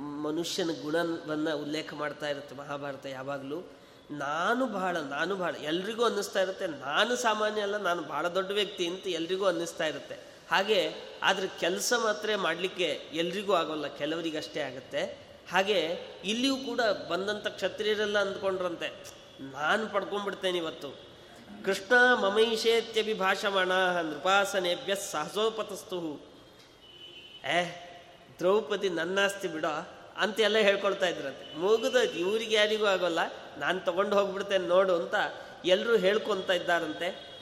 ಮನುಷ್ಯನ 0.01 0.69
ಗುಣವನ್ನು 0.81 1.57
ಉಲ್ಲೇಖ 1.57 1.93
ಮಾಡ್ತಾ 1.93 2.29
ಇರುತ್ತೆ 2.29 2.55
ಮಹಾಭಾರತ 2.55 3.05
ಯಾವಾಗಲೂ. 3.05 3.71
ನಾನು 4.11 4.67
ಬಹಳ 4.67 4.97
ನಾನು 4.97 5.35
ಬಹಳ, 5.35 5.55
ಎಲ್ರಿಗೂ 5.55 6.03
ಅನ್ನಿಸ್ತಾ 6.03 6.41
ಇರುತ್ತೆ. 6.41 6.67
ನಾನು 6.67 7.15
ಸಾಮಾನ್ಯ 7.15 7.61
ಅಲ್ಲ, 7.61 7.77
ನಾನು 7.77 8.01
ಬಹಳ 8.01 8.27
ದೊಡ್ಡ 8.27 8.51
ವ್ಯಕ್ತಿ 8.51 8.87
ಅಂತ 8.87 9.07
ಎಲ್ರಿಗೂ 9.07 9.45
ಅನ್ನಿಸ್ತಾ 9.45 9.85
ಇರುತ್ತೆ. 9.85 10.19
ಹಾಗೆ, 10.51 10.93
ಆದರೆ 11.23 11.47
ಕೆಲಸ 11.59 11.93
ಮಾತ್ರ 12.03 12.29
ಮಾಡಲಿಕ್ಕೆ 12.35 13.01
ಎಲ್ರಿಗೂ 13.13 13.53
ಆಗೋಲ್ಲ, 13.53 13.87
ಕೆಲವರಿಗಷ್ಟೇ 13.87 14.59
ಆಗುತ್ತೆ. 14.59 15.17
ಹಾಗೆ, 15.51 15.99
ಇಲ್ಲಿಯೂ 16.25 16.57
ಕೂಡ 16.57 16.81
ಬಂದಂಥ 16.81 17.47
ಕ್ಷತ್ರಿಯರೆಲ್ಲ 17.47 18.19
ಅಂದ್ಕೊಂಡ್ರಂತೆ. 18.19 19.03
ನಾನು 19.41 19.87
ಪಡ್ಕೊಂಡ್ಬಿಡ್ತೇನೆ 19.87 20.57
ಇವತ್ತು. 20.57 21.04
ಕೃಷ್ಣ 21.65 21.93
ಮಮೈಷೇತ್ಯಭಿಭಾಷಮಾಣ 22.21 23.71
ನೃಪಾಸನೆಭ್ಯ 24.01 24.95
ಸಹಸೋಪತಸ್ತು 24.95 26.25
ಏ, 27.45 27.63
ದ್ರೌಪದಿ 28.39 28.89
ನನ್ನಾಸ್ತಿ 28.89 29.47
ಬಿಡೋ 29.47 29.91
ಅಂತೆಲ್ಲ 30.17 30.57
ಹೇಳ್ಕೊಳ್ತಾ 30.57 31.07
ಇದ್ರಂತೆ. 31.07 31.59
ಮುಗಿದೋಯ್ತು 31.59 32.13
ಇವ್ರಿಗೆ 32.13 32.55
ಯಾರಿಗೂ 32.55 32.85
ಆಗೋಲ್ಲ, 32.85 33.19
ನಾನು 33.57 33.79
ತಗೊಂಡು 33.79 34.15
ಹೋಗ್ಬಿಡ್ತೇನೆ 34.15 34.67
ನೋಡು 34.67 34.95
ಅಂತ 34.95 35.15
ಎಲ್ಲರೂ 35.65 35.97
ಹೇಳ್ಕೊತ 35.97 36.49
ಇದ್ದಾರಂತೆ. 36.49 37.35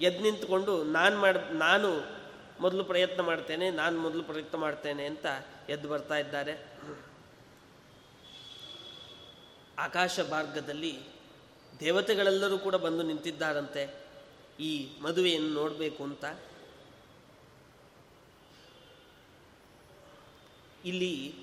ಎದ್ದು 0.00 0.22
ನಿಂತ್ಕೊಂಡು 0.22 0.84
ನಾನು 0.84 1.18
ಮಾಡಿ, 1.18 1.54
ನಾನು 1.54 2.16
ಮೊದಲು 2.60 2.84
ಪ್ರಯತ್ನ 2.84 3.20
ಮಾಡ್ತೇನೆ, 3.20 3.70
ನಾನು 3.70 3.98
ಮೊದಲು 3.98 4.22
ಪ್ರಯತ್ನ 4.22 4.58
ಮಾಡ್ತೇನೆ 4.58 5.06
ಅಂತ 5.06 5.26
ಎದ್ದು 5.68 5.88
ಬರ್ತಾ 5.88 6.14
ಇದ್ದಾರೆ. 6.14 6.76
ಆಕಾಶ 9.78 10.20
ಮಾರ್ಗದಲ್ಲಿ 10.30 11.15
ದೇವತೆಗಳೆಲ್ಲರೂ 11.80 12.58
ಕೂಡ 12.58 12.74
ಬಂದು 12.74 13.02
ನಿಂತಿದ್ದಾರಂತೆ. 13.02 14.06
ಈ 14.60 14.88
ಮದುವೆಯನ್ನು 15.00 15.50
ನೋಡಬೇಕು 15.50 16.04
ಅಂತ. 16.04 16.24
ಇಲ್ಲಿ 20.84 21.34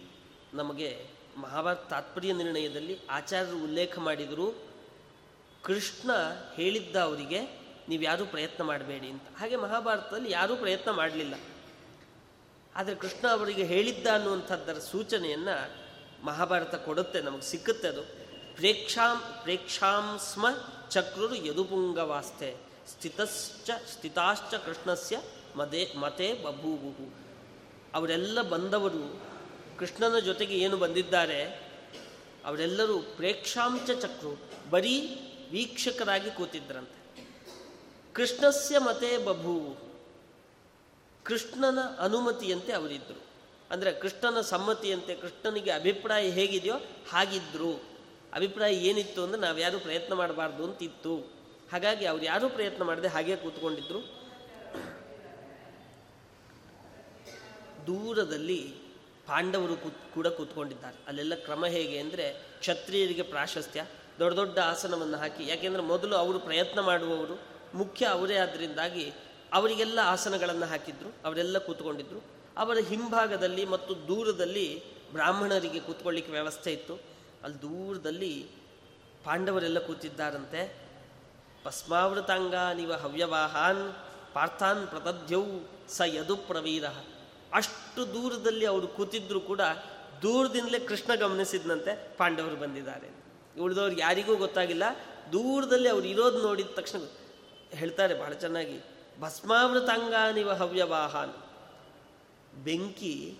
ನಮಗೆ 0.53 1.07
ಮಹಾಭಾರತ 1.37 1.87
ತಾತ್ಪರ್ಯ 1.89 2.33
ನಿರ್ಣಯದಲ್ಲಿ 2.33 2.99
ಆಚಾರ್ಯರು 3.09 3.63
ಉಲ್ಲೇಖ 3.63 3.99
ಮಾಡಿದರು, 3.99 4.63
ಕೃಷ್ಣ 5.63 6.11
ಹೇಳಿದ್ದ 6.55 6.95
ಅವರಿಗೆ 6.95 7.39
ನೀವು 7.89 8.03
ಯಾರೂ 8.03 8.25
ಪ್ರಯತ್ನ 8.25 8.63
ಮಾಡಬೇಡಿ 8.63 9.07
ಅಂತ. 9.07 9.23
ಹಾಗೆ 9.37 9.55
ಮಹಾಭಾರತದಲ್ಲಿ 9.55 10.31
ಯಾರೂ 10.31 10.55
ಪ್ರಯತ್ನ 10.55 10.91
ಮಾಡಲಿಲ್ಲ. 10.91 11.35
ಆದರೆ 12.75 12.95
ಕೃಷ್ಣ 12.95 13.27
ಅವರಿಗೆ 13.27 13.63
ಹೇಳಿದ್ದ 13.63 14.07
ಅನ್ನುವಂಥದ್ದರ 14.07 14.73
ಸೂಚನೆಯನ್ನು 14.73 15.83
ಮಹಾಭಾರತ 16.25 16.75
ಕೊಡುತ್ತೆ, 16.75 17.21
ನಮಗೆ 17.21 17.41
ಸಿಕ್ಕುತ್ತೆ 17.41 17.87
ಅದು. 17.87 18.22
ಪ್ರೇಕ್ಷಾಂ 18.55 19.17
ಪ್ರೇಕ್ಷಾಂ 19.41 20.19
ಸ್ಮ 20.19 20.45
ಚಕ್ರರು 20.89 21.35
ಯದುಪುಂಗವಾಸ್ತೆ 21.35 22.55
ಸ್ಥಿತಶ್ಚ 22.87 23.69
ಸ್ಥಿತಾಶ್ಚ 23.93 24.53
ಕೃಷ್ಣಸ್ಯ 24.53 25.21
ಮದೇ 25.55 25.93
ಮತೆ 25.95 26.33
ಬಭೂವು. 26.33 27.13
ಅವರೆಲ್ಲ 27.93 28.41
ಬಂದವರು 28.41 29.21
ಕೃಷ್ಣನ 29.79 30.19
ಜೊತೆಗೆ 30.19 30.57
ಏನು 30.57 30.77
ಬಂದಿದ್ದಾರೆ? 30.77 31.45
ಅವರೆಲ್ಲರೂ 32.45 32.99
ಪ್ರೇಕ್ಷಾಂಚ 32.99 33.91
ಚಕ್ರು, 33.91 34.49
ಬರೀ 34.69 34.95
ವೀಕ್ಷಕರಾಗಿ 35.51 36.31
ಕೂತಿದ್ರಂತೆ. 36.31 37.25
ಕೃಷ್ಣಸ್ಯ 38.13 38.79
ಮತೆ 38.79 39.17
ಬಭೂವು. 39.17 39.73
ಕೃಷ್ಣನ 41.23 41.79
ಅನುಮತಿಯಂತೆ 41.99 42.71
ಅವರಿದ್ದರು 42.73 43.21
ಅಂದರೆ 43.71 43.91
ಕೃಷ್ಣನ 43.91 44.41
ಸಮ್ಮತಿಯಂತೆ 44.41 45.15
ಕೃಷ್ಣನಿಗೆ 45.15 45.71
ಅಭಿಪ್ರಾಯ 45.71 46.29
ಹೇಗಿದೆಯೋ 46.29 46.75
ಹಾಗಿದ್ದರು 47.11 47.92
ಅಭಿಪ್ರಾಯ 48.37 48.73
ಏನಿತ್ತು 48.89 49.19
ಅಂದರೆ 49.25 49.41
ನಾವು 49.45 49.57
ಯಾರು 49.65 49.77
ಪ್ರಯತ್ನ 49.87 50.13
ಮಾಡಬಾರ್ದು 50.21 50.61
ಅಂತಿತ್ತು. 50.67 51.13
ಹಾಗಾಗಿ 51.71 52.05
ಅವ್ರು 52.11 52.23
ಯಾರೂ 52.31 52.45
ಪ್ರಯತ್ನ 52.57 52.83
ಮಾಡದೆ 52.89 53.09
ಹಾಗೆ 53.15 53.35
ಕೂತ್ಕೊಂಡಿದ್ರು. 53.43 53.99
ದೂರದಲ್ಲಿ 57.87 58.61
ಪಾಂಡವರು 59.27 59.75
ಕೂತ್ 59.83 60.01
ಕೂಡ 60.15 60.27
ಕೂತ್ಕೊಂಡಿದ್ದಾರೆ. 60.37 60.97
ಅಲ್ಲೆಲ್ಲ 61.09 61.35
ಕ್ರಮ 61.47 61.63
ಹೇಗೆ 61.75 61.97
ಅಂದರೆ 62.03 62.25
ಕ್ಷತ್ರಿಯರಿಗೆ 62.61 63.25
ಪ್ರಾಶಸ್ತ್ಯ, 63.33 63.81
ದೊಡ್ಡ 64.19 64.33
ದೊಡ್ಡ 64.39 64.57
ಆಸನವನ್ನು 64.71 65.17
ಹಾಕಿ. 65.23 65.43
ಯಾಕೆಂದರೆ 65.51 65.83
ಮೊದಲು 65.91 66.15
ಅವರು 66.23 66.39
ಪ್ರಯತ್ನ 66.47 66.79
ಮಾಡುವವರು 66.89 67.35
ಮುಖ್ಯ 67.81 68.03
ಅವರೇ 68.15 68.35
ಆದ್ದರಿಂದಾಗಿ 68.43 69.05
ಅವರಿಗೆಲ್ಲ 69.57 69.99
ಆಸನಗಳನ್ನು 70.13 70.67
ಹಾಕಿದ್ರು, 70.73 71.09
ಅವರೆಲ್ಲ 71.27 71.57
ಕೂತ್ಕೊಂಡಿದ್ರು. 71.67 72.19
ಅವರ 72.63 72.77
ಹಿಂಭಾಗದಲ್ಲಿ 72.91 73.63
ಮತ್ತು 73.73 73.93
ದೂರದಲ್ಲಿ 74.09 74.67
ಬ್ರಾಹ್ಮಣರಿಗೆ 75.15 75.79
ಕೂತ್ಕೊಳ್ಳಿಕ್ಕೆ 75.87 76.31
ವ್ಯವಸ್ಥೆ 76.31 76.71
ಇತ್ತು. 76.77 76.95
ಅಲ್ಲಿ 77.43 77.61
ದೂರದಲ್ಲಿ 77.61 78.47
ಪಾಂಡವರೆಲ್ಲ 79.23 79.79
ಕೂತಿದ್ದಾರಂತೆ. 79.79 80.83
ಭಸ್ಮಾವೃತಾಂಗ 81.65 82.55
ನೀವ 82.55 82.93
ಹವ್ಯವಾಹಾನ್ 82.93 83.93
ಪಾರ್ಥಾನ್ 84.33 84.87
ಪ್ರತದ್ಯೌ 84.87 85.43
ಸ 85.87 86.01
ಯದು 86.05 86.35
ಪ್ರವೀರ. 86.35 86.85
ಅಷ್ಟು 87.53 88.13
ದೂರದಲ್ಲಿ 88.13 88.65
ಅವರು 88.65 88.87
ಕೂತಿದ್ರು 88.87 89.39
ಕೂಡ 89.39 89.61
ದೂರದಿಂದಲೇ 90.21 90.79
ಕೃಷ್ಣ 90.79 91.15
ಗಮನಿಸಿದಂತೆ 91.15 92.17
ಪಾಂಡವರು 92.17 92.55
ಬಂದಿದ್ದಾರೆ. 92.55 93.09
ಉಳಿದವ್ರು 93.59 93.99
ಯಾರಿಗೂ 93.99 94.35
ಗೊತ್ತಾಗಿಲ್ಲ. 94.35 94.83
ದೂರದಲ್ಲಿ 95.31 95.89
ಅವ್ರು 95.89 96.07
ಇರೋದು 96.07 96.41
ನೋಡಿದ 96.41 96.67
ತಕ್ಷಣ 96.75 96.99
ಹೇಳ್ತಾರೆ 97.69 98.13
ಬಹಳ 98.15 98.33
ಚೆನ್ನಾಗಿ, 98.33 98.79
ಭಸ್ಮಾವೃತಾಂಗಾನಿವ 99.19 100.53
ಹವ್ಯವಾಹಾನ್. 100.53 101.33
ಬೆಂಕಿ 102.63 103.37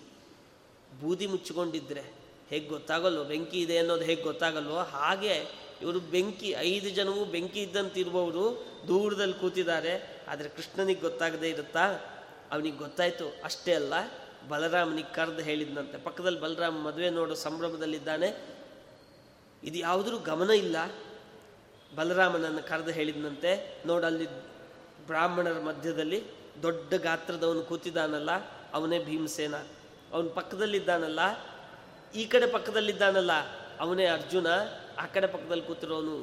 ಬೂದಿ 1.00 1.26
ಮುಚ್ಚಿಕೊಂಡಿದ್ರೆ 1.26 2.23
ಹೇಗೆ 2.50 2.66
ಗೊತ್ತಾಗಲ್ವೋ? 2.66 3.24
ಬೆಂಕಿ 3.24 3.60
ಇದೆ 3.60 3.78
ಅನ್ನೋದು 3.78 4.04
ಹೇಗೆ 4.04 4.22
ಗೊತ್ತಾಗಲ್ವೋ? 4.22 4.78
ಹಾಗೆ 4.78 5.64
ಇವರು 5.82 6.00
ಬೆಂಕಿ, 6.00 6.48
ಐದು 6.48 6.90
ಜನವೂ 6.90 7.24
ಬೆಂಕಿ 7.24 7.60
ಇದ್ದಂತಿರುವವರು 7.60 8.66
ದೂರದಲ್ಲಿ 8.88 9.34
ಕೂತಿದ್ದಾರೆ. 9.34 10.24
ಆದರೆ 10.28 10.48
ಕೃಷ್ಣನಿಗೆ 10.48 11.00
ಗೊತ್ತಾಗದೇ 11.00 11.50
ಇರುತ್ತಾ? 11.50 11.86
ಅವನಿಗೆ 12.52 12.76
ಗೊತ್ತಾಯಿತು. 12.76 13.36
ಅಷ್ಟೇ 13.44 13.74
ಅಲ್ಲ, 13.74 13.92
ಬಲರಾಮನಿಗೆ 14.48 15.14
ಕರೆದು 15.14 15.42
ಹೇಳಿದ್ನಂತೆ. 15.42 15.98
ಪಕ್ಕದಲ್ಲಿ 15.98 16.40
ಬಲರಾಮ್ 16.40 16.84
ಮದುವೆ 16.84 17.10
ನೋಡೋ 17.10 17.34
ಸಂಭ್ರಮದಲ್ಲಿದ್ದಾನೆ. 17.34 18.56
ಇದು 19.64 19.78
ಯಾವುದ್ರೂ 19.78 20.18
ಗಮನ 20.18 20.50
ಇಲ್ಲ? 20.50 20.76
ಬಲರಾಮನನ್ನು 21.96 22.68
ಕರೆದು 22.68 22.90
ಹೇಳಿದ್ನಂತೆ. 22.90 23.82
ನೋಡಲ್ಲಿ 23.86 24.26
ಬ್ರಾಹ್ಮಣರ 25.06 25.60
ಮಧ್ಯದಲ್ಲಿ 25.60 26.24
ದೊಡ್ಡ 26.62 26.94
ಗಾತ್ರದವನು 26.94 27.62
ಕೂತಿದ್ದಾನಲ್ಲ, 27.62 28.30
ಅವನೇ 28.72 29.04
ಭೀಮಸೇನ. 29.04 29.54
ಅವನ 30.12 30.28
ಪಕ್ಕದಲ್ಲಿದ್ದಾನಲ್ಲ 30.28 31.53
ಈ 32.14 32.24
ಕಡೆ 32.26 32.46
ಪಕ್ಕದಲ್ಲಿದ್ದಾನಲ್ಲ, 32.46 33.32
ಅವನೇ 33.80 34.06
ಅರ್ಜುನ, 34.06 34.46
ಆ 34.98 35.06
ಕಡೆ 35.06 35.26
ಪಕ್ಕದಲ್ಲಿ 35.26 35.64
ಕೂತಿರೋನು 35.64 36.16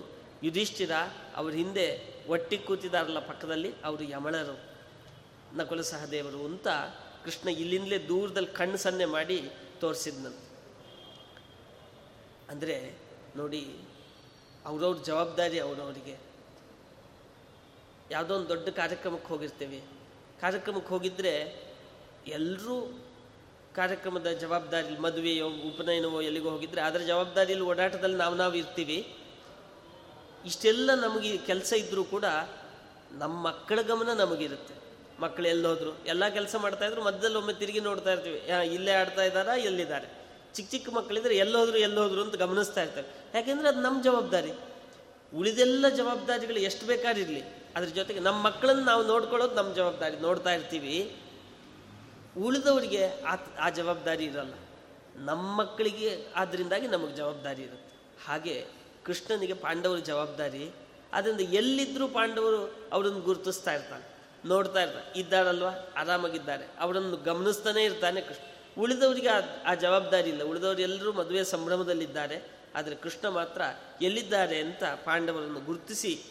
ಯುಧಿಷ್ಠಿರ, 0.43 0.91
ಅವ್ರ 1.35 1.51
ಹಿಂದೆ 1.53 1.87
ಒಟ್ಟಿಗೆ 2.27 2.63
ಕೂತಿದಾರಲ್ಲ 2.63 3.19
ಪಕ್ಕದಲ್ಲಿ, 3.19 3.71
ಅವರು 3.83 4.03
ಯಮಳರು 4.03 4.55
ನಕುಲ 5.57 5.81
ಸಹದೇವರು 5.81 6.45
ಅಂತ 6.45 6.67
ಕೃಷ್ಣ 7.23 7.49
ಇಲ್ಲಿಂದಲೇ 7.49 7.97
ದೂರದಲ್ಲಿ 8.07 8.51
ಕಣ್ಣು 8.53 8.77
ಸನ್ನೆ 8.77 9.05
ಮಾಡಿ 9.05 9.51
ತೋರಿಸಿದ್ನಂತೆ. 9.79 10.45
ಅಂದರೆ 12.49 12.99
ನೋಡಿ, 13.35 13.63
ಅವ್ರವ್ರ 14.65 14.97
ಜವಾಬ್ದಾರಿ 15.03 15.59
ಅವರವರಿಗೆ 15.59 16.15
ಯಾವುದೋ 18.11 18.35
ಒಂದು 18.35 18.49
ದೊಡ್ಡ 18.49 18.69
ಕಾರ್ಯಕ್ರಮಕ್ಕೆ 18.69 19.27
ಹೋಗಿರ್ತೀವಿ. 19.27 19.83
ಕಾರ್ಯಕ್ರಮಕ್ಕೆ 20.41 20.89
ಹೋಗಿದ್ದರೆ 20.89 21.33
ಎಲ್ಲರೂ 22.27 22.75
ಕಾರ್ಯಕ್ರಮದ 23.76 24.28
ಜವಾಬ್ದಾರಿ 24.28 24.97
ಮದುವೆಯೋ, 24.97 25.47
ಉಪನಯನವೋ 25.47 26.22
ಎಲ್ಲಿಗೋ 26.22 26.49
ಹೋಗಿದ್ರೆ, 26.49 26.82
ಅದರ 26.82 26.99
ಜವಾಬ್ದಾರಿಯಲ್ಲಿ 26.99 27.65
ಓಡಾಟದಲ್ಲಿ 27.65 28.17
ನಾವು 28.17 28.36
ನಾವು 28.36 28.55
ಇರ್ತೀವಿ. 28.55 29.15
ಇಷ್ಟೆಲ್ಲ 30.45 30.89
ನಮಗೆ 30.93 31.38
ಕೆಲಸ 31.38 31.74
ಇದ್ದರೂ 31.74 32.03
ಕೂಡ 32.03 32.26
ನಮ್ಮ 33.11 33.45
ಮಕ್ಕಳ 33.47 33.82
ಗಮನ 33.82 34.09
ನಮಗಿರುತ್ತೆ. 34.13 34.74
ಮಕ್ಕಳು 35.19 35.47
ಎಲ್ಲೋದ್ರು 35.47 35.97
ಎಲ್ಲ 36.05 36.28
ಕೆಲಸ 36.28 36.55
ಮಾಡ್ತಾ 36.55 36.86
ಇದ್ರು, 36.86 37.03
ಮಧ್ಯದಲ್ಲಿ 37.03 37.38
ಒಮ್ಮೆ 37.38 37.53
ತಿರುಗಿ 37.53 37.80
ನೋಡ್ತಾ 37.80 38.11
ಇರ್ತೀವಿ. 38.13 38.38
ಇಲ್ಲೇ 38.74 38.91
ಆಡ್ತಾ 38.91 39.24
ಇದ್ದಾರಾ, 39.24 39.55
ಎಲ್ಲಿದ್ದಾರೆ? 39.55 40.07
ಚಿಕ್ಕ 40.53 40.72
ಚಿಕ್ಕ 40.72 40.89
ಮಕ್ಕಳಿದ್ರೆ 40.89 41.38
ಎಲ್ಲೋದ್ರು 41.38 41.78
ಎಲ್ಲೋದ್ರು 41.78 42.24
ಅಂತ 42.24 42.36
ಗಮನಿಸ್ತಾ 42.36 42.84
ಇರ್ತಾರೆ. 42.84 43.07
ಯಾಕೆಂದರೆ 43.34 43.67
ಅದು 43.67 43.82
ನಮ್ಮ 43.82 44.03
ಜವಾಬ್ದಾರಿ. 44.03 44.51
ಉಳಿದೆಲ್ಲ 45.36 45.89
ಜವಾಬ್ದಾರಿಗಳು 45.89 46.59
ಎಷ್ಟು 46.59 46.86
ಬೇಕಾದಿರಲಿ 46.86 47.41
ಅದ್ರ 47.76 47.89
ಜೊತೆಗೆ 47.89 48.19
ನಮ್ಮ 48.19 48.43
ಮಕ್ಕಳನ್ನು 48.43 48.84
ನಾವು 48.84 49.07
ನೋಡ್ಕೊಳ್ಳೋದು 49.07 49.55
ನಮ್ಮ 49.55 49.76
ಜವಾಬ್ದಾರಿ. 49.76 50.17
ನೋಡ್ತಾ 50.17 50.53
ಇರ್ತೀವಿ. 50.53 51.15
ಉಳಿದವರಿಗೆ 52.38 53.21
ಆ 53.21 53.36
ಆ 53.59 53.69
ಜವಾಬ್ದಾರಿ 53.69 54.25
ಇರಲ್ಲ. 54.25 54.53
ನಮ್ಮ 55.15 55.57
ಮಕ್ಕಳಿಗೆ 55.57 56.27
ಆದ್ದರಿಂದಾಗಿ 56.36 56.88
ನಮಗೆ 56.88 57.15
ಜವಾಬ್ದಾರಿ 57.15 57.61
ಇರುತ್ತೆ. 57.61 57.95
ಹಾಗೆ 58.25 58.65
ಕೃಷ್ಣನಿಗೆ 59.05 59.53
ಪಾಂಡವರ 59.53 59.97
ಜವಾಬ್ದಾರಿ, 59.97 60.71
ಅದರಿಂದ 61.13 61.39
ಎಲ್ಲಿದ್ದರೂ 61.39 62.07
ಪಾಂಡವರು 62.07 62.89
ಅವರನ್ನು 62.91 63.19
ಗುರುತಿಸ್ತಾ 63.19 63.73
ಇರ್ತಾನೆ 63.73 64.05
ನೋಡ್ತಾ 64.47 64.84
ಇರ್ತಾನೆ 64.84 65.19
ಇದ್ದಾರಲ್ವಾ 65.19 65.71
ಆರಾಮಾಗಿದ್ದಾರೆ. 65.97 66.67
ಅವರನ್ನು 66.79 67.17
ಗಮನಿಸ್ತಾನೇ 67.17 67.84
ಇರ್ತಾನೆ 67.84 68.21
ಕೃಷ್ಣ. 68.21 68.43
ಉಳಿದವರಿಗೆ 68.82 69.27
ಆ 69.63 69.73
ಜವಾಬ್ದಾರಿ 69.73 70.29
ಇಲ್ಲ. 70.29 70.43
ಉಳಿದವರು 70.43 70.82
ಎಲ್ಲರೂ 70.82 71.11
ಮದುವೆ 71.11 71.43
ಸಂಭ್ರಮದಲ್ಲಿದ್ದಾರೆ. 71.43 72.61
ಆದರೆ 72.75 72.95
ಕೃಷ್ಣ 72.95 73.27
ಮಾತ್ರ 73.27 73.61
ಎಲ್ಲಿದ್ದಾರೆ 74.01 74.59
ಅಂತ 74.59 74.84
ಪಾಂಡವರನ್ನು 74.84 75.59
ಗುರುತಿಸಿ 75.59 76.23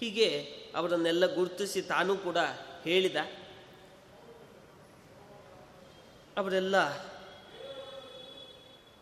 ಹೀಗೆ 0.00 0.28
ಅವರನ್ನೆಲ್ಲ 0.74 1.34
ಗುರುತಿಸಿ 1.34 1.82
ತಾನೂ 1.82 2.16
ಕೂಡ 2.16 2.36
ಹೇಳಿದ. 2.84 3.16
ಅವರೆಲ್ಲ 6.36 6.74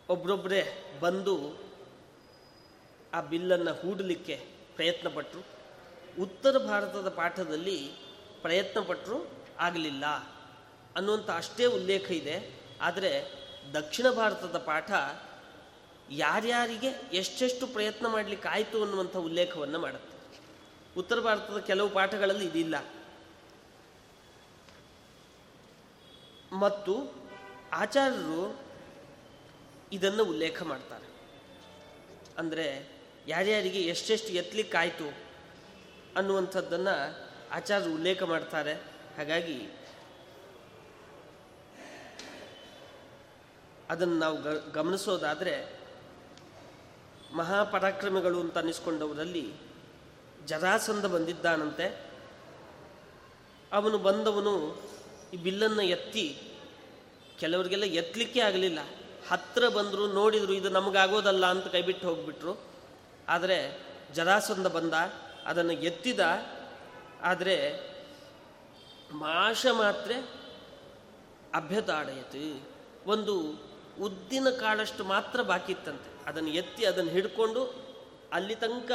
ಒಬ್ರೊಬ್ಬರೇ 0.09 0.61
ಬಂದು 0.99 1.35
ಆ 3.13 3.21
ಬಿಲ್ಲನ್ನು 3.21 3.73
ಹೂಡಲಿಕ್ಕೆ 3.73 4.35
ಪ್ರಯತ್ನ 4.75 5.07
ಪಟ್ಟರು 5.07 5.41
ಉತ್ತರ 6.21 6.57
ಭಾರತದ 6.57 7.09
ಪಾಠದಲ್ಲಿ 7.09 7.91
ಪ್ರಯತ್ನ 8.41 8.79
ಪಟ್ಟರು 8.79 9.31
ಆಗಲಿಲ್ಲ 9.59 10.05
ಅನ್ನುವಂಥ 10.95 11.29
ಅಷ್ಟೇ 11.29 11.65
ಉಲ್ಲೇಖ 11.65 12.11
ಇದೆ. 12.11 12.59
ಆದರೆ 12.81 13.11
ದಕ್ಷಿಣ 13.73 14.09
ಭಾರತದ 14.11 14.57
ಪಾಠ 14.57 14.91
ಯಾರ್ಯಾರಿಗೆ 16.11 16.87
ಎಷ್ಟೆಷ್ಟು 17.13 17.67
ಪ್ರಯತ್ನ 17.67 18.07
ಮಾಡಲಿಕ್ಕೆ 18.07 18.47
ಆಯಿತು 18.47 18.83
ಅನ್ನುವಂಥ 18.83 19.17
ಉಲ್ಲೇಖವನ್ನು 19.17 19.79
ಮಾಡುತ್ತೆ. 19.79 20.18
ಉತ್ತರ 20.97 21.19
ಭಾರತದ 21.19 21.57
ಕೆಲವು 21.57 21.89
ಪಾಠಗಳಲ್ಲಿ 21.89 22.45
ಇದಿಲ್ಲ. 22.45 22.85
ಮತ್ತು 26.51 27.13
ಆಚಾರ್ಯರು 27.71 28.59
ಇದನ್ನು 29.91 30.23
ಉಲ್ಲೇಖ 30.23 30.63
ಮಾಡ್ತಾರೆ. 30.63 31.09
ಅಂದರೆ 32.37 32.89
ಯಾರ್ಯಾರಿಗೆ 33.27 33.79
ಎಷ್ಟೆಷ್ಟು 33.79 34.27
ಎತ್ತಲಿಕ್ಕಾಯಿತು 34.27 35.13
ಅನ್ನುವಂಥದ್ದನ್ನು 36.15 37.29
ಆಚಾರ್ಯರು 37.51 37.93
ಉಲ್ಲೇಖ 37.93 38.23
ಮಾಡ್ತಾರೆ. 38.23 38.73
ಹಾಗಾಗಿ 39.17 39.69
ಅದನ್ನು 43.89 44.19
ನಾವು 44.19 44.41
ಗ, 44.41 44.47
ಗಮನಿಸೋದಾದರೆ 44.47 45.79
ಮಹಾಪರಾಕ್ರಮಿಗಳು 47.33 48.39
ಅಂತ 48.39 48.57
ಅನ್ನಿಸ್ಕೊಂಡವರಲ್ಲಿ 48.57 49.68
ಜರಾಸಂಧ 50.45 51.05
ಬಂದಿದ್ದಾನಂತೆ. 51.05 52.11
ಅವನು 53.73 53.97
ಬಂದವನು 53.97 54.81
ಈ 55.33 55.37
ಬಿಲ್ಲನ್ನು 55.37 55.81
ಎತ್ತಿ 55.81 56.41
ಕೆಲವರಿಗೆಲ್ಲ 57.39 57.83
ಎತ್ತಲಿಕ್ಕೆ 57.83 58.39
ಆಗಲಿಲ್ಲ. 58.39 58.79
ಹತ್ತಿರ 59.29 59.67
ಬಂದರು 59.67 60.07
ನೋಡಿದರು 60.07 60.53
ಇದು 60.53 60.69
ನಮಗಾಗೋದಲ್ಲ 60.69 61.45
ಅಂತ 61.45 61.67
ಕೈಬಿಟ್ಟು 61.67 62.07
ಹೋಗ್ಬಿಟ್ರು. 62.07 62.59
ಆದರೆ 63.27 63.79
ಜರಾಸಂಧ 64.13 64.67
ಬಂದ, 64.67 64.93
ಅದನ್ನು 65.45 65.73
ಎತ್ತಿದ. 65.73 66.19
ಆದರೆ 67.21 67.89
ಮಾಷ 69.13 69.65
ಮಾತ್ರ 69.65 70.11
ಅಭ್ಯತಾಡೈತೆ 71.53 72.69
ಒಂದು 73.05 73.39
ಉದ್ದಿನ 74.01 74.49
ಕಾಳಷ್ಟು 74.49 75.03
ಮಾತ್ರ 75.03 75.41
ಬಾಕಿ 75.41 75.71
ಇತ್ತಂತೆ 75.71 76.25
ಅದನ್ನು 76.25 76.49
ಎತ್ತಿ 76.49 76.85
ಅದನ್ನು 76.85 77.11
ಹಿಡ್ಕೊಂಡು 77.11 77.73
ಅಲ್ಲಿ 78.33 78.55
ತನಕ 78.55 78.91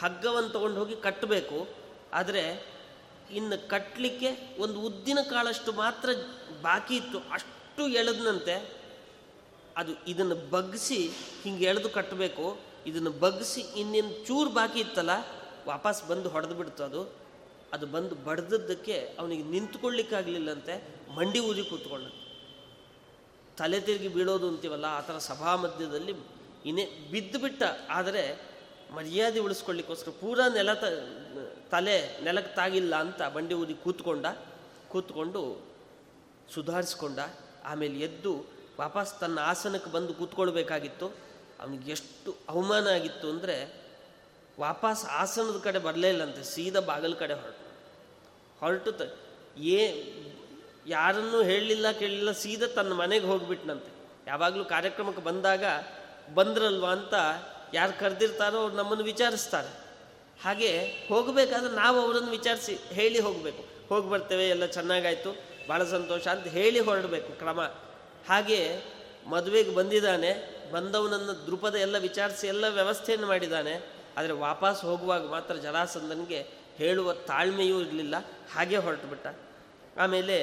ಹಗ್ಗವನ್ನು 0.00 0.48
ತಗೊಂಡು 0.48 0.78
ಹೋಗಿ 0.80 0.96
ಕಟ್ಟಬೇಕು. 0.96 1.68
ಆದರೆ 2.12 2.42
ಇನ್ನು 3.30 3.56
ಕಟ್ಟಲಿಕ್ಕೆ 3.68 4.28
ಒಂದು 4.58 4.80
ಉದ್ದಿನ 4.80 5.18
ಕಾಳಷ್ಟು 5.30 5.72
ಮಾತ್ರ 5.72 6.08
ಬಾಕಿ 6.62 6.96
ಇತ್ತು. 6.96 7.18
ಅಷ್ಟು 7.32 7.88
ಎಳೆದನಂತೆ. 7.88 8.54
ಅದು 9.76 9.92
ಇದನ್ನು 10.06 10.36
ಬಗ್ಗಿಸಿ 10.50 11.08
ಹಿಂಗೆ 11.42 11.64
ಎಳೆದು 11.64 11.90
ಕಟ್ಟಬೇಕು. 11.90 12.58
ಇದನ್ನು 12.86 13.10
ಬಗ್ಗಿಸಿ 13.10 13.60
ಇನ್ನೇನು 13.60 14.26
ಚೂರು 14.26 14.50
ಬಾಕಿ 14.50 14.80
ಇತ್ತಲ್ಲ, 14.80 15.10
ವಾಪಸ್ 15.66 16.08
ಬಂದು 16.08 16.28
ಹೊಡೆದು 16.28 16.54
ಬಿಡ್ತು 16.54 16.82
ಅದು. 16.84 17.02
ಅದು 17.72 17.86
ಬಂದು 17.86 18.14
ಬಡ್ದದ್ದಕ್ಕೆ 18.14 18.96
ಅವನಿಗೆ 19.18 19.42
ನಿಂತ್ಕೊಳ್ಳಿಕ್ಕಾಗಲಿಲ್ಲಂತೆ 19.42 20.74
ಮಂಡಿ 21.16 21.38
ಊರಿ 21.38 21.64
ಕೂತ್ಕೊಂಡ 21.64 22.06
ತಲೆ 23.58 23.80
ತಿರುಗಿ 23.80 24.08
ಬೀಳೋದು 24.08 24.48
ಅಂತೀವಲ್ಲ, 24.48 24.84
ಆ 24.84 25.00
ಥರ 25.00 25.18
ಸಭಾ 25.18 25.56
ಮಧ್ಯದಲ್ಲಿ 25.56 26.14
ಇನ್ನೇ 26.64 26.84
ಬಿದ್ದು 27.12 27.38
ಬಿಟ್ಟ 27.38 27.62
ಆದರೆ 27.90 28.47
ಮರ್ಯಾದೆ 28.94 29.40
ಉಳಿಸ್ಕೊಳ್ಳಿಕ್ಕೋಸ್ಕರ 29.40 30.12
ಪೂರಾ 30.20 30.48
ನೆಲ 30.48 30.70
ತಲೆ 31.72 31.96
ನೆಲಕ್ಕೆ 32.24 32.52
ತಾಗಿಲ್ಲ 32.56 32.94
ಅಂತ 32.96 33.22
ಬಂಡಿ 33.22 33.54
ಊದಿ 33.54 33.74
ಕೂತ್ಕೊಂಡ, 33.74 34.26
ಕೂತ್ಕೊಂಡು 34.88 35.42
ಸುಧಾರಿಸ್ಕೊಂಡ, 36.54 37.18
ಆಮೇಲೆ 37.64 37.98
ಎದ್ದು 37.98 38.32
ವಾಪಸ್ 38.78 39.20
ತನ್ನ 39.20 39.38
ಆಸನಕ್ಕೆ 39.38 39.90
ಬಂದು 39.90 40.12
ಕೂತ್ಕೊಳ್ಬೇಕಾಗಿತ್ತು. 40.14 41.06
ಅವನಿಗೆ 41.60 41.90
ಎಷ್ಟು 41.90 42.30
ಅವಮಾನ 42.48 42.86
ಆಗಿತ್ತು 42.88 43.26
ಅಂದರೆ 43.30 43.56
ವಾಪಸ್ 44.60 45.04
ಆಸನದ 45.04 45.58
ಕಡೆ 45.64 45.78
ಬರಲೇ 45.78 46.08
ಇಲ್ಲಂತೆ 46.08 46.42
ಸೀದಾ 46.44 46.80
ಬಾಗಲ 46.80 47.14
ಕಡೆ 47.14 47.34
ಹೊರಟು. 47.34 47.64
ಹೊರಟು 48.60 48.92
ತ 48.92 49.02
ಏ, 49.58 49.82
ಯಾರನ್ನೂ 50.86 51.42
ಹೇಳಲಿಲ್ಲ, 51.42 51.86
ಕೇಳಲಿಲ್ಲ, 51.92 52.32
ಸೀದಾ 52.32 52.66
ತನ್ನ 52.66 52.92
ಮನೆಗೆ 52.92 53.26
ಹೋಗ್ಬಿಟ್ನಂತೆ. 53.26 53.90
ಯಾವಾಗಲೂ 54.26 54.64
ಕಾರ್ಯಕ್ರಮಕ್ಕೆ 54.64 55.22
ಬಂದಾಗ 55.22 55.64
ಬಂದ್ರಲ್ವಾ 56.34 56.90
ಅಂತ 56.90 57.14
ಯಾರು 57.74 58.00
ಕರೆದಿರ್ತಾರೋ 58.00 58.58
ಅವ್ರು 58.58 58.76
ನಮ್ಮನ್ನು 58.76 59.04
ವಿಚಾರಿಸ್ತಾರೆ. 59.04 59.70
ಹಾಗೆ 60.44 60.70
ಹೋಗಬೇಕಾದ್ರೆ 61.08 61.72
ನಾವು 61.74 62.00
ಅವರನ್ನು 62.00 62.30
ವಿಚಾರಿಸಿ 62.30 62.74
ಹೇಳಿ 62.92 63.20
ಹೋಗಬೇಕು. 63.20 63.62
ಹೋಗಿ 63.88 64.10
ಬರ್ತೇವೆ, 64.10 64.48
ಎಲ್ಲ 64.48 64.66
ಚೆನ್ನಾಗಾಯಿತು, 64.66 65.30
ಭಾಳ 65.68 65.84
ಸಂತೋಷ 65.84 66.26
ಅಂತ 66.28 66.46
ಹೇಳಿ 66.46 66.80
ಹೊರಡಬೇಕು 66.80 67.32
ಕ್ರಮ. 67.32 67.60
ಹಾಗೆ 68.28 68.60
ಮದುವೆಗೆ 69.26 69.74
ಬಂದಿದ್ದಾನೆ, 69.74 70.30
ಬಂದವನನ್ನು 70.72 71.46
ದೃಪದ 71.46 71.74
ಎಲ್ಲ 71.74 71.98
ವಿಚಾರಿಸಿ 71.98 72.46
ಎಲ್ಲ 72.46 72.68
ವ್ಯವಸ್ಥೆಯನ್ನು 72.68 73.26
ಮಾಡಿದ್ದಾನೆ. 73.26 73.74
ಆದರೆ 74.16 74.32
ವಾಪಸ್ 74.32 74.80
ಹೋಗುವಾಗ 74.82 75.26
ಮಾತ್ರ 75.26 75.54
ಜರಾಸಂದನಿಗೆ 75.54 76.40
ಹೇಳುವ 76.76 77.12
ತಾಳ್ಮೆಯೂ 77.12 77.80
ಇರಲಿಲ್ಲ, 77.80 78.14
ಹಾಗೆ 78.54 78.76
ಹೊರಟುಬಿಟ್ಟ. 78.76 79.26
ಆಮೇಲೆ 79.98 80.36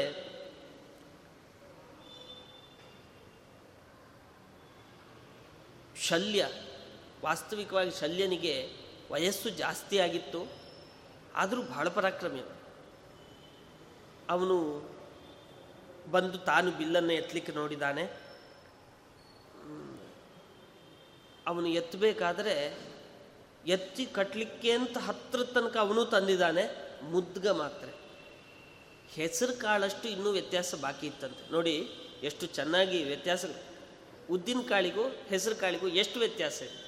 ಶಲ್ಯ 6.07 6.47
ವಾಸ್ತವಿಕವಾಗಿ 7.25 7.91
ಶಲ್ಯನಿಗೆ 7.99 8.55
ವಯಸ್ಸು 9.11 9.49
ಜಾಸ್ತಿ 9.61 9.97
ಆಗಿತ್ತು, 10.05 10.41
ಆದರೂ 11.35 11.61
ಬಹಳ 11.61 11.87
ಪರಾಕ್ರಮಿ 11.87 12.43
ಅವನು. 14.29 14.57
ಬಂದು 16.11 16.37
ತಾನು 16.49 16.69
ಬಿಲ್ಲನ್ನು 16.71 17.13
ಎತ್ತಲಿಕ್ಕೆ 17.13 17.51
ನೋಡಿದ್ದಾನೆ 17.51 18.03
ಅವನು 21.47 21.67
ಎತ್ತಬೇಕಾದ್ರೆ 21.79 22.55
ಎತ್ತಿ 23.67 24.03
ಕಟ್ಟಲಿಕ್ಕೆ 24.05 24.71
ಅಂತ 24.71 24.97
ಹತ್ರ 25.07 25.43
ತನಕ 25.43 25.77
ಅವನು 25.77 26.01
ತಂದಿದ್ದಾನೆ, 26.05 26.63
ಮುದ್ಗ 27.09 27.47
ಮಾತ್ರ. 27.61 27.87
ಹೆಸರು 29.13 29.53
ಕಾಳಷ್ಟು 29.61 30.05
ಇನ್ನೂ 30.07 30.29
ವ್ಯತ್ಯಾಸ 30.31 30.75
ಬಾಕಿ 30.81 31.05
ಇತ್ತಂತೆ. 31.07 31.43
ನೋಡಿ, 31.51 31.75
ಎಷ್ಟು 32.23 32.45
ಚೆನ್ನಾಗಿ 32.57 32.99
ವ್ಯತ್ಯಾಸ 33.03 33.45
ಉದ್ದಿನ 34.29 34.61
ಕಾಳಿಗೂ 34.69 35.03
ಹೆಸರು 35.29 35.55
ಕಾಳಿಗೂ 35.55 35.87
ಎಷ್ಟು 36.01 36.17
ವ್ಯತ್ಯಾಸ 36.19 36.57
ಇದೆ. 36.61 36.84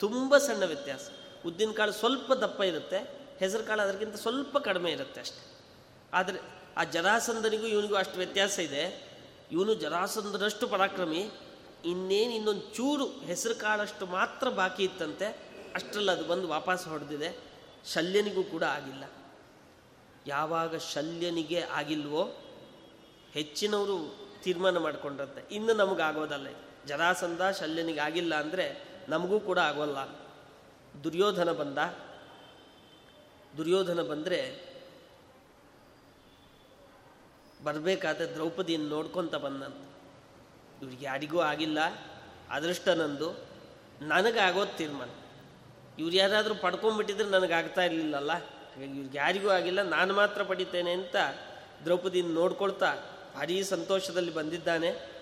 ತುಂಬ 0.00 0.38
ಸಣ್ಣ 0.38 0.64
ವ್ಯತ್ಯಾಸ. 0.64 1.04
ಉದ್ದಿನ 1.46 1.72
ಕಾಳು 1.72 1.92
ಸ್ವಲ್ಪ 1.92 2.32
ದಪ್ಪ 2.32 2.60
ಇರುತ್ತೆ, 2.62 2.98
ಹೆಸರು 3.40 3.64
ಕಾಳು 3.64 3.82
ಅದಕ್ಕಿಂತ 3.82 4.16
ಸ್ವಲ್ಪ 4.16 4.58
ಕಡಿಮೆ 4.58 4.90
ಇರುತ್ತೆ 4.92 5.20
ಅಷ್ಟೆ. 5.20 5.42
ಆದರೆ 6.12 6.38
ಆ 6.76 6.84
ಜರಾಸಂದನಿಗೂ 6.84 7.66
ಇವನಿಗೂ 7.66 7.94
ಅಷ್ಟು 7.94 8.16
ವ್ಯತ್ಯಾಸ 8.16 8.58
ಇದೆ. 8.58 8.82
ಇವನು 9.52 9.74
ಜರಾಸಂದನಷ್ಟು 9.74 10.68
ಪರಾಕ್ರಮಿ, 10.68 11.22
ಇನ್ನೇನು 11.84 12.32
ಇನ್ನೊಂದು 12.32 12.64
ಚೂರು 12.74 13.06
ಹೆಸರು 13.06 13.54
ಕಾಳಷ್ಟು 13.54 14.06
ಮಾತ್ರ 14.06 14.48
ಬಾಕಿ 14.48 14.82
ಇತ್ತಂತೆ, 14.84 15.28
ಅಷ್ಟರಲ್ಲಿ 15.74 16.10
ಅದು 16.10 16.24
ಬಂದು 16.24 16.48
ವಾಪಸ್ 16.48 16.88
ಹೊಡೆದಿದೆ. 16.88 17.30
ಶಲ್ಯನಿಗೂ 17.92 18.42
ಕೂಡ 18.42 18.62
ಆಗಿಲ್ಲ. 18.62 19.04
ಯಾವಾಗ 20.26 20.76
ಶಲ್ಯನಿಗೆ 20.76 21.60
ಆಗಿಲ್ವೋ, 21.60 22.24
ಹೆಚ್ಚಿನವರು 23.34 23.96
ತೀರ್ಮಾನ 24.42 24.78
ಮಾಡಿಕೊಂಡ್ರಂತೆ. 24.78 25.54
ಇನ್ನು 25.54 25.74
ನಮಗಾಗೋದಲ್ಲ 25.74 26.48
ಜರಾಸಂಧ 26.86 27.42
ಶಲ್ಯನಿಗೆ 27.60 28.00
ಆಗಿಲ್ಲ 28.00 28.34
ಅಂದರೆ 28.34 28.66
ನಮಗೂ 29.08 29.40
ಕೂಡ 29.40 29.58
ಆಗೋಲ್ಲ. 29.58 29.96
ದುರ್ಯೋಧನ 31.04 31.52
ಬಂದ. 31.52 31.78
ದುರ್ಯೋಧನ 33.56 34.02
ಬಂದರೆ 34.02 34.68
ಬರಬೇಕಾದ 37.64 38.20
ದ್ರೌಪದಿಯನ್ನು 38.20 38.88
ನೋಡ್ಕೊತ 38.88 39.34
ಬಂದಂತ. 39.34 39.76
ಇವ್ರಿಗೆ 40.82 41.04
ಯಾರಿಗೂ 41.04 41.40
ಆಗಿಲ್ಲ. 41.40 41.78
ಅದೃಷ್ಟ 42.50 42.88
ನಂದು. 42.88 43.32
ನನಗಾಗೋದು 44.00 44.76
ತೀರ್ಮಾನ. 44.76 45.10
ಇವ್ರು 45.98 46.16
ಯಾರಾದರೂ 46.16 46.54
ಪಡ್ಕೊಂಡ್ಬಿಟ್ಟಿದ್ರೆ 46.54 47.28
ನನಗಾಗ್ತಾ 47.28 47.82
ಇರಲಿಲ್ಲಲ್ಲ. 47.82 48.32
ಹಾಗಾಗಿ 48.32 48.92
ಇವ್ರಿಗೆ 48.92 49.18
ಯಾರಿಗೂ 49.18 49.48
ಆಗಿಲ್ಲ. 49.48 49.82
ನಾನು 49.82 50.14
ಮಾತ್ರ 50.14 50.42
ಪಡಿತೇನೆ 50.42 50.92
ಅಂತ 50.92 51.16
ದ್ರೌಪದಿಯನ್ನು 51.84 52.34
ನೋಡ್ಕೊಳ್ತಾ 52.34 52.94
ಭಾರೀ 53.34 53.62
ಸಂತೋಷದಲ್ಲಿ 53.62 54.34
ಬಂದಿದ್ದಾನೆ. 54.34 55.17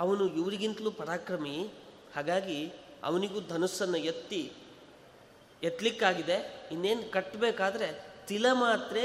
ಅವನು 0.00 0.36
ಇವರಿಗಿಂತಲೂ 0.36 0.90
ಪರಾಕ್ರಮಿ, 0.90 1.70
ಹಾಗಾಗಿ 2.16 2.72
ಅವನಿಗೂ 3.02 3.40
ಧನುಸ್ಸನ್ನು 3.40 3.96
ಎತ್ತಿ 3.96 4.52
ಎತ್ತಲಿಕ್ಕಾಗಿದೆ 5.62 6.68
ಇನ್ನೇನು 6.72 7.12
ಕಟ್ಟಬೇಕಾದ್ರೆ 7.12 8.06
ತಿಲ 8.26 8.46
ಮಾತ್ರ 8.52 8.96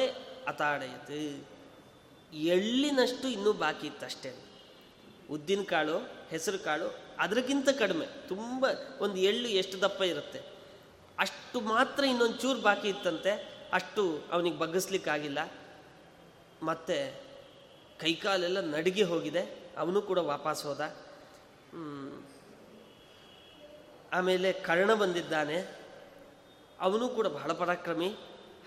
ಅತಾಡಯತು 0.48 1.48
ಎಳ್ಳಿನಷ್ಟು 2.34 3.28
ಇನ್ನೂ 3.28 3.54
ಬಾಕಿ 3.54 3.88
ಇತ್ತು 3.88 4.06
ಅಷ್ಟೇ. 4.06 4.36
ಉದ್ದಿನ 5.32 5.62
ಕಾಳು, 5.62 5.98
ಹೆಸರು 6.30 6.60
ಕಾಳು 6.60 7.00
ಅದಕ್ಕಿಂತ 7.20 7.70
ಕಡಿಮೆ. 7.70 8.06
ತುಂಬ, 8.28 8.66
ಒಂದು 9.00 9.18
ಎಳ್ಳು 9.18 9.48
ಎಷ್ಟು 9.48 9.82
ದಪ್ಪ 9.82 10.02
ಇರುತ್ತೆ. 10.02 10.42
ಅಷ್ಟು 11.20 11.62
ಮಾತ್ರ 11.62 12.04
ಇನ್ನೊಂದು 12.04 12.38
ಚೂರು 12.38 12.62
ಬಾಕಿ 12.62 12.88
ಇತ್ತಂತೆ. 12.88 13.54
ಅಷ್ಟು 13.74 14.22
ಅವನಿಗೆ 14.32 14.58
ಬಗ್ಗಿಸ್ಲಿಕ್ಕಾಗಿಲ್ಲ. 14.58 15.54
ಮತ್ತು 16.64 17.16
ಕೈಕಾಲೆಲ್ಲ 18.00 18.60
ನಡುಗಿ 18.60 19.04
ಹೋಗಿದೆ. 19.04 19.65
ಅವನು 19.78 20.02
ಕೂಡ 20.02 20.18
ವಾಪಸ್ 20.18 20.66
ಹೋದ. 20.66 20.96
ಆಮೇಲೆ 24.14 24.54
ಕರ್ಣ 24.54 24.94
ಬಂದಿದ್ದಾನೆ. 24.94 25.86
ಅವನು 26.80 27.10
ಕೂಡ 27.10 27.28
ಬಹಳ 27.28 27.52
ಪರಾಕ್ರಮಿ. 27.52 28.08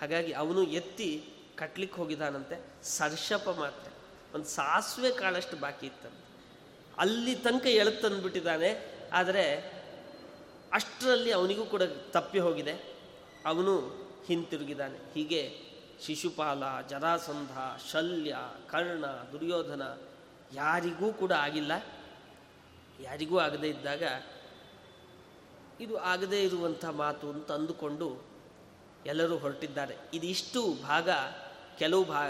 ಹಾಗಾಗಿ 0.00 0.32
ಅವನು 0.32 0.62
ಎತ್ತಿ 0.62 1.24
ಕಟ್ಲಿಕ್ಕೆ 1.56 2.00
ಹೋಗಿದ್ದಾನಂತೆ. 2.00 2.64
ಸರ್ಷಪ 2.82 3.56
ಮಾತ್ರ. 3.58 3.92
ಒಂದು 4.34 4.46
ಸಾಸಿವೆ 4.46 5.12
ಕಾಳಷ್ಟು 5.12 5.56
ಬಾಕಿ 5.56 5.86
ಇತ್ತಂತೆ 5.86 6.28
ಅಲ್ಲಿ 6.98 7.34
ತನಕ 7.36 7.66
ಎಳೆತಂದ್ಬಿಟ್ಟಿದ್ದಾನೆ 7.66 8.98
ಆದರೆ 9.12 9.78
ಅಷ್ಟರಲ್ಲಿ 10.72 11.32
ಅವನಿಗೂ 11.32 11.64
ಕೂಡ 11.64 11.82
ತಪ್ಪಿ 12.10 12.38
ಹೋಗಿದೆ. 12.38 12.72
ಅವನು 13.46 14.04
ಹಿಂತಿರುಗಿದ್ದಾನೆ. 14.26 14.98
ಹೀಗೆ 15.14 15.68
ಶಿಶುಪಾಲ, 16.06 16.62
ಜರಾಸಂಧ, 16.88 17.80
ಶಲ್ಯ, 17.92 18.36
ಕರ್ಣ, 18.70 19.06
ದುರ್ಯೋಧನ 19.06 19.82
ಯಾರಿಗೂ 20.54 21.12
ಕೂಡ 21.12 21.32
ಆಗಿಲ್ಲ. 21.32 21.72
ಯಾರಿಗೂ 23.00 23.38
ಆಗದೇ 23.38 23.68
ಇದ್ದಾಗ 23.68 24.02
ಇದು 25.80 25.96
ಆಗದೇ 25.96 26.42
ಇರುವಂಥ 26.42 26.84
ಮಾತು 26.84 27.30
ಅಂತ 27.30 27.52
ಅಂದುಕೊಂಡು 27.52 28.24
ಎಲ್ಲರೂ 29.06 29.36
ಹೊರಟಿದ್ದಾರೆ. 29.38 29.96
ಇದಿಷ್ಟು 30.14 30.82
ಭಾಗ 30.82 31.08
ಕೆಲವು 31.78 32.04
ಭಾ, 32.04 32.22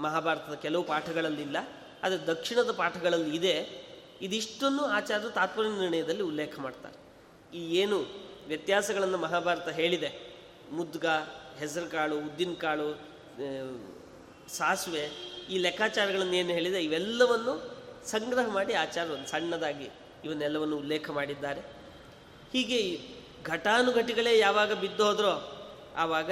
ಮಹಾಭಾರತದ 0.00 0.54
ಕೆಲವು 0.54 0.84
ಪಾಠಗಳಲ್ಲಿಲ್ಲ, 0.84 1.56
ಆದರೆ 2.02 2.26
ದಕ್ಷಿಣದ 2.26 2.72
ಪಾಠಗಳಲ್ಲಿ 2.72 3.36
ಇದೆ. 3.36 3.82
ಇದಿಷ್ಟನ್ನು 4.20 4.84
ಆಚಾರ್ಯರು 4.84 5.30
ತಾತ್ಪರ್ಯ 5.30 5.70
ನಿರ್ಣಯದಲ್ಲಿ 5.70 6.22
ಉಲ್ಲೇಖ 6.22 6.58
ಮಾಡ್ತಾರೆ. 6.58 6.96
ಈ 7.58 7.76
ಏನು 7.76 7.98
ವ್ಯತ್ಯಾಸಗಳನ್ನು 8.46 9.18
ಮಹಾಭಾರತ 9.18 9.68
ಹೇಳಿದೆ. 9.68 10.32
ಮುದ್ಗ, 10.70 11.06
ಹೆಸರುಕಾಳು, 11.58 12.18
ಉದ್ದಿನಕಾಳು 12.18 12.90
ಉದ್ದಿನ 12.90 13.90
ಸಾಸಿವೆ 14.48 15.31
ಈ 15.48 15.58
ಲೆಕ್ಕಾಚಾರಗಳನ್ನು 15.58 16.34
ಏನು 16.34 16.48
ಹೇಳಿದೆ, 16.48 16.84
ಇವೆಲ್ಲವನ್ನು 16.84 17.72
ಸಂಗ್ರಹ 18.06 18.46
ಮಾಡಿ 18.48 18.74
ಆಚಾರ 18.74 19.10
ಒಂದು 19.10 19.28
ಸಣ್ಣದಾಗಿ 19.28 19.88
ಇವನ್ನೆಲ್ಲವನ್ನು 20.24 20.76
ಉಲ್ಲೇಖ 20.76 21.10
ಮಾಡಿದ್ದಾರೆ. 21.10 21.60
ಹೀಗೆ 22.52 23.00
ಘಟಾನುಘಟಿಗಳೇ 23.44 24.38
ಯಾವಾಗ 24.38 24.72
ಬಿದ್ದು 24.72 25.04
ಹೋದ್ರೋ 25.04 25.62
ಆವಾಗ 25.96 26.30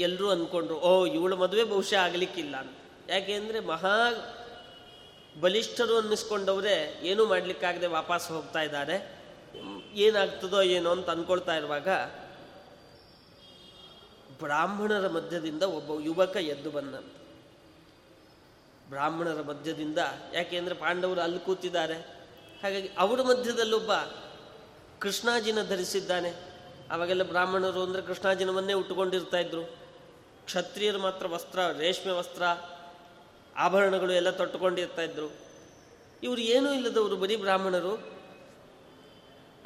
ಎಲ್ಲರೂ 0.00 0.30
ಅಂದ್ಕೊಂಡ್ರು 0.30 0.76
ಓ, 0.76 1.06
ಇವಳು 1.06 1.36
ಮದುವೆ 1.36 1.64
ಬಹುಶಃ 1.64 1.96
ಆಗಲಿಕ್ಕಿಲ್ಲ 1.96 2.56
ಅಂತ. 2.56 2.70
ಯಾಕೆಂದರೆ 3.10 3.60
ಮಹಾ 3.60 3.94
ಬಲಿಷ್ಠರು 5.40 5.96
ಅನ್ನಿಸ್ಕೊಂಡವರೇ 5.96 7.00
ಏನೂ 7.02 7.26
ಮಾಡಲಿಕ್ಕಾಗದೆ 7.26 7.86
ವಾಪಸ್ 7.86 8.30
ಹೋಗ್ತಾ 8.30 8.60
ಇದ್ದಾರೆ. 8.60 9.24
ಏನಾಗ್ತದೋ 9.94 10.62
ಏನೋ 10.62 10.90
ಅಂತ 10.90 11.10
ಅಂದ್ಕೊಳ್ತಾ 11.10 11.56
ಇರುವಾಗ 11.56 11.88
ಬ್ರಾಹ್ಮಣರ 14.38 15.08
ಮಧ್ಯದಿಂದ 15.08 15.62
ಒಬ್ಬ 15.62 16.04
ಯುವಕ 16.04 16.36
ಎದ್ದು 16.36 16.70
ಬಂದ. 16.70 16.94
ಬ್ರಾಹ್ಮಣರ 18.88 19.42
ಮಧ್ಯದಿಂದ 19.42 19.98
ಯಾಕೆಂದರೆ 20.34 20.74
ಪಾಂಡವರು 20.74 21.20
ಅಲ್ಲಿ 21.20 21.38
ಕೂತಿದ್ದಾರೆ. 21.38 21.94
ಹಾಗಾಗಿ 22.62 22.90
ಅವರ 22.98 23.22
ಮಧ್ಯದಲ್ಲೊಬ್ಬ 23.22 23.92
ಕೃಷ್ಣಾಜಿನ 24.98 25.62
ಧರಿಸಿದ್ದಾನೆ. 25.62 26.32
ಅವಾಗೆಲ್ಲ 26.90 27.22
ಬ್ರಾಹ್ಮಣರು 27.22 27.82
ಅಂದರೆ 27.82 28.02
ಕೃಷ್ಣಾಜಿನವನ್ನೇ 28.02 28.72
ಉಟ್ಟುಕೊಂಡಿರ್ತಾ 28.72 29.38
ಇದ್ರು. 29.38 29.64
ಕ್ಷತ್ರಿಯರು 30.44 30.98
ಮಾತ್ರ 30.98 31.26
ವಸ್ತ್ರ, 31.26 31.58
ರೇಷ್ಮೆ 31.78 32.12
ವಸ್ತ್ರ, 32.12 32.42
ಆಭರಣಗಳು 33.56 34.12
ಎಲ್ಲ 34.12 34.30
ತೊಟ್ಟುಕೊಂಡಿರ್ತಾ 34.30 35.02
ಇದ್ರು. 35.02 35.32
ಇವರು 36.22 36.40
ಏನೂ 36.40 36.72
ಇಲ್ಲದವರು 36.72 37.16
ಬರೀ 37.16 37.36
ಬ್ರಾಹ್ಮಣರು. 37.36 38.14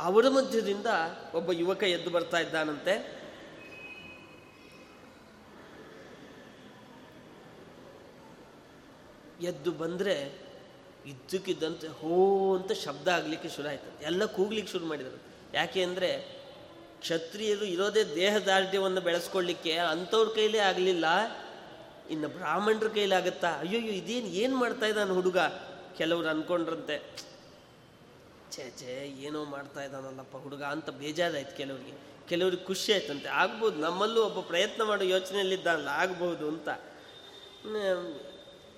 ಅವರ 0.00 0.28
ಮಧ್ಯದಿಂದ 0.28 0.86
ಒಬ್ಬ 1.34 1.52
ಯುವಕ 1.52 1.82
ಎದ್ದು 1.82 2.10
ಬರ್ತಾ 2.10 2.38
ಇದ್ದಾನಂತೆ. 2.38 3.17
ಎದ್ದು 9.41 9.72
ಬಂದರೆ 9.72 10.14
ಇದ್ದಕ್ಕಿದ್ದಂತೆ 11.07 11.89
ಹೋ 11.89 12.14
ಅಂತ 12.57 12.72
ಶಬ್ದ 12.72 13.09
ಆಗಲಿಕ್ಕೆ 13.09 13.49
ಶುರು 13.49 13.68
ಆಯಿತು. 13.68 14.05
ಎಲ್ಲ 14.05 14.24
ಕೂಗ್ಲಿಕ್ಕೆ 14.24 14.72
ಶುರು 14.72 14.86
ಮಾಡಿದರು. 14.86 15.22
ಯಾಕೆ 15.55 15.82
ಅಂದರೆ 15.82 16.39
ಕ್ಷತ್ರಿಯರು 17.01 17.64
ಇರೋದೇ 17.64 18.05
ದೇಹದಾರ್ಢ್ಯವನ್ನು 18.05 19.01
ಬೆಳೆಸ್ಕೊಳ್ಳಿಕ್ಕೆ 19.01 19.76
ಅಂಥವ್ರ 19.76 20.28
ಕೈಲೇ 20.34 20.59
ಆಗಲಿಲ್ಲ. 20.59 21.05
ಇನ್ನು 22.11 22.28
ಬ್ರಾಹ್ಮಣರ 22.28 22.89
ಕೈಲಾಗತ್ತಾ 22.89 23.59
ಅಯ್ಯೋ 23.59 23.80
ಇದೇನು 23.80 24.26
ಏನು 24.26 24.57
ಮಾಡ್ತಾ 24.57 24.86
ಇದ್ದಾನೆ 24.86 25.11
ಹುಡುಗ? 25.11 25.39
ಕೆಲವ್ರು 25.99 26.28
ಅಂದ್ಕೊಂಡ್ರಂತೆ 26.28 27.28
ಛೇ 28.53 28.72
ಛೇ, 28.78 29.16
ಏನೋ 29.20 29.45
ಮಾಡ್ತಾ 29.45 29.84
ಇದ್ದಾನಲ್ಲಪ್ಪ 29.84 30.36
ಹುಡುಗ 30.36 30.62
ಅಂತ 30.62 30.91
ಬೇಜಾರಾಯ್ತು 30.91 31.57
ಕೆಲವ್ರಿಗೆ. 31.57 31.95
ಕೆಲವ್ರಿಗೆ 32.28 32.64
ಖುಷಿ 32.64 32.93
ಆಯ್ತಂತೆ. 32.93 33.28
ಆಗ್ಬೋದು, 33.28 33.78
ನಮ್ಮಲ್ಲೂ 33.78 34.24
ಒಬ್ಬ 34.24 34.41
ಪ್ರಯತ್ನ 34.41 34.82
ಮಾಡೋ 34.82 35.05
ಯೋಚನೆಯಲ್ಲಿದ್ದಾನಲ್ಲ, 35.05 35.89
ಆಗ್ಬೋದು 35.89 36.49
ಅಂತ. 36.49 36.68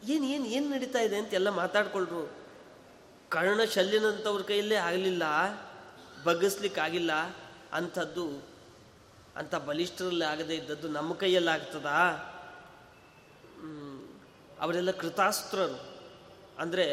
ಏನು 0.09 0.27
ಏನು 0.27 0.47
ಏನು 0.47 0.71
ನಡೀತಾ 0.71 0.99
ಇದೆ 0.99 1.17
ಅಂತ 1.17 1.35
ಎಲ್ಲ 1.35 1.49
ಮಾತಾಡ್ಕೊಳ್ರು. 1.49 2.31
ಕರ್ಣ 3.29 3.65
ಶಲ್ಯನಂಥವ್ರ 3.65 4.43
ಕೈಯಲ್ಲೇ 4.43 4.75
ಆಗಲಿಲ್ಲ, 4.75 5.23
ಬಗ್ಗಿಸ್ಲಿಕ್ಕಾಗಿಲ್ಲ, 6.25 7.13
ಅಂಥದ್ದು, 7.73 8.43
ಅಂಥ 9.37 9.55
ಬಲಿಷ್ಠರಲ್ಲಿ 9.55 10.25
ಆಗದೇ 10.25 10.55
ಇದ್ದದ್ದು 10.55 10.89
ನಮ್ಮ 10.89 11.15
ಕೈಯಲ್ಲಿ 11.15 11.51
ಆಗ್ತದಾ? 11.51 12.01
ಅವರೆಲ್ಲ 14.61 14.91
ಕೃತಾಸ್ತ್ರರು. 14.91 15.79
ಅಂದರೆ 16.59 16.87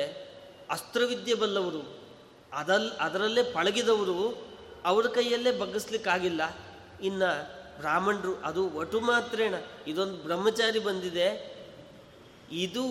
ಅಸ್ತ್ರವಿದ್ಯೆ 0.70 1.34
ಬಲ್ಲವರು 1.34 2.08
ಅದಲ್, 2.54 2.92
ಅದರಲ್ಲೇ 2.92 3.44
ಪಳಗಿದವರು, 3.44 4.48
ಅವ್ರ 4.86 5.08
ಕೈಯಲ್ಲೇ 5.08 5.52
ಬಗ್ಗಿಸ್ಲಿಕ್ಕಾಗಿಲ್ಲ. 5.52 6.42
ಇನ್ನು 7.02 7.30
ಬ್ರಾಹ್ಮಣರು 7.78 8.36
ಅದು 8.36 8.70
ಒಟು 8.70 9.00
ಮಾತ್ರೇಣ 9.00 9.54
ಇದೊಂದು 9.88 10.18
ಬ್ರಹ್ಮಚಾರಿ 10.18 10.80
ಬಂದಿದೆ. 10.80 11.57
ಇದು 12.52 12.84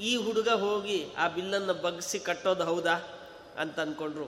ಈ 0.00 0.16
ಹುಡುಗ 0.16 0.48
ಹೋಗಿ 0.48 1.12
ಆ 1.12 1.28
ಬಿಲ್ಲನ್ನು 1.28 1.74
ಬಗ್ಗಿಸಿ 1.74 2.18
ಕಟ್ಟೋದು 2.18 2.64
ಹೌದಾ 2.64 2.94
ಅಂತ 3.58 3.80
ಅಂದ್ಕೊಂಡ್ರು 3.80 4.24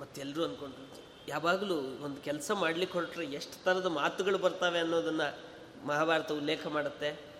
ಮತ್ತೆಲ್ಲರೂ 0.00 0.44
ಅಂದ್ಕೊಂಡ್ರು 0.44 1.02
ಯಾವಾಗಲೂ 1.28 1.74
ಒಂದು 1.74 2.22
ಕೆಲಸ 2.22 2.50
ಮಾಡ್ಲಿಕ್ಕೆ 2.50 2.98
ಹೊರಟ್ರೆ 2.98 3.24
ಎಷ್ಟು 3.24 3.64
ಥರದ 3.64 3.86
ಮಾತುಗಳು 3.86 4.38
ಬರ್ತವೆ 4.38 4.78
ಅನ್ನೋದನ್ನು 4.78 5.56
ಮಹಾಭಾರತ 5.86 6.32
ಉಲ್ಲೇಖ 6.32 6.66
ಮಾಡುತ್ತೆ. 6.66 7.36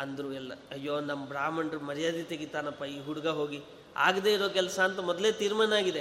ಅಂದರು 0.00 0.32
ಎಲ್ಲ, 0.32 0.52
ಅಯ್ಯೋ 0.70 1.00
ನಮ್ಮ 1.00 1.26
ಬ್ರಾಹ್ಮಣರು 1.26 1.80
ಮರ್ಯಾದೆ 1.80 2.22
ತೆಗಿತಾನಪ್ಪ 2.22 2.84
ಈ 2.84 3.00
ಹುಡುಗ 3.00 3.28
ಹೋಗಿ. 3.28 3.62
ಆಗದೇ 3.96 4.32
ಇರೋ 4.32 4.48
ಕೆಲಸ 4.48 4.80
ಅಂತ 4.80 4.98
ಮೊದಲೇ 4.98 5.32
ತೀರ್ಮಾನ 5.32 5.72
ಆಗಿದೆ. 5.72 6.00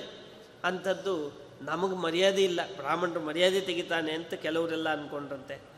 ಅಂಥದ್ದು 0.64 1.34
ನಮಗೆ 1.62 1.96
ಮರ್ಯಾದೆ 1.96 2.44
ಇಲ್ಲ, 2.44 2.60
ಬ್ರಾಹ್ಮಣರು 2.76 3.20
ಮರ್ಯಾದೆ 3.20 3.62
ತೆಗಿತಾನೆ 3.62 4.12
ಅಂತ 4.12 4.34
ಕೆಲವರೆಲ್ಲ 4.34 4.90
ಅಂದ್ಕೊಂಡ್ರಂತೆ 4.90 5.77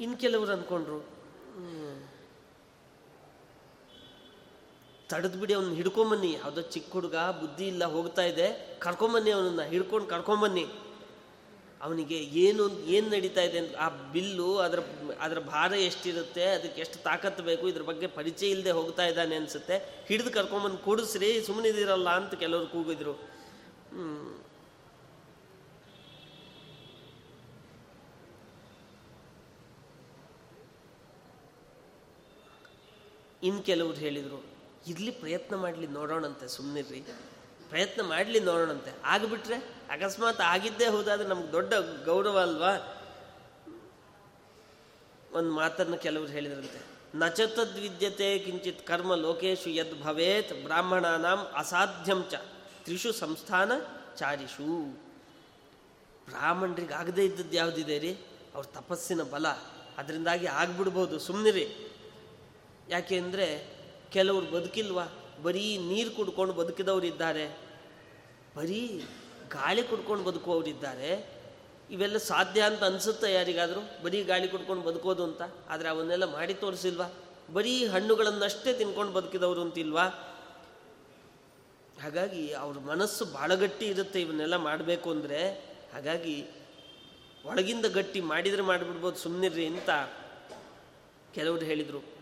ಇನ್ನು 0.00 0.16
ಕೆಲವರು 0.16 0.52
ಅಂದ್ಕೊಂಡ್ರು 0.52 0.98
ತಡೆದು 5.10 5.38
ಬಿಡಿ 5.40 5.54
ಅವ್ನು 5.54 5.74
ಹಿಡ್ಕೊಂಬನ್ನಿ. 5.74 6.32
ಯಾವುದೋ 6.32 6.60
ಚಿಕ್ಕ 6.60 6.92
ಹುಡುಗ, 6.92 7.16
ಬುದ್ಧಿ 7.40 7.64
ಇಲ್ಲ, 7.66 7.84
ಹೋಗ್ತಾ 7.84 8.22
ಇದೆ. 8.22 8.76
ಕರ್ಕೊಂಬನ್ನಿ 8.78 9.30
ಅವನನ್ನು, 9.30 9.62
ಹಿಡ್ಕೊಂಡು 9.62 10.06
ಕರ್ಕೊಂಬನ್ನಿ. 10.06 10.64
ಅವನಿಗೆ 11.82 12.18
ಏನು 12.44 12.62
ಏನು 12.86 13.08
ನಡೀತಾ 13.08 13.40
ಇದೆ 13.40 13.58
ಅಂತ, 13.58 13.76
ಆ 13.76 13.88
ಬಿಲ್ಲು, 13.88 14.56
ಅದರ 14.56 14.80
ಅದರ 15.20 15.38
ಭಾರ 15.38 15.72
ಎಷ್ಟಿರುತ್ತೆ, 15.72 16.44
ಅದಕ್ಕೆ 16.44 16.80
ಎಷ್ಟು 16.80 16.98
ತಾಕತ್ತು 17.02 17.42
ಬೇಕು, 17.42 17.68
ಇದ್ರ 17.68 17.82
ಬಗ್ಗೆ 17.82 18.06
ಪರಿಚಯ 18.06 18.46
ಇಲ್ಲದೆ 18.46 18.70
ಹೋಗ್ತಾ 18.70 19.06
ಇದ್ದಾನೆ 19.06 19.36
ಅನಿಸುತ್ತೆ. 19.36 19.78
ಹಿಡಿದು 20.08 20.30
ಕರ್ಕೊಂಬಂದು 20.30 20.78
ಕೂಡಿಸ್ರಿ 20.78 21.30
ಸುಮ್ಮನಿದಿರಲ್ಲ 21.46 22.08
ಅಂತ 22.10 22.34
ಕೆಲವರು 22.34 22.66
ಕೂಗಿದ್ರು. 22.66 23.14
ಇನ್ನು 33.42 33.62
ಕೆಲವ್ರು 33.62 33.94
ಹೇಳಿದರು, 33.94 34.38
ಇರಲಿ 34.86 35.10
ಪ್ರಯತ್ನ 35.10 35.54
ಮಾಡಲಿ 35.56 35.86
ನೋಡೋಣಂತೆ 35.86 36.48
ಸುಮ್ಮನಿರ್ರಿ 36.48 37.00
ಪ್ರಯತ್ನ 37.68 38.02
ಮಾಡಲಿ 38.02 38.40
ನೋಡೋಣಂತೆ. 38.40 38.90
ಆಗಿಬಿಟ್ರೆ 39.04 39.56
ಅಕಸ್ಮಾತ್ 39.90 40.40
ಆಗಿದ್ದೇ 40.40 40.86
ಹೋದಾದ್ರೆ 40.86 41.28
ನಮ್ಗೆ 41.28 41.52
ದೊಡ್ಡ 41.52 41.72
ಗೌರವ 42.04 42.38
ಅಲ್ವಾ? 42.38 42.72
ಒಂದು 45.32 45.50
ಮಾತನ್ನು 45.50 45.98
ಕೆಲವರು 45.98 46.28
ಹೇಳಿದ್ರಂತೆ, 46.28 46.80
ನಚತದ್ವಿದ್ಯತೆ 47.14 48.38
ಕಿಂಚಿತ್ 48.38 48.86
ಕರ್ಮ 48.86 49.14
ಲೋಕೇಶು 49.14 49.70
ಯದ್ 49.70 50.02
ಭವೇತ್ 50.02 50.52
ಬ್ರಾಹ್ಮಣಾನಾಂ 50.62 51.40
ಅಸಾಧ್ಯಂ 51.56 52.20
ಚ, 52.30 52.34
ತ್ರಿಷು 52.84 53.12
ಸಂಸ್ಥಾನ 53.12 53.72
ಚಾರಿಷು. 54.16 54.68
ಬ್ರಾಹ್ಮಣರಿಗೆ 56.26 56.94
ಆಗದೇ 56.94 57.24
ಇದ್ದದ್ದು 57.24 57.56
ಯಾವುದಿದೆ 57.56 57.98
ರೀ? 57.98 58.12
ಅವ್ರ 58.54 58.66
ತಪಸ್ಸಿನ 58.74 59.22
ಬಲ. 59.22 59.46
ಅದರಿಂದಾಗಿ 59.98 60.46
ಆಗ್ಬಿಡ್ಬೋದು 60.46 61.18
ಸುಮ್ಮನಿರಿ 61.18 61.64
ಯಾಕೆ 62.88 63.18
ಅಂದರೆ 63.18 63.66
ಕೆಲವರು 64.12 64.46
ಬದುಕಿಲ್ವಾ? 64.46 65.06
ಬರೀ 65.42 65.78
ನೀರು 65.78 66.10
ಕುಡ್ಕೊಂಡು 66.10 66.54
ಬದುಕಿದವರು 66.54 67.06
ಇದ್ದಾರೆ 67.06 67.58
ಬರೀ 68.56 69.04
ಗಾಳಿ 69.48 69.82
ಕುಡ್ಕೊಂಡು 69.82 70.24
ಬದುಕುವವರಿದ್ದಾರೆ. 70.24 71.38
ಇವೆಲ್ಲ 71.90 72.16
ಸಾಧ್ಯ 72.16 72.60
ಅಂತ 72.60 72.84
ಅನಿಸುತ್ತೆ 72.84 73.32
ಯಾರಿಗಾದರೂ? 73.32 73.80
ಬರೀ 74.02 74.24
ಗಾಳಿ 74.24 74.48
ಕುಡ್ಕೊಂಡು 74.48 74.84
ಬದುಕೋದು 74.84 75.24
ಅಂತ? 75.24 75.42
ಆದರೆ 75.68 75.88
ಅವನ್ನೆಲ್ಲ 75.88 76.24
ಮಾಡಿ 76.24 76.54
ತೋರಿಸಿಲ್ವಾ? 76.54 77.12
ಬರೀ 77.52 77.86
ಹಣ್ಣುಗಳನ್ನಷ್ಟೇ 77.86 78.72
ತಿನ್ಕೊಂಡು 78.72 79.12
ಬದುಕಿದವರು 79.12 79.60
ಅಂತಿಲ್ವಾ? 79.60 80.06
ಹಾಗಾಗಿ 82.02 82.52
ಅವ್ರ 82.52 82.78
ಮನಸ್ಸು 82.78 83.24
ಭಾಳ 83.24 83.54
ಗಟ್ಟಿ 83.54 83.86
ಇರುತ್ತೆ 83.86 84.20
ಇವನ್ನೆಲ್ಲ 84.20 84.56
ಮಾಡಬೇಕು 84.56 85.10
ಅಂದರೆ. 85.10 85.40
ಹಾಗಾಗಿ 85.92 86.46
ಒಳಗಿಂದ 87.44 87.84
ಗಟ್ಟಿ 87.84 88.20
ಮಾಡಿದರೆ 88.20 88.62
ಮಾಡಿಬಿಡ್ಬೋದು 88.62 89.16
ಸುಮ್ಮನಿರ್ರಿ 89.16 89.66
ಅಂತ 89.66 89.90
ಕೆಲವರು 91.34 91.64
ಹೇಳಿದರು. 91.64 92.17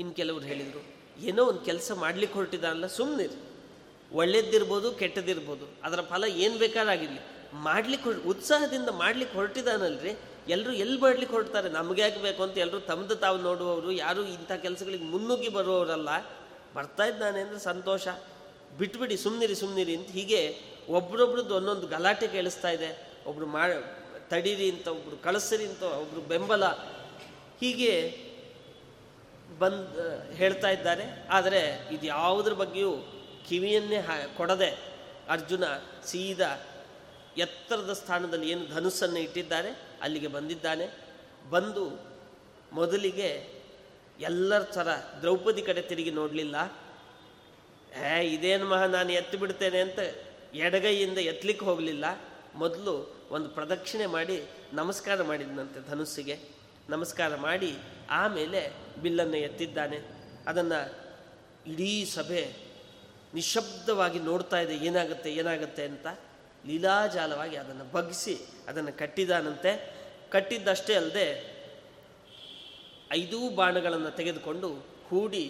ಇನ್ನು 0.00 0.14
ಕೆಲವರು 0.20 0.44
ಹೇಳಿದರು, 0.50 0.82
ಏನೋ 1.28 1.42
ಒಂದು 1.50 1.62
ಕೆಲಸ 1.68 1.90
ಮಾಡ್ಲಿಕ್ಕೆ 2.04 2.36
ಹೊರಟಿದ್ದಾನಲ್ಲ 2.38 2.88
ಸುಮ್ಮನಿರಿ 2.98 3.38
ಒಳ್ಳೇದಿರ್ಬೋದು, 4.20 4.88
ಕೆಟ್ಟದಿರ್ಬೋದು, 5.00 5.66
ಅದರ 5.86 6.00
ಫಲ 6.12 6.24
ಏನು 6.44 6.56
ಬೇಕಾರಾಗಿರಲಿ 6.62 7.22
ಮಾಡ್ಲಿಕ್ಕೆ 7.68 8.06
ಹೊರ, 8.08 8.18
ಉತ್ಸಾಹದಿಂದ 8.32 8.90
ಮಾಡ್ಲಿಕ್ಕೆ 9.02 9.36
ಹೊರಟಿದಾನಲ್ರಿ 9.38 10.12
ಎಲ್ಲರೂ 10.54 10.72
ಎಲ್ಲಿ 10.84 10.98
ಮಾಡ್ಲಿಕ್ಕೆ 11.04 11.34
ಹೊರಡ್ತಾರೆ 11.36 11.68
ನಮಗೆ 11.78 12.08
ಬೇಕು 12.26 12.42
ಅಂತ 12.46 12.56
ಎಲ್ಲರೂ 12.64 12.80
ತಮ್ಮದು 12.90 13.16
ತಾವು 13.24 13.38
ನೋಡುವವರು, 13.48 13.90
ಯಾರು 14.04 14.22
ಇಂಥ 14.36 14.52
ಕೆಲಸಗಳಿಗೆ 14.64 15.06
ಮುನ್ನುಗ್ಗಿ 15.12 15.50
ಬರುವವರಲ್ಲ 15.58 16.10
ಬರ್ತಾ 16.76 17.04
ಇದ್ದಾನೆ 17.12 17.38
ಅಂದರೆ 17.44 17.60
ಸಂತೋಷ. 17.70 18.06
ಬಿಟ್ಬಿಡಿ 18.78 19.16
ಸುಮ್ಮನಿರಿ 19.24 19.56
ಸುಮ್ಮನಿರಿ 19.60 19.94
ಅಂತ 19.98 20.10
ಹೀಗೆ 20.18 20.40
ಒಬ್ರೊಬ್ರದ್ದು 20.98 21.54
ಒಂದೊಂದು 21.58 21.86
ಗಲಾಟೆ 21.94 22.26
ಕೇಳಿಸ್ತಾ 22.34 22.70
ಇದೆ. 22.76 22.90
ಒಬ್ರು 23.30 23.46
ಮಾ, 23.54 23.62
ತಡೀರಿ 24.32 24.66
ಅಂತ, 24.74 24.86
ಒಬ್ರು 24.98 25.16
ಕಳಿಸ್ರಿ 25.26 25.64
ಅಂತ, 25.70 25.82
ಒಬ್ರು 26.02 26.20
ಬೆಂಬಲ. 26.32 26.64
ಹೀಗೆ 27.62 27.92
ಬಂದ್ 29.58 30.32
ಹೇಳ್ತಾ 30.32 30.70
ಇದ್ದಾರೆ. 30.70 31.04
ಆದರೆ 31.30 31.88
ಇದು 31.92 32.06
ಯಾವುದ್ರ 32.06 32.52
ಬಗ್ಗೆಯೂ 32.52 32.92
ಕಿವಿಯನ್ನೇ 33.48 34.28
ಕೊಡದೆ 34.36 34.78
ಅರ್ಜುನ 35.28 35.64
ಸೀದಾ 36.06 36.60
ಎತ್ತರದ 37.36 37.92
ಸ್ಥಾನದಲ್ಲಿ 37.92 38.50
ಏನು 38.50 38.74
ಧನುಸ್ಸನ್ನು 38.74 39.18
ಇಟ್ಟಿದ್ದಾರೆ, 39.18 39.70
ಅಲ್ಲಿಗೆ 40.02 40.26
ಬಂದಿದ್ದಾನೆ. 40.26 40.86
ಬಂದು 41.50 42.10
ಮೊದಲಿಗೆ 42.72 43.60
ಎಲ್ಲರ 44.20 44.62
ಥರ 44.62 44.88
ದ್ರೌಪದಿ 45.20 45.62
ಕಡೆ 45.62 45.82
ತಿರುಗಿ 45.82 46.10
ನೋಡಲಿಲ್ಲ. 46.10 46.72
ಏ, 48.04 48.26
ಇದೇನು 48.26 48.66
ಮಹ, 48.66 48.84
ನಾನು 48.84 49.12
ಎತ್ತು 49.12 49.38
ಬಿಡ್ತೇನೆ 49.38 49.80
ಅಂತ 49.80 49.98
ಎಡಗೈಯಿಂದ 50.54 51.18
ಎತ್ತಲಿಕ್ಕೆ 51.18 51.64
ಹೋಗಲಿಲ್ಲ. 51.64 52.04
ಮೊದಲು 52.54 53.14
ಒಂದು 53.30 53.48
ಪ್ರದಕ್ಷಿಣೆ 53.48 54.06
ಮಾಡಿ 54.06 54.42
ನಮಸ್ಕಾರ 54.72 55.22
ಮಾಡಿದ್ನಂತೆ 55.22 55.90
ಧನುಸ್ಸಿಗೆ. 55.90 56.59
ನಮಸ್ಕಾರ 56.92 57.32
ಮಾಡಿ 57.46 57.70
ಆಮೇಲೆ 58.20 58.60
ಬಿಲ್ಲನ್ನು 59.02 59.38
ಎತ್ತಿದ್ದಾನೆ. 59.48 59.98
ಅದನ್ನು 60.50 60.78
ಇಡೀ 61.72 61.92
ಸಭೆ 62.14 62.42
ನಿಶಬ್ದವಾಗಿ 63.38 64.20
ನೋಡ್ತಾ 64.28 64.58
ಇದೆ, 64.64 64.74
ಏನಾಗುತ್ತೆ 64.88 65.30
ಏನಾಗುತ್ತೆ 65.40 65.84
ಅಂತ 65.90 66.06
ಲೀಲಾಜಾಲವಾಗಿ 66.68 67.56
ಅದನ್ನು 67.56 67.84
ಬಗ್ಗಿಸಿ 67.96 68.34
ಅದನ್ನು 68.68 68.92
ಕಟ್ಟಿದಾನಂತೆ 68.98 69.72
ಕಟ್ಟಿದ್ದಷ್ಟೇ 70.34 70.94
ಅಲ್ಲದೆ 71.00 71.26
ಐದೂ 73.18 73.40
ಬಾಣಗಳನ್ನು 73.60 74.10
ತೆಗೆದುಕೊಂಡು 74.18 74.68
ಕೂಡಿ 75.10 75.44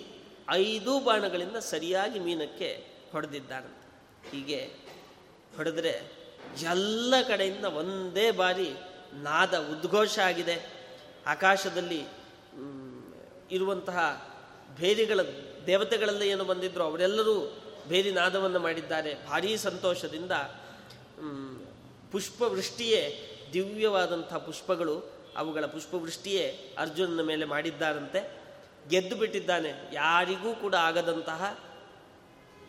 ಐದು 0.66 0.92
ಬಾಣಗಳಿಂದ 1.06 1.58
ಸರಿಯಾಗಿ 1.72 2.18
ಮೀನಕ್ಕೆ 2.26 2.70
ಹೊಡೆದಿದ್ದಾನಂತೆ. 3.12 3.86
ಹೀಗೆ 4.30 4.60
ಹೊಡೆದರೆ 5.56 5.94
ಎಲ್ಲ 6.74 7.14
ಕಡೆಯಿಂದ 7.30 7.66
ಒಂದೇ 7.80 8.26
ಬಾರಿ 8.42 8.68
ನಾದ 9.26 9.54
ಉದ್ಘೋಷ 9.72 10.14
ಆಗಿದೆ. 10.28 10.56
ಆಕಾಶದಲ್ಲಿ 11.26 12.06
ಇರುವಂತಹ 13.50 14.30
ಭೇದಿಗಳ, 14.76 15.20
ದೇವತೆಗಳೆಲ್ಲ 15.66 16.22
ಏನು 16.22 16.44
ಬಂದಿದ್ರು 16.44 16.84
ಅವರೆಲ್ಲರೂ 16.84 17.62
ಭೇದಿ 17.88 18.12
ನಾದವನ್ನು 18.12 18.58
ಮಾಡಿದ್ದಾರೆ. 18.58 19.14
ಭಾರೀ 19.26 19.56
ಸಂತೋಷದಿಂದ 19.56 20.32
ಪುಷ್ಪವೃಷ್ಟಿಯೇ, 22.12 23.26
ದಿವ್ಯವಾದಂಥ 23.52 24.34
ಪುಷ್ಪಗಳು 24.34 25.12
ಅವುಗಳ 25.36 25.66
ಪುಷ್ಪವೃಷ್ಟಿಯೇ 25.66 26.74
ಅರ್ಜುನನ 26.78 27.20
ಮೇಲೆ 27.22 27.44
ಮಾಡಿದ್ದಾರಂತೆ. 27.44 28.40
ಗೆದ್ದು 28.88 29.16
ಬಿಟ್ಟಿದ್ದಾನೆ. 29.16 29.90
ಯಾರಿಗೂ 29.92 30.54
ಕೂಡ 30.54 30.74
ಆಗದಂತಹ 30.74 31.58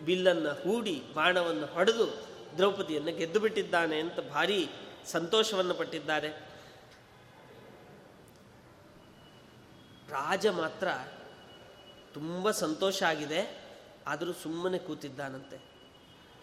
ಬಿಲ್ಲನ್ನು 0.06 0.50
ಹೂಡಿ, 0.50 1.04
ಬಾಣವನ್ನು 1.14 1.66
ಹೊಡೆದು 1.66 2.28
ದ್ರೌಪದಿಯನ್ನು 2.58 3.18
ಗೆದ್ದು 3.18 3.40
ಬಿಟ್ಟಿದ್ದಾನೆ 3.40 4.00
ಅಂತ 4.00 4.20
ಭಾರೀ 4.20 4.70
ಸಂತೋಷವನ್ನು 5.06 5.74
ಪಟ್ಟಿದ್ದಾರೆ. 5.74 6.51
ರಾಜ 10.12 10.48
ಮಾತ್ರ 10.48 10.88
ತುಂಬ 12.14 12.52
ಸಂತೋಷ 12.52 13.04
ಆಗಿದೆ, 13.04 13.42
ಆದರೂ 14.08 14.34
ಸುಮ್ಮನೆ 14.34 14.78
ಕೂತಿದ್ದಾನಂತೆ. 14.78 15.58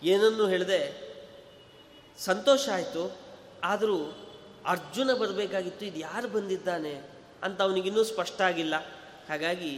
ಏನನ್ನು 0.03 0.45
ಹೇಳಿದೆ? 0.49 0.81
ಸಂತೋಷ 2.19 2.69
ಆಯಿತು, 2.69 3.05
ಆದರೂ 3.65 3.99
ಅರ್ಜುನ 4.67 5.11
ಬರಬೇಕಾಗಿತ್ತು, 5.15 5.85
ಇದು 5.85 5.99
ಯಾರು 5.99 6.29
ಬಂದಿದ್ದಾನೆ 6.29 6.95
ಅಂತ 7.43 7.59
ಅವನಿಗಿನ್ನೂ 7.63 8.05
ಸ್ಪಷ್ಟ 8.05 8.41
ಆಗಿಲ್ಲ. 8.41 8.75
ಹಾಗಾಗಿ 9.29 9.73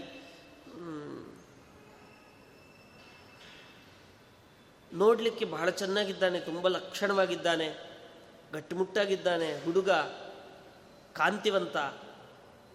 ನೋಡಲಿಕ್ಕೆ 4.93 5.45
ಬಹಳ 5.45 5.69
ಚೆನ್ನಾಗಿದ್ದಾನೆ, 5.71 6.41
ತುಂಬ 6.41 6.69
ಲಕ್ಷಣವಾಗಿದ್ದಾನೆ, 6.69 7.69
ಗಟ್ಟಿಮುಟ್ಟಾಗಿದ್ದಾನೆ 8.53 9.49
ಹುಡುಗ, 9.65 9.91
ಕಾಂತಿವಂತ. 11.15 11.77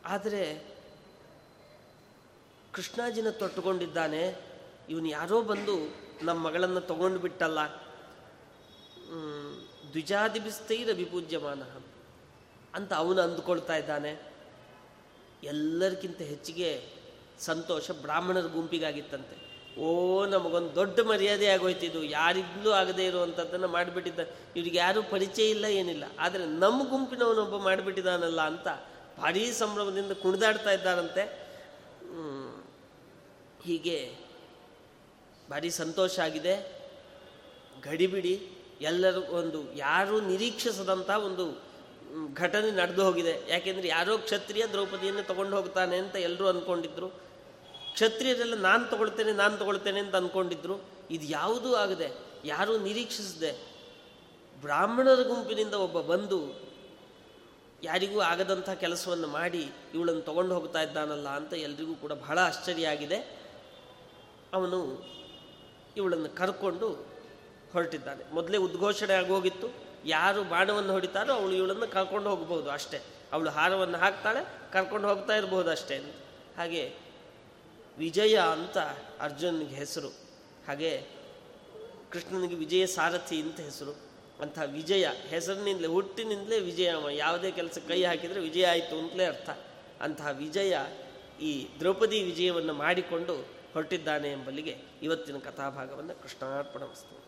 ಆದರೆ 0.05 0.74
ಕೃಷ್ಣಾಜಿನ 2.75 3.29
ತೊಟ್ಟುಕೊಂಡಿದ್ದಾನೆ. 3.29 4.35
ಇವನು 4.89 5.07
ಯಾರೋ 5.07 5.41
ಬಂದು 5.41 5.95
ನಮ್ಮ 6.25 6.45
ಮಗಳನ್ನು 6.45 6.81
ತಗೊಂಡು 6.81 7.19
ಬಿಟ್ಟಲ್ಲ. 7.19 7.59
ದ್ವಿಜಾದಿಬಿಸ್ತೈರ 9.91 10.89
ವಿಪೂಜ್ಯಮಾನ 10.93 11.61
ಅಂತ 12.75 12.93
ಅವನು 12.93 13.21
ಅಂದುಕೊಳ್ತಾ 13.21 13.75
ಇದ್ದಾನೆ. 13.75 14.33
ಎಲ್ಲರಿಗಿಂತ 15.43 16.21
ಹೆಚ್ಚಿಗೆ 16.21 16.83
ಸಂತೋಷ 17.39 17.91
ಬ್ರಾಹ್ಮಣರ 17.91 18.45
ಗುಂಪಿಗಾಗಿತ್ತಂತೆ. 18.47 19.45
ಓ, 19.79 20.25
ನಮಗೊಂದು 20.25 20.75
ದೊಡ್ಡ 20.75 20.99
ಮರ್ಯಾದೆ 20.99 21.47
ಆಗೋಯ್ತಿದ್ದು 21.47 22.03
ಯಾರಿಗ್ಲೂ 22.03 22.71
ಆಗದೇ 22.71 23.05
ಇರುವಂಥದ್ದನ್ನು 23.05 23.67
ಮಾಡಿಬಿಟ್ಟಿದ್ದ. 23.67 24.19
ಇವ್ರಿಗೆ 24.55 24.77
ಯಾರೂ 24.77 25.03
ಪರಿಚಯ 25.03 25.49
ಇಲ್ಲ, 25.49 25.65
ಏನಿಲ್ಲ. 25.65 26.03
ಆದರೆ 26.19 26.45
ನಮ್ಮ 26.45 26.89
ಗುಂಪಿನವನೊಬ್ಬ 26.89 27.57
ಮಾಡಿಬಿಟ್ಟಿದ್ದಾನಲ್ಲ 27.57 28.41
ಅಂತ 28.41 28.67
ಭಾರೀ 29.19 29.51
ಸಂಭ್ರಮದಿಂದ 29.51 30.11
ಕುಣಿದಾಡ್ತಾ 30.11 30.71
ಇದ್ದಾರಂತೆ. 30.71 31.44
ಹೀಗೆ 33.67 33.97
ಭಾರಿ 35.51 35.69
ಸಂತೋಷ 35.81 36.13
ಆಗಿದೆ. 36.27 36.55
ಗಡಿಬಿಡಿ, 37.85 38.33
ಎಲ್ಲರೂ 38.89 39.21
ಒಂದು 39.39 39.59
ಯಾರೂ 39.85 40.15
ನಿರೀಕ್ಷಿಸದಂಥ 40.31 41.09
ಒಂದು 41.27 41.45
ಘಟನೆ 42.41 42.69
ನಡೆದು 42.79 43.01
ಹೋಗಿದೆ. 43.07 43.33
ಯಾಕೆಂದರೆ 43.53 43.87
ಯಾರೋ 43.95 44.13
ಕ್ಷತ್ರಿಯ 44.25 44.63
ದ್ರೌಪದಿಯನ್ನು 44.73 45.23
ತಗೊಂಡು 45.31 45.53
ಹೋಗ್ತಾನೆ 45.57 45.95
ಅಂತ 46.03 46.15
ಎಲ್ಲರೂ 46.27 46.45
ಅಂದ್ಕೊಂಡಿದ್ರು 46.51 47.07
ಕ್ಷತ್ರಿಯರೆಲ್ಲ 47.95 48.55
ನಾನು 48.67 48.83
ತಗೊಳ್ತೇನೆ 48.91 49.31
ನಾನು 49.41 49.55
ತಗೊಳ್ತೇನೆ 49.61 49.99
ಅಂತ 50.05 50.15
ಅಂದ್ಕೊಂಡಿದ್ರು 50.21 50.75
ಇದು 51.15 51.25
ಯಾವುದೂ 51.39 51.69
ಆಗದೆ? 51.83 52.09
ಯಾರೂ 52.53 52.73
ನಿರೀಕ್ಷಿಸದೆ 52.87 53.51
ಬ್ರಾಹ್ಮಣರ 54.63 55.21
ಗುಂಪಿನಿಂದ 55.31 55.75
ಒಬ್ಬ 55.85 55.97
ಬಂದು 56.11 56.39
ಯಾರಿಗೂ 57.83 58.19
ಆಗದಂಥ 58.31 58.69
ಕೆಲಸವನ್ನು 58.83 59.27
ಮಾಡಿ, 59.37 59.63
ಇವಳನ್ನು 59.95 60.23
ತಗೊಂಡು 60.29 60.53
ಹೋಗ್ತಾ 60.57 60.81
ಇದ್ದಾನಲ್ಲ 60.87 61.29
ಅಂತ 61.39 61.53
ಎಲ್ರಿಗೂ 61.67 61.95
ಕೂಡ 62.03 62.13
ಬಹಳ 62.23 62.37
ಆಶ್ಚರ್ಯ 62.49 62.93
ಆಗಿದೆ. 62.93 63.19
ಅವನು 64.55 65.05
ಇವಳನ್ನು 65.97 66.29
ಕರ್ಕೊಂಡು 66.29 66.89
ಹೊರಟಿದ್ದಾನೆ. 67.73 68.33
ಮೊದಲೇ 68.33 68.57
ಉದ್ಘೋಷಣೆ 68.57 69.13
ಆಗೋಗಿತ್ತು 69.13 69.67
ಯಾರು 70.05 70.43
ಬಾಣವನ್ನು 70.43 70.93
ಹೊಡಿತಾರೋ 70.93 71.33
ಅವಳು 71.33 71.53
ಇವಳನ್ನು 71.53 71.87
ಕರ್ಕೊಂಡು 71.87 72.29
ಹೋಗ್ಬೋದು 72.29 72.71
ಅಷ್ಟೇ. 72.71 72.99
ಅವಳು 73.33 73.49
ಹಾರವನ್ನು 73.49 73.97
ಹಾಕ್ತಾಳೆ, 73.97 74.71
ಕರ್ಕೊಂಡು 74.71 75.07
ಹೋಗ್ತಾ 75.07 75.35
ಇರಬಹುದು 75.35 75.69
ಅಷ್ಟೇ. 75.69 75.97
ಹಾಗೆ 76.57 76.93
ವಿಜಯ 77.97 78.39
ಅಂತ 78.51 78.77
ಅರ್ಜುನಿಗೆ 79.19 79.75
ಹೆಸರು. 79.75 80.07
ಹಾಗೆ 80.67 81.03
ಕೃಷ್ಣನಿಗೆ 82.11 82.55
ವಿಜಯ 82.55 82.85
ಸಾರಥಿ 82.85 83.41
ಅಂತ 83.41 83.59
ಹೆಸರು. 83.59 83.91
ಅಂಥ 84.41 84.59
ವಿಜಯ, 84.65 85.07
ಹೆಸರಿನಿಂದಲೇ, 85.27 85.87
ಹುಟ್ಟಿನಿಂದಲೇ 85.87 86.59
ವಿಜಯ 86.59 86.91
ಯಾವುದೇ 87.11 87.51
ಕೆಲಸ 87.51 87.77
ಕೈ 87.87 88.03
ಹಾಕಿದರೆ 88.03 88.39
ವಿಜಯ 88.39 88.67
ಆಯಿತು 88.67 88.99
ಅಂತಲೇ 88.99 89.25
ಅರ್ಥ. 89.25 89.49
ಅಂತಹ 90.01 90.27
ವಿಜಯ 90.27 90.77
ಈ 91.41 91.67
ದ್ರೌಪದಿ 91.79 92.23
ವಿಜಯವನ್ನು 92.23 92.73
ಮಾಡಿಕೊಂಡು 92.73 93.54
ಹೊರಟಿದ್ದಾನೆ 93.75 94.31
ಎಂಬಲ್ಲಿಗೆ 94.31 94.77
ಇವತ್ತಿನ 95.03 95.37
ಕಥಾಭಾಗವನ್ನು 95.37 96.21
ಕೃಷ್ಣಾರ್ಪಣ 96.21 96.83
ವಸ್ತು. 96.83 97.24